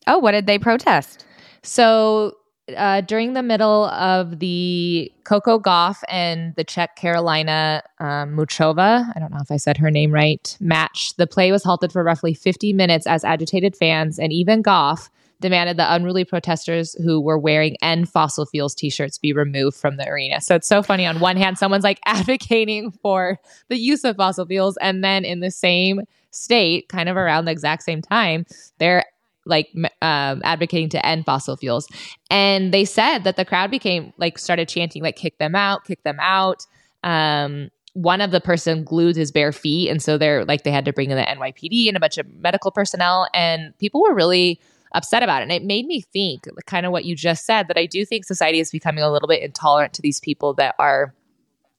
Oh, 0.06 0.18
what 0.18 0.32
did 0.32 0.46
they 0.46 0.58
protest? 0.58 1.24
So 1.62 2.36
uh, 2.76 3.00
during 3.00 3.32
the 3.32 3.42
middle 3.42 3.86
of 3.86 4.38
the 4.38 5.10
Coco 5.24 5.58
Gauff 5.58 6.02
and 6.08 6.54
the 6.56 6.64
Czech 6.64 6.96
Carolina 6.96 7.82
um, 7.98 8.36
Muchova, 8.36 9.10
I 9.14 9.18
don't 9.18 9.32
know 9.32 9.40
if 9.40 9.50
I 9.50 9.56
said 9.56 9.78
her 9.78 9.90
name 9.90 10.12
right, 10.12 10.56
match, 10.60 11.14
the 11.16 11.26
play 11.26 11.50
was 11.50 11.64
halted 11.64 11.92
for 11.92 12.04
roughly 12.04 12.34
50 12.34 12.74
minutes 12.74 13.06
as 13.06 13.24
agitated 13.24 13.74
fans 13.74 14.18
and 14.18 14.32
even 14.32 14.62
Gauff 14.62 15.08
demanded 15.40 15.76
the 15.76 15.92
unruly 15.92 16.24
protesters 16.24 16.94
who 17.04 17.20
were 17.20 17.38
wearing 17.38 17.76
End 17.82 18.08
Fossil 18.08 18.46
Fuels 18.46 18.74
t 18.74 18.90
shirts 18.90 19.18
be 19.18 19.32
removed 19.32 19.76
from 19.76 19.96
the 19.96 20.08
arena. 20.08 20.40
So 20.40 20.54
it's 20.54 20.68
so 20.68 20.82
funny. 20.82 21.06
On 21.06 21.20
one 21.20 21.36
hand, 21.36 21.58
someone's 21.58 21.84
like 21.84 22.00
advocating 22.06 22.90
for 22.90 23.38
the 23.68 23.78
use 23.78 24.04
of 24.04 24.16
fossil 24.16 24.46
fuels, 24.46 24.76
and 24.78 25.04
then 25.04 25.24
in 25.24 25.40
the 25.40 25.50
same 25.50 26.02
state, 26.30 26.88
kind 26.88 27.08
of 27.08 27.16
around 27.16 27.44
the 27.44 27.52
exact 27.52 27.82
same 27.82 28.02
time, 28.02 28.46
they're 28.78 29.04
like 29.46 29.68
um, 30.02 30.40
advocating 30.44 30.88
to 30.90 31.06
end 31.06 31.24
fossil 31.26 31.56
fuels. 31.56 31.86
And 32.30 32.72
they 32.72 32.84
said 32.84 33.24
that 33.24 33.36
the 33.36 33.44
crowd 33.44 33.70
became 33.70 34.12
like 34.16 34.38
started 34.38 34.68
chanting 34.68 35.02
like 35.02 35.16
"kick 35.16 35.38
them 35.38 35.54
out, 35.54 35.84
kick 35.84 36.02
them 36.02 36.18
out." 36.20 36.66
Um, 37.02 37.70
one 37.94 38.20
of 38.20 38.32
the 38.32 38.40
person 38.40 38.82
glued 38.82 39.16
his 39.16 39.30
bare 39.30 39.52
feet, 39.52 39.88
and 39.88 40.02
so 40.02 40.18
they're 40.18 40.44
like 40.44 40.64
they 40.64 40.72
had 40.72 40.84
to 40.84 40.92
bring 40.92 41.10
in 41.10 41.16
the 41.16 41.22
NYPD 41.22 41.88
and 41.88 41.96
a 41.96 42.00
bunch 42.00 42.18
of 42.18 42.26
medical 42.34 42.70
personnel, 42.70 43.28
and 43.34 43.76
people 43.78 44.02
were 44.02 44.14
really 44.14 44.60
upset 44.94 45.22
about 45.22 45.42
it. 45.42 45.44
And 45.44 45.52
it 45.52 45.64
made 45.64 45.86
me 45.86 46.00
think, 46.00 46.46
kind 46.66 46.86
of 46.86 46.92
what 46.92 47.04
you 47.04 47.14
just 47.14 47.44
said, 47.44 47.68
that 47.68 47.76
I 47.76 47.86
do 47.86 48.06
think 48.06 48.24
society 48.24 48.60
is 48.60 48.70
becoming 48.70 49.04
a 49.04 49.12
little 49.12 49.28
bit 49.28 49.42
intolerant 49.42 49.92
to 49.94 50.02
these 50.02 50.20
people 50.20 50.54
that 50.54 50.74
are 50.78 51.14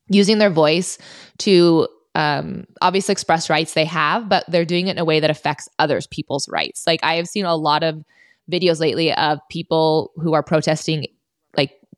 using 0.08 0.38
their 0.38 0.52
voice 0.52 1.00
to 1.40 1.88
um, 2.14 2.66
obviously 2.82 3.12
express 3.12 3.50
rights 3.50 3.74
they 3.74 3.86
have, 3.86 4.30
but 4.30 4.46
they're 4.48 4.66
doing 4.66 4.88
it 4.88 4.92
in 4.92 4.98
a 5.00 5.06
way 5.06 5.20
that 5.20 5.30
affects 5.30 5.68
others 5.80 6.08
people's 6.08 6.48
rights. 6.48 6.86
Like 6.86 7.00
I 7.04 7.16
have 7.16 7.28
seen 7.28 7.46
a 7.46 7.56
lot 7.56 7.84
of 7.84 8.04
videos 8.52 8.80
lately 8.80 9.14
of 9.14 9.40
people 9.50 10.12
who 10.18 10.34
are 10.34 10.44
protesting 10.44 11.08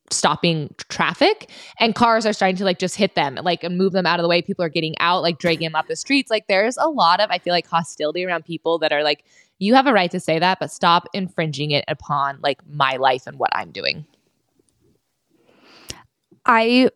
stopping 0.09 0.73
traffic 0.89 1.49
and 1.79 1.95
cars 1.95 2.25
are 2.25 2.33
starting 2.33 2.55
to 2.55 2.63
like 2.63 2.79
just 2.79 2.95
hit 2.95 3.15
them 3.15 3.35
like 3.43 3.63
and 3.63 3.77
move 3.77 3.93
them 3.93 4.05
out 4.05 4.19
of 4.19 4.23
the 4.23 4.29
way. 4.29 4.41
People 4.41 4.63
are 4.63 4.69
getting 4.69 4.95
out 4.99 5.21
like 5.21 5.39
dragging 5.39 5.65
them 5.65 5.75
up 5.75 5.87
the 5.87 5.95
streets. 5.95 6.31
Like 6.31 6.47
there's 6.47 6.77
a 6.77 6.87
lot 6.87 7.19
of 7.19 7.29
i 7.29 7.37
feel 7.37 7.53
like 7.53 7.67
hostility 7.67 8.25
around 8.25 8.45
people 8.45 8.79
that 8.79 8.91
are 8.91 9.03
like 9.03 9.23
you 9.59 9.73
have 9.73 9.87
a 9.87 9.93
right 9.93 10.11
to 10.11 10.19
say 10.19 10.39
that 10.39 10.59
but 10.59 10.71
stop 10.71 11.07
infringing 11.13 11.71
it 11.71 11.83
upon 11.87 12.39
like 12.41 12.59
my 12.67 12.95
life 12.97 13.27
and 13.27 13.37
what 13.39 13.49
i'm 13.53 13.71
doing. 13.71 14.05
I 16.45 16.89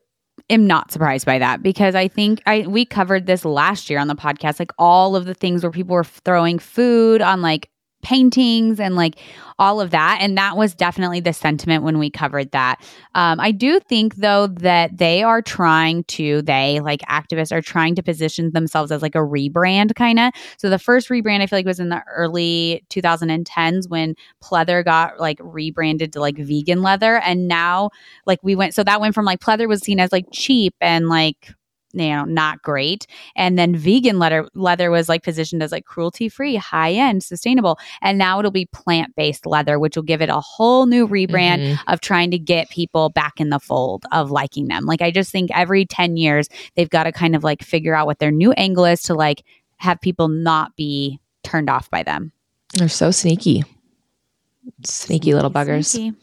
am 0.50 0.66
not 0.66 0.92
surprised 0.92 1.26
by 1.26 1.40
that 1.40 1.62
because 1.62 1.94
I 1.94 2.08
think 2.08 2.42
I 2.46 2.62
we 2.68 2.86
covered 2.86 3.26
this 3.26 3.46
last 3.46 3.90
year 3.90 4.00
on 4.00 4.08
the 4.08 4.16
podcast 4.16 4.60
like 4.60 4.72
all 4.78 5.16
of 5.16 5.26
the 5.26 5.34
things 5.34 5.64
where 5.64 5.72
people 5.72 5.94
were 5.94 6.04
throwing 6.04 6.58
food 6.60 7.22
on 7.22 7.42
like 7.42 7.70
paintings 8.02 8.80
and 8.80 8.96
like 8.96 9.16
all 9.60 9.80
of 9.80 9.92
that. 9.92 10.18
And 10.22 10.38
that 10.38 10.58
was 10.58 10.74
definitely 10.74 11.20
the 11.20 11.34
sentiment 11.34 11.84
when 11.84 12.00
we 12.00 12.10
covered 12.10 12.52
that. 12.52 12.82
Um, 13.14 13.40
I 13.40 13.52
do 13.52 13.80
think, 13.80 14.16
though, 14.16 14.48
that 14.48 14.98
they 14.98 15.22
are 15.22 15.42
trying 15.42 16.04
to, 16.06 16.42
they 16.42 16.80
like 16.80 17.02
activists 17.02 17.52
are 17.52 17.62
trying 17.62 17.94
to 17.96 18.04
position 18.04 18.52
themselves 18.54 18.92
as 18.92 19.04
like 19.04 19.14
a 19.14 19.20
rebrand 19.20 19.94
kind 19.96 20.20
of. 20.20 20.34
So 20.58 20.70
the 20.70 20.80
first 20.80 21.10
rebrand 21.10 21.42
I 21.42 21.46
feel 21.46 21.60
like 21.60 21.66
was 21.68 21.80
in 21.80 21.90
the 21.90 22.02
early 22.12 22.84
2010s 22.90 23.88
when 23.88 24.16
pleather 24.44 24.84
got 24.84 25.20
like 25.20 25.38
rebranded 25.40 26.14
to 26.14 26.20
like 26.20 26.38
vegan 26.38 26.82
leather. 26.82 27.18
And 27.18 27.48
now, 27.48 27.92
like, 28.26 28.40
we 28.42 28.56
went, 28.56 28.74
so 28.74 28.84
that 28.84 29.00
went 29.00 29.14
from 29.14 29.26
like 29.26 29.40
pleather 29.40 29.68
was 29.68 29.82
seen 29.82 30.00
as 30.00 30.12
like 30.12 30.26
cheap 30.32 30.74
and 30.82 31.08
like 31.08 31.54
you 31.94 32.10
know 32.10 32.24
not 32.24 32.62
great. 32.62 33.08
And 33.36 33.58
then 33.58 33.76
vegan 33.76 34.20
leather 34.20 34.48
leather 34.54 34.92
was 34.92 35.10
like 35.10 35.24
positioned 35.24 35.64
as 35.64 35.72
like 35.72 35.86
cruelty 35.86 36.30
free 36.30 36.56
high 36.56 36.94
end 36.94 37.24
sustainable. 37.24 37.80
And 38.02 38.18
now 38.18 38.40
it'll 38.40 38.52
be 38.52 38.66
plant 38.68 39.16
based 39.16 39.46
leather 39.46 39.80
which 39.80 39.96
will 39.96 40.04
give 40.04 40.22
it 40.22 40.30
a 40.30 40.40
whole 40.40 40.86
new 40.86 41.08
rebrand 41.08 41.60
mm-hmm. 41.60 41.92
of 41.92 42.02
trying 42.02 42.32
to 42.32 42.40
get 42.40 42.70
people 42.70 43.10
back 43.10 43.40
in 43.40 43.50
the 43.50 43.60
fold 43.60 44.06
of 44.12 44.32
liking 44.32 44.68
them. 44.68 44.86
Like 44.86 45.02
i 45.02 45.12
just 45.12 45.32
think 45.32 45.52
every 45.54 45.86
10 45.86 46.18
years 46.18 46.48
they've 46.76 46.90
got 46.90 47.04
to 47.04 47.12
kind 47.12 47.36
of 47.36 47.44
like 47.44 47.64
figure 47.64 47.96
out 47.96 48.06
what 48.06 48.20
their 48.20 48.32
new 48.32 48.52
angle 48.54 48.86
is 48.86 49.02
to 49.04 49.14
like 49.14 49.44
have 49.78 50.00
people 50.00 50.28
not 50.28 50.76
be 50.76 51.20
turned 51.44 51.70
off 51.70 51.90
by 51.90 52.04
them. 52.04 52.32
They're 52.76 52.88
so 52.88 53.12
sneaky. 53.12 53.64
Sneaky, 54.84 55.34
little 55.34 55.50
buggers. 55.50 55.88
sneaky. 55.88 56.18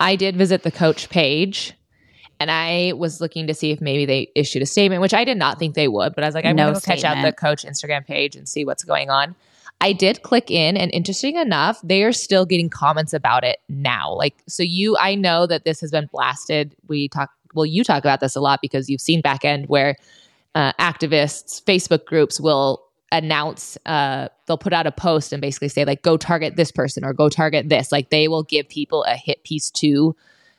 i 0.00 0.16
did 0.16 0.36
visit 0.36 0.64
the 0.64 0.72
coach 0.72 1.08
page 1.08 1.75
and 2.38 2.50
I 2.50 2.92
was 2.96 3.20
looking 3.20 3.46
to 3.46 3.54
see 3.54 3.70
if 3.70 3.80
maybe 3.80 4.04
they 4.04 4.30
issued 4.34 4.62
a 4.62 4.66
statement, 4.66 5.02
which 5.02 5.14
I 5.14 5.24
did 5.24 5.38
not 5.38 5.58
think 5.58 5.74
they 5.74 5.88
would, 5.88 6.14
but 6.14 6.24
I 6.24 6.26
was 6.28 6.34
like, 6.34 6.44
I'm 6.44 6.56
no 6.56 6.70
going 6.70 6.80
to 6.80 6.86
catch 6.86 7.04
out 7.04 7.22
the 7.24 7.32
coach 7.32 7.64
Instagram 7.64 8.04
page 8.06 8.36
and 8.36 8.48
see 8.48 8.64
what's 8.64 8.84
going 8.84 9.10
on. 9.10 9.34
I 9.80 9.92
did 9.92 10.22
click 10.22 10.50
in, 10.50 10.76
and 10.76 10.90
interesting 10.92 11.36
enough, 11.36 11.80
they 11.82 12.02
are 12.02 12.12
still 12.12 12.46
getting 12.46 12.70
comments 12.70 13.12
about 13.12 13.44
it 13.44 13.58
now. 13.68 14.14
Like, 14.14 14.34
so 14.48 14.62
you, 14.62 14.96
I 14.98 15.14
know 15.14 15.46
that 15.46 15.64
this 15.64 15.80
has 15.80 15.90
been 15.90 16.08
blasted. 16.10 16.74
We 16.88 17.08
talk, 17.08 17.30
well, 17.54 17.66
you 17.66 17.84
talk 17.84 18.02
about 18.02 18.20
this 18.20 18.36
a 18.36 18.40
lot 18.40 18.60
because 18.62 18.88
you've 18.88 19.02
seen 19.02 19.20
back 19.20 19.44
end 19.44 19.66
where 19.68 19.96
uh, 20.54 20.72
activists, 20.80 21.62
Facebook 21.62 22.06
groups 22.06 22.40
will 22.40 22.82
announce, 23.12 23.76
uh, 23.84 24.28
they'll 24.46 24.56
put 24.56 24.72
out 24.72 24.86
a 24.86 24.92
post 24.92 25.32
and 25.32 25.42
basically 25.42 25.68
say, 25.68 25.84
like, 25.84 26.02
go 26.02 26.16
target 26.16 26.56
this 26.56 26.72
person 26.72 27.04
or 27.04 27.12
go 27.12 27.28
target 27.28 27.68
this. 27.68 27.92
Like, 27.92 28.08
they 28.08 28.28
will 28.28 28.44
give 28.44 28.68
people 28.70 29.04
a 29.04 29.14
hit 29.14 29.44
piece 29.44 29.70
to 29.72 30.16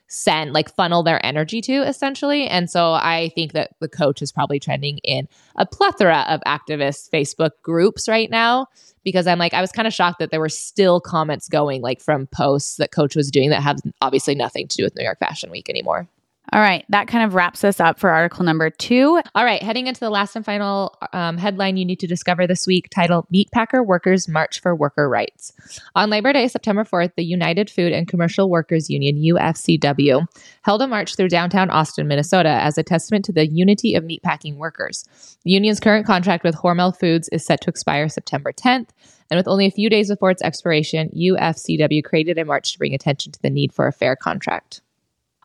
send 0.08 0.54
like 0.54 0.74
funnel 0.74 1.04
their 1.04 1.24
energy 1.26 1.62
to 1.62 1.74
essentially. 1.88 2.48
And 2.48 2.70
so 2.70 2.94
i 2.94 3.30
think 3.36 3.54
that 3.54 3.72
the 3.80 3.88
coach 3.88 4.22
is 4.22 4.32
probably 4.32 4.60
trending 4.60 5.00
in 5.00 5.28
a 5.56 5.66
plethora 5.66 6.26
of 6.28 6.42
activist 6.46 7.10
facebook 7.10 7.52
groups 7.64 8.08
right 8.08 8.30
now 8.30 8.68
because 9.04 9.28
i'm 9.28 9.40
like 9.40 9.54
i 9.54 9.62
was 9.62 9.72
kind 9.72 9.88
of 9.88 9.94
shocked 9.94 10.20
that 10.20 10.32
there 10.32 10.40
were 10.40 10.50
still 10.50 11.00
comments 11.00 11.48
going 11.48 11.82
like 11.82 12.02
from 12.02 12.28
posts 12.28 12.78
that 12.78 12.92
coach 12.92 13.16
was 13.16 13.32
doing 13.32 13.50
that 13.50 13.62
have 13.62 13.78
obviously 14.02 14.36
nothing 14.36 14.68
to 14.68 14.78
do 14.78 14.84
with 14.84 14.96
new 14.96 15.04
york 15.04 15.20
fashion 15.20 15.50
week 15.52 15.70
anymore 15.70 16.08
all 16.54 16.62
right, 16.62 16.86
that 16.90 17.08
kind 17.08 17.26
of 17.26 17.34
wraps 17.34 17.64
us 17.66 17.80
up 17.82 18.00
for 18.00 18.10
article 18.10 18.46
number 18.46 18.70
two. 18.70 19.22
All 19.36 19.44
right, 19.44 19.62
heading 19.62 19.88
into 19.88 20.00
the 20.00 20.10
last 20.10 20.36
and 20.36 20.46
final 20.46 20.98
um, 21.12 21.38
headline 21.38 21.76
you 21.76 21.84
need 21.84 22.00
to 22.00 22.08
discover 22.08 22.48
this 22.48 22.66
week 22.66 22.90
titled 22.90 23.28
Meatpacker 23.34 23.86
Workers 23.86 24.30
March 24.30 24.62
for 24.62 24.74
Worker 24.74 25.10
Rights. 25.10 25.52
On 25.94 26.10
Labor 26.10 26.32
Day, 26.32 26.48
September 26.48 26.86
4th, 26.86 27.16
the 27.16 27.26
United 27.26 27.70
Food 27.70 27.92
and 27.92 28.08
Commercial 28.08 28.50
Workers 28.50 28.90
Union, 28.90 29.18
UFCW, 29.18 30.26
held 30.62 30.82
a 30.82 30.88
march 30.88 31.16
through 31.16 31.30
downtown 31.30 31.70
Austin, 31.70 32.08
Minnesota 32.08 32.50
as 32.50 32.78
a 32.78 32.84
testament 32.84 33.26
to 33.26 33.34
the 33.34 33.48
unity 33.48 33.94
of 33.94 34.06
meatpacking 34.06 34.56
workers. 34.56 35.04
The 35.44 35.52
union's 35.52 35.82
current 35.82 36.06
contract 36.06 36.46
with 36.46 36.56
Hormel 36.56 36.98
Foods 36.98 37.28
is 37.30 37.46
set 37.46 37.60
to 37.62 37.70
expire 37.70 38.08
September 38.08 38.54
10th. 38.54 38.90
And 39.30 39.38
with 39.38 39.50
only 39.50 39.66
a 39.66 39.72
few 39.72 39.90
days 39.90 40.10
before 40.10 40.32
its 40.32 40.42
expiration, 40.42 41.10
UFCW 41.10 42.04
created 42.06 42.38
a 42.38 42.46
march 42.46 42.72
to 42.72 42.78
bring 42.78 42.94
attention 42.94 43.34
to 43.34 43.42
the 43.42 43.50
need 43.50 43.74
for 43.74 43.88
a 43.88 43.92
fair 43.92 44.16
contract. 44.16 44.82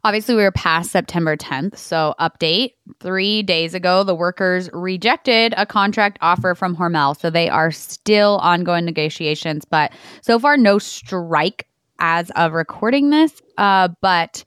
Obviously, 0.05 0.35
we 0.35 0.43
were 0.43 0.51
past 0.51 0.91
September 0.91 1.37
10th. 1.37 1.77
So, 1.77 2.15
update 2.19 2.73
three 2.99 3.43
days 3.43 3.73
ago, 3.73 4.03
the 4.03 4.17
workers 4.17 4.69
rejected 4.73 5.55
a 5.57 5.65
contract 5.65 6.19
offer 6.21 6.57
from 6.57 6.77
Hormel. 6.77 7.19
So, 7.19 7.31
they 7.31 7.49
are 7.49 7.71
still 7.71 8.39
ongoing 8.39 8.85
negotiations, 8.85 9.65
but 9.65 9.93
so 10.21 10.41
far, 10.41 10.57
no 10.57 10.79
strike 10.79 11.69
as 12.01 12.31
of 12.31 12.53
recording 12.53 13.11
this. 13.11 13.41
Uh, 13.59 13.89
but 14.01 14.45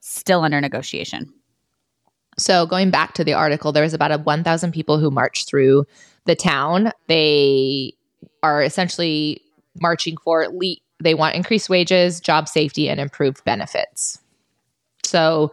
still 0.00 0.42
under 0.42 0.60
negotiation. 0.60 1.32
So, 2.38 2.64
going 2.64 2.90
back 2.90 3.12
to 3.14 3.24
the 3.24 3.34
article, 3.34 3.72
there 3.72 3.82
was 3.82 3.94
about 3.94 4.12
a 4.12 4.18
1,000 4.18 4.72
people 4.72 4.98
who 4.98 5.10
marched 5.10 5.48
through 5.48 5.84
the 6.24 6.34
town. 6.34 6.92
They 7.08 7.92
are 8.42 8.62
essentially 8.62 9.42
marching 9.80 10.16
for 10.16 10.48
le- 10.50 10.76
they 11.02 11.14
want 11.14 11.36
increased 11.36 11.68
wages, 11.68 12.20
job 12.20 12.48
safety, 12.48 12.88
and 12.88 12.98
improved 12.98 13.44
benefits. 13.44 14.18
So, 15.04 15.52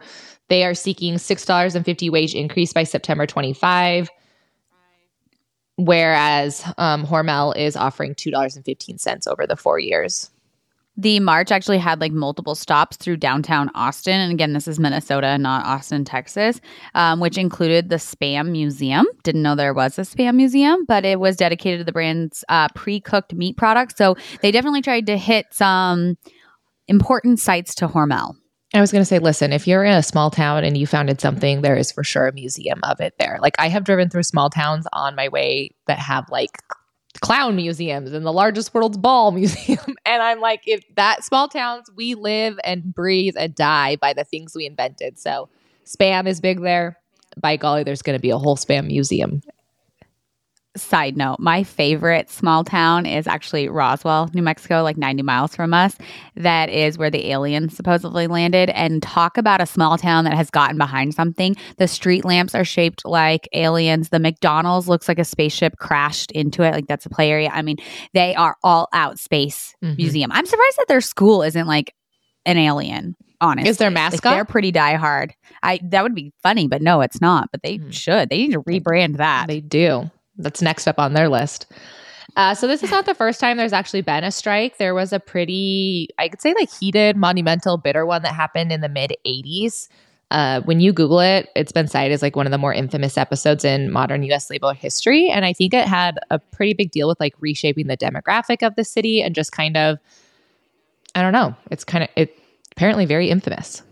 they 0.52 0.64
are 0.64 0.74
seeking 0.74 1.14
$6.50 1.14 2.10
wage 2.10 2.34
increase 2.34 2.74
by 2.74 2.84
September 2.84 3.26
25, 3.26 4.10
whereas 5.76 6.62
um, 6.76 7.06
Hormel 7.06 7.56
is 7.56 7.74
offering 7.74 8.14
$2.15 8.14 9.26
over 9.28 9.46
the 9.46 9.56
four 9.56 9.78
years. 9.78 10.30
The 10.98 11.20
march 11.20 11.50
actually 11.50 11.78
had 11.78 12.02
like 12.02 12.12
multiple 12.12 12.54
stops 12.54 12.98
through 12.98 13.16
downtown 13.16 13.70
Austin. 13.74 14.20
And 14.20 14.30
again, 14.30 14.52
this 14.52 14.68
is 14.68 14.78
Minnesota, 14.78 15.38
not 15.38 15.64
Austin, 15.64 16.04
Texas, 16.04 16.60
um, 16.94 17.18
which 17.18 17.38
included 17.38 17.88
the 17.88 17.96
Spam 17.96 18.50
Museum. 18.50 19.06
Didn't 19.22 19.40
know 19.40 19.54
there 19.54 19.72
was 19.72 19.98
a 19.98 20.02
Spam 20.02 20.34
Museum, 20.34 20.84
but 20.84 21.06
it 21.06 21.18
was 21.18 21.36
dedicated 21.36 21.80
to 21.80 21.84
the 21.84 21.92
brand's 21.92 22.44
uh, 22.50 22.68
pre 22.74 23.00
cooked 23.00 23.32
meat 23.32 23.56
products. 23.56 23.96
So 23.96 24.16
they 24.42 24.50
definitely 24.50 24.82
tried 24.82 25.06
to 25.06 25.16
hit 25.16 25.46
some 25.50 26.18
important 26.88 27.40
sites 27.40 27.74
to 27.76 27.88
Hormel. 27.88 28.34
I 28.74 28.80
was 28.80 28.90
going 28.90 29.02
to 29.02 29.06
say, 29.06 29.18
listen, 29.18 29.52
if 29.52 29.66
you're 29.66 29.84
in 29.84 29.92
a 29.92 30.02
small 30.02 30.30
town 30.30 30.64
and 30.64 30.78
you 30.78 30.86
founded 30.86 31.20
something, 31.20 31.60
there 31.60 31.76
is 31.76 31.92
for 31.92 32.02
sure 32.02 32.28
a 32.28 32.32
museum 32.32 32.80
of 32.84 33.00
it 33.00 33.14
there. 33.18 33.38
Like 33.40 33.54
I 33.58 33.68
have 33.68 33.84
driven 33.84 34.08
through 34.08 34.22
small 34.22 34.48
towns 34.48 34.86
on 34.94 35.14
my 35.14 35.28
way 35.28 35.74
that 35.86 35.98
have 35.98 36.30
like 36.30 36.62
clown 37.20 37.54
museums 37.54 38.12
and 38.12 38.24
the 38.24 38.32
largest 38.32 38.72
world's 38.72 38.96
ball 38.96 39.30
museum. 39.32 39.96
and 40.06 40.22
I'm 40.22 40.40
like, 40.40 40.62
if 40.66 40.82
that 40.96 41.22
small 41.22 41.48
towns, 41.48 41.90
we 41.94 42.14
live 42.14 42.58
and 42.64 42.94
breathe 42.94 43.34
and 43.38 43.54
die 43.54 43.96
by 43.96 44.14
the 44.14 44.24
things 44.24 44.54
we 44.56 44.64
invented. 44.64 45.18
So 45.18 45.50
spam 45.84 46.26
is 46.26 46.40
big 46.40 46.62
there. 46.62 46.98
By 47.38 47.56
golly, 47.56 47.82
there's 47.82 48.02
going 48.02 48.16
to 48.16 48.22
be 48.22 48.30
a 48.30 48.38
whole 48.38 48.56
spam 48.56 48.86
museum 48.86 49.42
Side 50.74 51.18
note, 51.18 51.36
my 51.38 51.64
favorite 51.64 52.30
small 52.30 52.64
town 52.64 53.04
is 53.04 53.26
actually 53.26 53.68
Roswell, 53.68 54.30
New 54.32 54.42
Mexico, 54.42 54.82
like 54.82 54.96
90 54.96 55.22
miles 55.22 55.54
from 55.54 55.74
us. 55.74 55.96
That 56.34 56.70
is 56.70 56.96
where 56.96 57.10
the 57.10 57.30
aliens 57.30 57.76
supposedly 57.76 58.26
landed. 58.26 58.70
And 58.70 59.02
talk 59.02 59.36
about 59.36 59.60
a 59.60 59.66
small 59.66 59.98
town 59.98 60.24
that 60.24 60.32
has 60.32 60.48
gotten 60.50 60.78
behind 60.78 61.12
something. 61.14 61.56
The 61.76 61.86
street 61.86 62.24
lamps 62.24 62.54
are 62.54 62.64
shaped 62.64 63.04
like 63.04 63.46
aliens. 63.52 64.08
The 64.08 64.18
McDonald's 64.18 64.88
looks 64.88 65.08
like 65.08 65.18
a 65.18 65.24
spaceship 65.24 65.76
crashed 65.76 66.32
into 66.32 66.62
it. 66.62 66.72
Like 66.72 66.86
that's 66.86 67.04
a 67.04 67.10
play 67.10 67.30
area. 67.30 67.50
I 67.52 67.60
mean, 67.60 67.76
they 68.14 68.34
are 68.34 68.56
all 68.62 68.88
out 68.94 69.18
space 69.18 69.74
Mhm. 69.84 69.98
museum. 69.98 70.32
I'm 70.32 70.46
surprised 70.46 70.78
that 70.78 70.88
their 70.88 71.02
school 71.02 71.42
isn't 71.42 71.66
like 71.66 71.92
an 72.46 72.56
alien. 72.56 73.14
Honestly, 73.42 73.68
Is 73.68 73.76
their 73.76 73.90
Like, 73.90 73.94
mascot? 74.12 74.32
they're 74.34 74.44
pretty 74.46 74.72
diehard. 74.72 75.32
I 75.62 75.80
that 75.90 76.02
would 76.02 76.14
be 76.14 76.32
funny, 76.42 76.66
but 76.66 76.80
no, 76.80 77.02
it's 77.02 77.20
not. 77.20 77.48
But 77.52 77.60
they 77.62 77.76
Mhm. 77.78 77.92
should. 77.92 78.30
They 78.30 78.38
need 78.38 78.52
to 78.52 78.62
rebrand 78.62 79.18
that. 79.18 79.48
They 79.48 79.60
do. 79.60 80.10
That's 80.36 80.62
next 80.62 80.86
up 80.86 80.98
on 80.98 81.14
their 81.14 81.28
list. 81.28 81.66
Uh, 82.36 82.54
so 82.54 82.66
this 82.66 82.82
is 82.82 82.90
not 82.90 83.04
the 83.04 83.14
first 83.14 83.40
time 83.40 83.56
there's 83.56 83.72
actually 83.72 84.00
been 84.00 84.24
a 84.24 84.30
strike. 84.30 84.78
There 84.78 84.94
was 84.94 85.12
a 85.12 85.20
pretty, 85.20 86.08
I 86.18 86.28
could 86.28 86.40
say, 86.40 86.54
like 86.58 86.72
heated, 86.72 87.16
monumental, 87.16 87.76
bitter 87.76 88.06
one 88.06 88.22
that 88.22 88.34
happened 88.34 88.72
in 88.72 88.80
the 88.80 88.88
mid 88.88 89.14
'80s. 89.26 89.88
Uh, 90.30 90.62
when 90.62 90.80
you 90.80 90.94
Google 90.94 91.20
it, 91.20 91.50
it's 91.54 91.72
been 91.72 91.86
cited 91.86 92.12
as 92.12 92.22
like 92.22 92.36
one 92.36 92.46
of 92.46 92.52
the 92.52 92.58
more 92.58 92.72
infamous 92.72 93.18
episodes 93.18 93.66
in 93.66 93.92
modern 93.92 94.22
U.S. 94.22 94.48
labor 94.48 94.72
history, 94.72 95.28
and 95.28 95.44
I 95.44 95.52
think 95.52 95.74
it 95.74 95.86
had 95.86 96.18
a 96.30 96.38
pretty 96.38 96.72
big 96.72 96.90
deal 96.90 97.06
with 97.06 97.20
like 97.20 97.34
reshaping 97.40 97.86
the 97.86 97.98
demographic 97.98 98.66
of 98.66 98.74
the 98.74 98.84
city 98.84 99.20
and 99.20 99.34
just 99.34 99.52
kind 99.52 99.76
of, 99.76 99.98
I 101.14 101.20
don't 101.20 101.34
know, 101.34 101.54
it's 101.70 101.84
kind 101.84 102.02
of 102.04 102.08
it 102.16 102.38
apparently 102.70 103.04
very 103.04 103.28
infamous. 103.28 103.82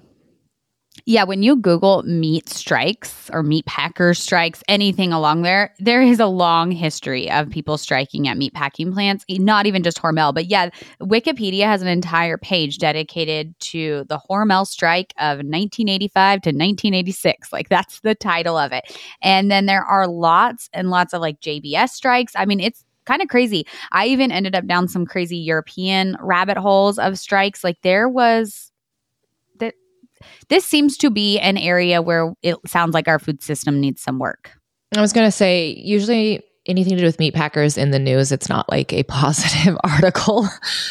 Yeah, 1.07 1.23
when 1.25 1.43
you 1.43 1.57
Google 1.57 2.03
meat 2.03 2.49
strikes 2.49 3.31
or 3.33 3.43
meat 3.43 3.65
packers 3.65 4.19
strikes, 4.19 4.63
anything 4.69 5.13
along 5.13 5.43
there, 5.43 5.73
there 5.79 6.03
is 6.03 6.19
a 6.19 6.27
long 6.27 6.73
history 6.73 7.31
of 7.31 7.49
people 7.49 7.79
striking 7.79 8.27
at 8.27 8.37
meat 8.37 8.55
packing 8.55 8.93
plants, 8.93 9.25
not 9.29 9.67
even 9.67 9.83
just 9.83 10.03
Hormel. 10.03 10.35
But 10.35 10.47
yeah, 10.47 10.71
Wikipedia 11.01 11.65
has 11.65 11.81
an 11.81 11.89
entire 11.89 12.37
page 12.37 12.79
dedicated 12.79 13.59
to 13.61 14.05
the 14.09 14.21
Hormel 14.29 14.67
strike 14.67 15.15
of 15.19 15.39
1985 15.39 16.43
to 16.43 16.49
1986. 16.49 17.53
Like 17.53 17.69
that's 17.69 18.01
the 18.01 18.17
title 18.17 18.57
of 18.57 18.73
it. 18.73 18.85
And 19.23 19.51
then 19.51 19.67
there 19.67 19.85
are 19.85 20.09
lots 20.09 20.69
and 20.73 20.91
lots 20.91 21.15
of 21.15 21.21
like 21.21 21.41
JBS 21.41 21.91
strikes. 21.91 22.33
I 22.35 22.45
mean, 22.45 22.59
it's 22.61 22.85
kind 23.07 23.23
of 23.23 23.29
crazy. 23.29 23.65
I 23.93 24.07
even 24.07 24.33
ended 24.33 24.57
up 24.57 24.67
down 24.67 24.89
some 24.89 25.07
crazy 25.07 25.39
European 25.39 26.17
rabbit 26.21 26.57
holes 26.57 26.99
of 26.99 27.19
strikes. 27.19 27.63
Like 27.65 27.81
there 27.83 28.09
was 28.09 28.71
this 30.49 30.65
seems 30.65 30.97
to 30.99 31.11
be 31.11 31.39
an 31.39 31.57
area 31.57 32.03
where 32.03 32.33
it 32.43 32.57
sounds 32.67 32.95
like 32.95 33.09
our 33.09 33.19
food 33.19 33.43
system 33.43 33.81
needs 33.81 34.03
some 34.03 34.19
work. 34.19 34.53
I 34.97 35.01
was 35.01 35.13
going 35.13 35.27
to 35.27 35.33
say, 35.33 35.77
usually 35.79 36.43
anything 36.67 36.95
to 36.95 37.01
do 37.01 37.07
with 37.07 37.19
meat 37.19 37.35
packers 37.35 37.79
in 37.79 37.91
the 37.91 37.99
news, 37.99 38.33
it's 38.33 38.49
not 38.49 38.69
like 38.71 38.93
a 38.93 39.03
positive 39.05 39.77
article. 39.85 40.49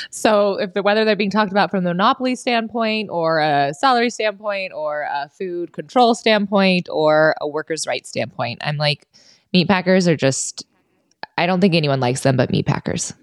So 0.09 0.59
if 0.59 0.73
the 0.73 0.81
whether 0.81 1.05
they're 1.05 1.15
being 1.15 1.29
talked 1.29 1.51
about 1.51 1.71
from 1.71 1.83
the 1.83 1.91
monopoly 1.91 2.35
standpoint 2.35 3.09
or 3.09 3.39
a 3.39 3.73
salary 3.73 4.09
standpoint 4.09 4.73
or 4.73 5.01
a 5.01 5.29
food 5.29 5.73
control 5.73 6.15
standpoint 6.15 6.87
or 6.91 7.35
a 7.41 7.47
workers' 7.47 7.85
rights 7.87 8.09
standpoint, 8.09 8.59
I'm 8.61 8.77
like, 8.77 9.07
meat 9.53 9.67
packers 9.67 10.07
are 10.07 10.17
just, 10.17 10.65
I 11.37 11.45
don't 11.45 11.61
think 11.61 11.75
anyone 11.75 11.99
likes 11.99 12.21
them 12.21 12.37
but 12.37 12.51
meat 12.51 12.65
packers. 12.65 13.13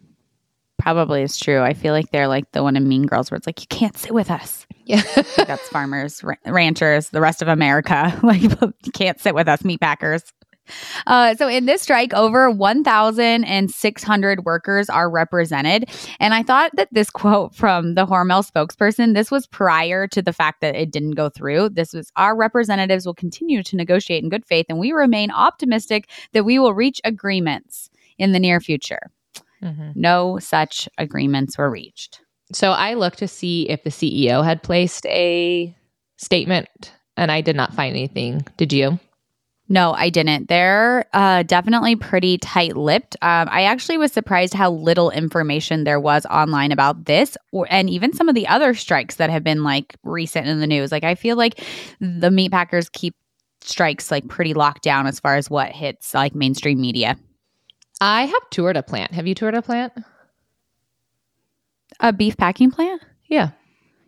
Probably 0.86 1.22
is 1.22 1.36
true. 1.36 1.62
I 1.62 1.74
feel 1.74 1.92
like 1.92 2.12
they're 2.12 2.28
like 2.28 2.52
the 2.52 2.62
one 2.62 2.76
in 2.76 2.86
Mean 2.86 3.06
Girls 3.06 3.28
where 3.28 3.36
it's 3.36 3.44
like, 3.48 3.60
you 3.60 3.66
can't 3.66 3.98
sit 3.98 4.14
with 4.14 4.30
us. 4.30 4.68
Yeah. 4.84 5.02
That's 5.36 5.68
farmers, 5.68 6.22
ra- 6.22 6.36
ranchers, 6.46 7.08
the 7.10 7.20
rest 7.20 7.42
of 7.42 7.48
America. 7.48 8.16
Like, 8.22 8.42
you 8.60 8.92
can't 8.94 9.18
sit 9.18 9.34
with 9.34 9.48
us, 9.48 9.64
meat 9.64 9.80
packers. 9.80 10.22
Uh, 11.08 11.34
so 11.34 11.48
in 11.48 11.66
this 11.66 11.82
strike, 11.82 12.14
over 12.14 12.52
1,600 12.52 14.44
workers 14.44 14.88
are 14.88 15.10
represented. 15.10 15.90
And 16.20 16.32
I 16.32 16.44
thought 16.44 16.70
that 16.76 16.86
this 16.92 17.10
quote 17.10 17.52
from 17.52 17.96
the 17.96 18.06
Hormel 18.06 18.48
spokesperson, 18.48 19.14
this 19.14 19.32
was 19.32 19.48
prior 19.48 20.06
to 20.06 20.22
the 20.22 20.32
fact 20.32 20.60
that 20.60 20.76
it 20.76 20.92
didn't 20.92 21.16
go 21.16 21.28
through. 21.28 21.70
This 21.70 21.94
was 21.94 22.12
our 22.14 22.36
representatives 22.36 23.06
will 23.06 23.14
continue 23.14 23.64
to 23.64 23.74
negotiate 23.74 24.22
in 24.22 24.30
good 24.30 24.46
faith, 24.46 24.66
and 24.68 24.78
we 24.78 24.92
remain 24.92 25.32
optimistic 25.32 26.08
that 26.32 26.44
we 26.44 26.60
will 26.60 26.74
reach 26.74 27.00
agreements 27.02 27.90
in 28.18 28.30
the 28.30 28.38
near 28.38 28.60
future. 28.60 29.10
Mhm. 29.62 29.92
No 29.96 30.38
such 30.38 30.88
agreements 30.98 31.58
were 31.58 31.70
reached. 31.70 32.20
So 32.52 32.72
I 32.72 32.94
looked 32.94 33.18
to 33.18 33.28
see 33.28 33.68
if 33.68 33.82
the 33.82 33.90
CEO 33.90 34.44
had 34.44 34.62
placed 34.62 35.06
a 35.06 35.74
statement 36.16 36.92
and 37.16 37.32
I 37.32 37.40
did 37.40 37.56
not 37.56 37.74
find 37.74 37.96
anything. 37.96 38.46
Did 38.56 38.72
you? 38.72 38.98
No, 39.68 39.94
I 39.94 40.10
didn't. 40.10 40.48
They're 40.48 41.06
uh, 41.12 41.42
definitely 41.42 41.96
pretty 41.96 42.38
tight 42.38 42.76
lipped. 42.76 43.16
Um, 43.20 43.48
I 43.50 43.62
actually 43.62 43.98
was 43.98 44.12
surprised 44.12 44.54
how 44.54 44.70
little 44.70 45.10
information 45.10 45.82
there 45.82 45.98
was 45.98 46.24
online 46.26 46.70
about 46.70 47.06
this 47.06 47.36
or, 47.52 47.66
and 47.68 47.90
even 47.90 48.12
some 48.12 48.28
of 48.28 48.36
the 48.36 48.46
other 48.46 48.74
strikes 48.74 49.16
that 49.16 49.28
have 49.28 49.42
been 49.42 49.64
like 49.64 49.96
recent 50.04 50.46
in 50.46 50.60
the 50.60 50.68
news. 50.68 50.92
Like, 50.92 51.02
I 51.02 51.16
feel 51.16 51.36
like 51.36 51.64
the 52.00 52.30
meat 52.30 52.52
packers 52.52 52.88
keep 52.88 53.16
strikes 53.60 54.12
like 54.12 54.28
pretty 54.28 54.54
locked 54.54 54.82
down 54.84 55.08
as 55.08 55.18
far 55.18 55.34
as 55.34 55.50
what 55.50 55.72
hits 55.72 56.14
like 56.14 56.36
mainstream 56.36 56.80
media. 56.80 57.16
I 58.00 58.24
have 58.26 58.50
toured 58.50 58.76
a 58.76 58.82
plant. 58.82 59.12
Have 59.12 59.26
you 59.26 59.34
toured 59.34 59.54
a 59.54 59.62
plant? 59.62 59.92
A 62.00 62.12
beef 62.12 62.36
packing 62.36 62.70
plant? 62.70 63.02
Yeah. 63.26 63.50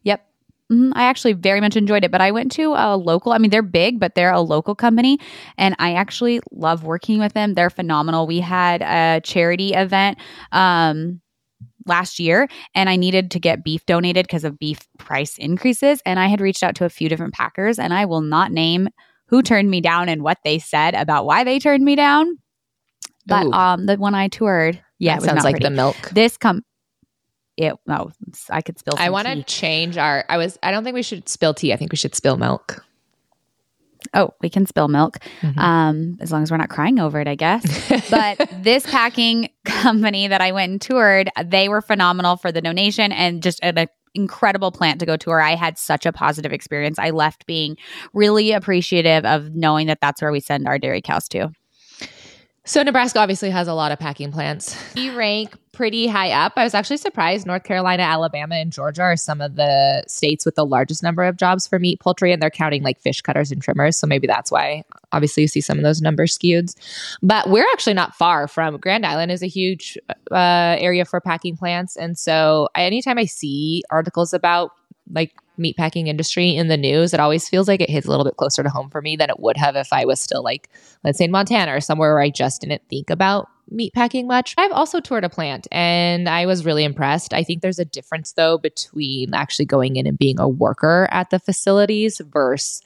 Yep. 0.02 0.26
Mhm. 0.72 0.92
I 0.94 1.04
actually 1.04 1.32
very 1.32 1.60
much 1.60 1.76
enjoyed 1.76 2.04
it, 2.04 2.10
but 2.10 2.20
I 2.20 2.30
went 2.30 2.52
to 2.52 2.74
a 2.74 2.96
local. 2.96 3.32
I 3.32 3.38
mean, 3.38 3.50
they're 3.50 3.62
big, 3.62 3.98
but 3.98 4.14
they're 4.14 4.32
a 4.32 4.40
local 4.40 4.74
company, 4.74 5.18
and 5.56 5.74
I 5.78 5.94
actually 5.94 6.40
love 6.52 6.84
working 6.84 7.18
with 7.18 7.32
them. 7.34 7.54
They're 7.54 7.70
phenomenal. 7.70 8.26
We 8.26 8.40
had 8.40 8.82
a 8.82 9.20
charity 9.22 9.72
event 9.74 10.18
um, 10.52 11.20
last 11.86 12.18
year, 12.18 12.48
and 12.74 12.90
I 12.90 12.96
needed 12.96 13.30
to 13.32 13.40
get 13.40 13.64
beef 13.64 13.86
donated 13.86 14.26
because 14.26 14.44
of 14.44 14.58
beef 14.58 14.80
price 14.98 15.38
increases, 15.38 16.02
and 16.06 16.20
I 16.20 16.28
had 16.28 16.40
reached 16.40 16.62
out 16.64 16.76
to 16.76 16.86
a 16.86 16.90
few 16.90 17.08
different 17.08 17.34
packers, 17.34 17.78
and 17.78 17.94
I 17.94 18.06
will 18.06 18.22
not 18.22 18.52
name 18.52 18.88
who 19.28 19.42
turned 19.42 19.70
me 19.70 19.80
down 19.80 20.08
and 20.08 20.22
what 20.22 20.38
they 20.44 20.58
said 20.58 20.94
about 20.94 21.26
why 21.26 21.44
they 21.44 21.58
turned 21.58 21.84
me 21.84 21.96
down. 21.96 22.38
But 23.28 23.46
Ooh. 23.46 23.52
um, 23.52 23.86
the 23.86 23.96
one 23.96 24.14
I 24.14 24.26
toured, 24.28 24.82
yeah, 24.98 25.12
That 25.12 25.16
it 25.16 25.20
was 25.20 25.24
sounds 25.26 25.36
not 25.36 25.44
like 25.44 25.52
pretty. 25.54 25.64
the 25.66 25.70
milk. 25.70 25.96
this 26.12 26.36
come. 26.36 26.64
It 27.56 27.74
no, 27.86 28.10
I 28.50 28.62
could 28.62 28.78
spill. 28.78 28.94
I 28.98 29.10
want 29.10 29.26
to 29.28 29.42
change 29.44 29.96
our. 29.98 30.24
I 30.28 30.36
was. 30.36 30.58
I 30.62 30.70
don't 30.70 30.84
think 30.84 30.94
we 30.94 31.02
should 31.02 31.28
spill 31.28 31.54
tea. 31.54 31.72
I 31.72 31.76
think 31.76 31.92
we 31.92 31.96
should 31.96 32.14
spill 32.14 32.36
milk. 32.36 32.84
Oh, 34.14 34.30
we 34.40 34.48
can 34.48 34.64
spill 34.64 34.86
milk 34.86 35.18
Mhm. 35.42 35.58
um, 35.58 36.18
as 36.20 36.30
long 36.30 36.44
as 36.44 36.50
we're 36.52 36.56
not 36.56 36.68
crying 36.70 37.00
over 37.00 37.20
it, 37.20 37.26
I 37.26 37.34
guess. 37.34 37.64
but 38.10 38.48
this 38.62 38.86
packing 38.86 39.48
company 39.64 40.28
that 40.28 40.40
I 40.40 40.52
went 40.52 40.70
and 40.70 40.80
toured, 40.80 41.28
they 41.44 41.68
were 41.68 41.82
phenomenal 41.82 42.36
for 42.36 42.52
the 42.52 42.60
donation 42.62 43.10
and 43.10 43.42
just 43.42 43.58
an 43.62 43.86
incredible 44.14 44.70
plant 44.70 45.00
to 45.00 45.06
go 45.06 45.16
tour. 45.16 45.40
I 45.40 45.56
had 45.56 45.76
such 45.78 46.06
a 46.06 46.12
positive 46.12 46.52
experience. 46.52 46.96
I 46.98 47.10
left 47.10 47.44
being 47.46 47.76
really 48.14 48.52
appreciative 48.52 49.24
of 49.26 49.52
knowing 49.54 49.88
that 49.88 50.00
that's 50.00 50.22
where 50.22 50.30
we 50.30 50.38
send 50.40 50.68
our 50.68 50.78
dairy 50.78 51.02
cows 51.02 51.28
to. 51.30 51.50
So 52.68 52.82
Nebraska 52.82 53.18
obviously 53.18 53.48
has 53.48 53.66
a 53.66 53.72
lot 53.72 53.92
of 53.92 53.98
packing 53.98 54.30
plants. 54.30 54.76
We 54.94 55.08
rank 55.08 55.56
pretty 55.72 56.06
high 56.06 56.32
up. 56.32 56.52
I 56.56 56.64
was 56.64 56.74
actually 56.74 56.98
surprised 56.98 57.46
North 57.46 57.64
Carolina, 57.64 58.02
Alabama, 58.02 58.56
and 58.56 58.70
Georgia 58.70 59.00
are 59.00 59.16
some 59.16 59.40
of 59.40 59.56
the 59.56 60.04
states 60.06 60.44
with 60.44 60.54
the 60.54 60.66
largest 60.66 61.02
number 61.02 61.24
of 61.24 61.38
jobs 61.38 61.66
for 61.66 61.78
meat, 61.78 61.98
poultry, 61.98 62.30
and 62.30 62.42
they're 62.42 62.50
counting 62.50 62.82
like 62.82 63.00
fish 63.00 63.22
cutters 63.22 63.50
and 63.50 63.62
trimmers. 63.62 63.96
So 63.96 64.06
maybe 64.06 64.26
that's 64.26 64.52
why 64.52 64.84
obviously 65.12 65.44
you 65.44 65.48
see 65.48 65.62
some 65.62 65.78
of 65.78 65.82
those 65.82 66.02
numbers 66.02 66.34
skewed. 66.34 66.68
But 67.22 67.48
we're 67.48 67.66
actually 67.72 67.94
not 67.94 68.14
far 68.14 68.46
from 68.46 68.76
Grand 68.76 69.06
Island 69.06 69.32
is 69.32 69.42
a 69.42 69.46
huge 69.46 69.96
uh, 70.30 70.76
area 70.78 71.06
for 71.06 71.22
packing 71.22 71.56
plants. 71.56 71.96
And 71.96 72.18
so 72.18 72.68
anytime 72.74 73.16
I 73.16 73.24
see 73.24 73.82
articles 73.90 74.34
about 74.34 74.72
like 75.10 75.32
meatpacking 75.58 76.08
industry 76.08 76.54
in 76.54 76.68
the 76.68 76.76
news, 76.76 77.12
it 77.12 77.20
always 77.20 77.48
feels 77.48 77.68
like 77.68 77.80
it 77.80 77.90
hits 77.90 78.06
a 78.06 78.10
little 78.10 78.24
bit 78.24 78.36
closer 78.36 78.62
to 78.62 78.68
home 78.68 78.90
for 78.90 79.02
me 79.02 79.16
than 79.16 79.30
it 79.30 79.40
would 79.40 79.56
have 79.56 79.76
if 79.76 79.92
I 79.92 80.04
was 80.04 80.20
still 80.20 80.42
like, 80.42 80.68
let's 81.04 81.18
say 81.18 81.24
in 81.24 81.30
Montana 81.30 81.74
or 81.74 81.80
somewhere 81.80 82.14
where 82.14 82.22
I 82.22 82.30
just 82.30 82.60
didn't 82.62 82.82
think 82.88 83.10
about 83.10 83.48
meatpacking 83.72 84.26
much. 84.26 84.54
I've 84.56 84.72
also 84.72 85.00
toured 85.00 85.24
a 85.24 85.28
plant 85.28 85.68
and 85.70 86.28
I 86.28 86.46
was 86.46 86.64
really 86.64 86.84
impressed. 86.84 87.34
I 87.34 87.42
think 87.42 87.60
there's 87.60 87.78
a 87.78 87.84
difference 87.84 88.32
though 88.32 88.58
between 88.58 89.34
actually 89.34 89.66
going 89.66 89.96
in 89.96 90.06
and 90.06 90.18
being 90.18 90.40
a 90.40 90.48
worker 90.48 91.08
at 91.10 91.30
the 91.30 91.38
facilities 91.38 92.20
versus 92.32 92.82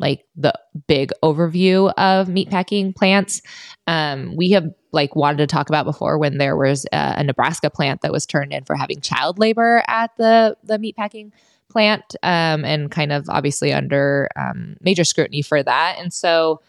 like 0.00 0.24
the 0.34 0.52
big 0.88 1.12
overview 1.22 1.92
of 1.98 2.26
meatpacking 2.28 2.96
plants. 2.96 3.42
Um, 3.86 4.34
we 4.34 4.50
have 4.52 4.66
like 4.92 5.14
wanted 5.14 5.38
to 5.38 5.46
talk 5.46 5.68
about 5.68 5.84
before 5.84 6.18
when 6.18 6.38
there 6.38 6.56
was 6.56 6.86
a, 6.92 7.14
a 7.18 7.24
Nebraska 7.24 7.70
plant 7.70 8.00
that 8.00 8.10
was 8.10 8.26
turned 8.26 8.52
in 8.52 8.64
for 8.64 8.74
having 8.74 9.00
child 9.00 9.38
labor 9.38 9.84
at 9.86 10.10
the 10.16 10.56
the 10.64 10.78
meatpacking 10.78 11.32
plant 11.70 12.16
um, 12.22 12.64
and 12.64 12.90
kind 12.90 13.12
of 13.12 13.26
obviously 13.28 13.72
under 13.72 14.28
um, 14.36 14.76
major 14.80 15.04
scrutiny 15.04 15.42
for 15.42 15.62
that. 15.62 15.96
And 15.98 16.12
so, 16.12 16.60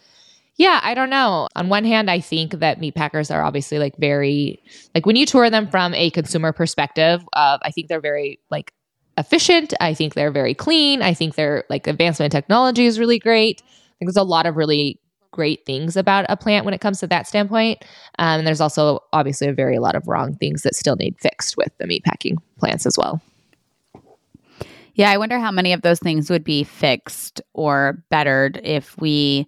yeah, 0.57 0.79
I 0.83 0.93
don't 0.93 1.09
know. 1.09 1.47
On 1.55 1.69
one 1.69 1.83
hand, 1.83 2.09
I 2.09 2.19
think 2.19 2.59
that 2.59 2.79
meat 2.79 2.95
packers 2.95 3.31
are 3.31 3.41
obviously 3.41 3.79
like 3.79 3.97
very, 3.97 4.61
like 4.93 5.05
when 5.05 5.15
you 5.15 5.25
tour 5.25 5.49
them 5.49 5.67
from 5.67 5.93
a 5.93 6.09
consumer 6.11 6.51
perspective, 6.53 7.21
I 7.33 7.71
think 7.73 7.87
they're 7.87 7.99
very 8.01 8.39
like 8.49 8.71
efficient. 9.17 9.73
I 9.81 9.93
think 9.93 10.13
they're 10.13 10.31
very 10.31 10.53
clean. 10.53 11.01
I 11.01 11.13
think 11.13 11.35
their 11.35 11.63
like 11.69 11.87
advancement 11.87 12.33
in 12.33 12.37
technology 12.37 12.85
is 12.85 12.99
really 12.99 13.19
great. 13.19 13.61
I 13.65 13.93
think 13.99 14.09
there's 14.09 14.17
a 14.17 14.23
lot 14.23 14.45
of 14.45 14.55
really 14.55 14.99
great 15.31 15.65
things 15.65 15.95
about 15.95 16.25
a 16.27 16.35
plant 16.35 16.65
when 16.65 16.73
it 16.73 16.81
comes 16.81 16.99
to 16.99 17.07
that 17.07 17.25
standpoint. 17.27 17.83
Um, 18.19 18.39
and 18.39 18.47
there's 18.47 18.61
also 18.61 18.99
obviously 19.13 19.47
a 19.47 19.53
very 19.53 19.79
lot 19.79 19.95
of 19.95 20.07
wrong 20.07 20.35
things 20.35 20.63
that 20.63 20.75
still 20.75 20.97
need 20.97 21.15
fixed 21.19 21.55
with 21.55 21.71
the 21.77 21.87
meat 21.87 22.03
packing 22.03 22.37
plants 22.59 22.85
as 22.85 22.97
well. 22.97 23.21
Yeah, 24.93 25.09
I 25.09 25.17
wonder 25.17 25.39
how 25.39 25.51
many 25.51 25.73
of 25.73 25.81
those 25.81 25.99
things 25.99 26.29
would 26.29 26.43
be 26.43 26.63
fixed 26.63 27.41
or 27.53 28.03
bettered 28.09 28.59
if 28.63 28.97
we 28.99 29.47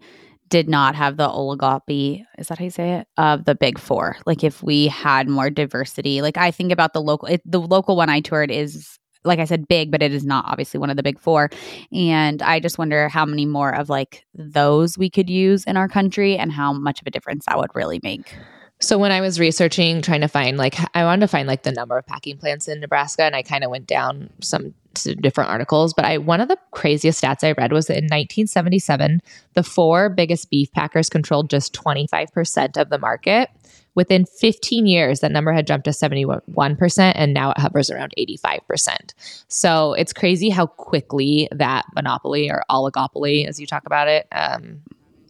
did 0.49 0.69
not 0.69 0.93
have 0.93 1.17
the 1.17 1.27
oligopoly 1.27 2.23
is 2.37 2.47
that 2.47 2.59
how 2.59 2.65
you 2.65 2.69
say 2.69 2.93
it? 2.93 3.07
Of 3.17 3.45
the 3.45 3.55
big 3.55 3.79
four. 3.79 4.17
Like 4.27 4.43
if 4.43 4.61
we 4.61 4.87
had 4.87 5.27
more 5.27 5.49
diversity. 5.49 6.21
Like 6.21 6.37
i 6.37 6.51
think 6.51 6.71
about 6.71 6.93
the 6.93 7.01
local 7.01 7.27
it, 7.27 7.41
the 7.43 7.59
local 7.59 7.95
one 7.95 8.09
i 8.09 8.19
toured 8.19 8.51
is 8.51 8.99
like 9.23 9.39
i 9.39 9.45
said 9.45 9.67
big 9.67 9.89
but 9.89 10.03
it 10.03 10.13
is 10.13 10.25
not 10.25 10.45
obviously 10.47 10.79
one 10.79 10.91
of 10.91 10.97
the 10.97 11.01
big 11.03 11.19
four. 11.19 11.49
And 11.91 12.41
i 12.43 12.59
just 12.59 12.77
wonder 12.77 13.09
how 13.09 13.25
many 13.25 13.45
more 13.47 13.73
of 13.73 13.89
like 13.89 14.25
those 14.35 14.95
we 14.95 15.09
could 15.09 15.29
use 15.29 15.63
in 15.63 15.75
our 15.75 15.87
country 15.87 16.37
and 16.37 16.51
how 16.51 16.71
much 16.71 17.01
of 17.01 17.07
a 17.07 17.11
difference 17.11 17.45
that 17.47 17.57
would 17.57 17.71
really 17.73 17.99
make 18.03 18.37
so 18.83 18.97
when 18.97 19.11
I 19.11 19.21
was 19.21 19.39
researching, 19.39 20.01
trying 20.01 20.21
to 20.21 20.27
find 20.27 20.57
like 20.57 20.75
I 20.93 21.05
wanted 21.05 21.21
to 21.21 21.27
find 21.27 21.47
like 21.47 21.63
the 21.63 21.71
number 21.71 21.97
of 21.97 22.05
packing 22.05 22.37
plants 22.37 22.67
in 22.67 22.79
Nebraska, 22.79 23.23
and 23.23 23.35
I 23.35 23.41
kind 23.41 23.63
of 23.63 23.71
went 23.71 23.87
down 23.87 24.29
some 24.41 24.73
different 24.93 25.49
articles. 25.49 25.93
But 25.93 26.05
I 26.05 26.17
one 26.17 26.41
of 26.41 26.49
the 26.49 26.57
craziest 26.71 27.21
stats 27.21 27.43
I 27.43 27.53
read 27.53 27.71
was 27.71 27.87
that 27.87 27.97
in 27.97 28.05
1977, 28.05 29.21
the 29.53 29.63
four 29.63 30.09
biggest 30.09 30.49
beef 30.49 30.71
packers 30.73 31.09
controlled 31.09 31.49
just 31.49 31.73
25 31.73 32.31
percent 32.33 32.77
of 32.77 32.89
the 32.89 32.99
market. 32.99 33.49
Within 33.95 34.25
15 34.25 34.87
years, 34.87 35.19
that 35.19 35.31
number 35.31 35.53
had 35.53 35.67
jumped 35.67 35.85
to 35.85 35.91
71%, 35.91 37.11
and 37.13 37.31
now 37.31 37.51
it 37.51 37.59
hovers 37.59 37.91
around 37.91 38.11
85%. 38.17 39.13
So 39.49 39.93
it's 39.93 40.11
crazy 40.11 40.49
how 40.49 40.65
quickly 40.65 41.47
that 41.51 41.85
monopoly 41.93 42.49
or 42.49 42.63
oligopoly, 42.71 43.47
as 43.47 43.59
you 43.59 43.67
talk 43.67 43.83
about 43.85 44.07
it, 44.07 44.25
um, 44.31 44.81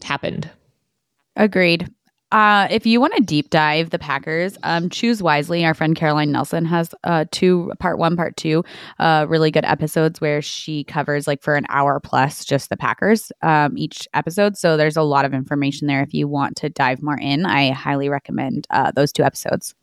happened. 0.01 0.49
Agreed. 1.35 1.91
Uh, 2.33 2.67
if 2.71 2.83
you 2.87 2.99
want 2.99 3.13
to 3.13 3.21
deep 3.21 3.51
dive 3.51 3.91
the 3.91 3.99
Packers, 3.99 4.57
um, 4.63 4.89
choose 4.89 5.21
wisely. 5.21 5.63
Our 5.63 5.75
friend 5.75 5.95
Caroline 5.95 6.31
Nelson 6.31 6.65
has 6.65 6.89
uh, 7.03 7.25
two, 7.29 7.71
part 7.77 7.99
one, 7.99 8.17
part 8.17 8.35
two, 8.37 8.63
uh, 8.97 9.27
really 9.29 9.51
good 9.51 9.65
episodes 9.65 10.19
where 10.19 10.41
she 10.41 10.83
covers 10.83 11.27
like 11.27 11.43
for 11.43 11.55
an 11.55 11.67
hour 11.69 11.99
plus 11.99 12.43
just 12.43 12.71
the 12.71 12.75
Packers 12.75 13.31
um, 13.43 13.77
each 13.77 14.07
episode. 14.15 14.57
So 14.57 14.77
there's 14.77 14.97
a 14.97 15.03
lot 15.03 15.25
of 15.25 15.33
information 15.35 15.85
there. 15.85 16.01
If 16.01 16.15
you 16.15 16.27
want 16.27 16.55
to 16.57 16.69
dive 16.69 17.03
more 17.03 17.19
in, 17.19 17.45
I 17.45 17.69
highly 17.69 18.09
recommend 18.09 18.65
uh, 18.71 18.89
those 18.89 19.11
two 19.11 19.21
episodes. 19.21 19.75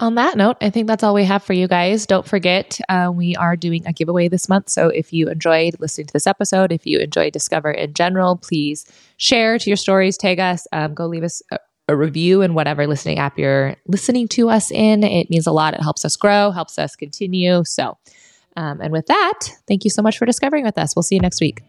On 0.00 0.16
that 0.16 0.36
note, 0.36 0.56
I 0.60 0.70
think 0.70 0.88
that's 0.88 1.04
all 1.04 1.14
we 1.14 1.24
have 1.24 1.44
for 1.44 1.52
you 1.52 1.68
guys. 1.68 2.04
Don't 2.04 2.26
forget, 2.26 2.80
uh, 2.88 3.12
we 3.14 3.36
are 3.36 3.54
doing 3.54 3.86
a 3.86 3.92
giveaway 3.92 4.26
this 4.26 4.48
month. 4.48 4.68
So 4.68 4.88
if 4.88 5.12
you 5.12 5.28
enjoyed 5.28 5.76
listening 5.78 6.08
to 6.08 6.12
this 6.12 6.26
episode, 6.26 6.72
if 6.72 6.84
you 6.84 6.98
enjoy 6.98 7.30
Discover 7.30 7.70
in 7.70 7.94
general, 7.94 8.36
please 8.36 8.86
share 9.16 9.58
to 9.58 9.70
your 9.70 9.76
stories, 9.76 10.16
tag 10.16 10.40
us, 10.40 10.66
um, 10.72 10.94
go 10.94 11.06
leave 11.06 11.22
us 11.24 11.42
a, 11.50 11.58
a 11.88 11.96
review 11.96 12.42
in 12.42 12.54
whatever 12.54 12.86
listening 12.86 13.18
app 13.18 13.38
you're 13.38 13.76
listening 13.86 14.28
to 14.28 14.48
us 14.48 14.70
in. 14.70 15.04
It 15.04 15.30
means 15.30 15.46
a 15.46 15.52
lot. 15.52 15.74
It 15.74 15.82
helps 15.82 16.04
us 16.04 16.16
grow, 16.16 16.50
helps 16.50 16.78
us 16.78 16.96
continue. 16.96 17.64
So, 17.64 17.98
um, 18.56 18.80
and 18.80 18.92
with 18.92 19.06
that, 19.06 19.40
thank 19.68 19.84
you 19.84 19.90
so 19.90 20.02
much 20.02 20.18
for 20.18 20.26
discovering 20.26 20.64
with 20.64 20.78
us. 20.78 20.94
We'll 20.96 21.02
see 21.02 21.16
you 21.16 21.20
next 21.20 21.40
week. 21.40 21.60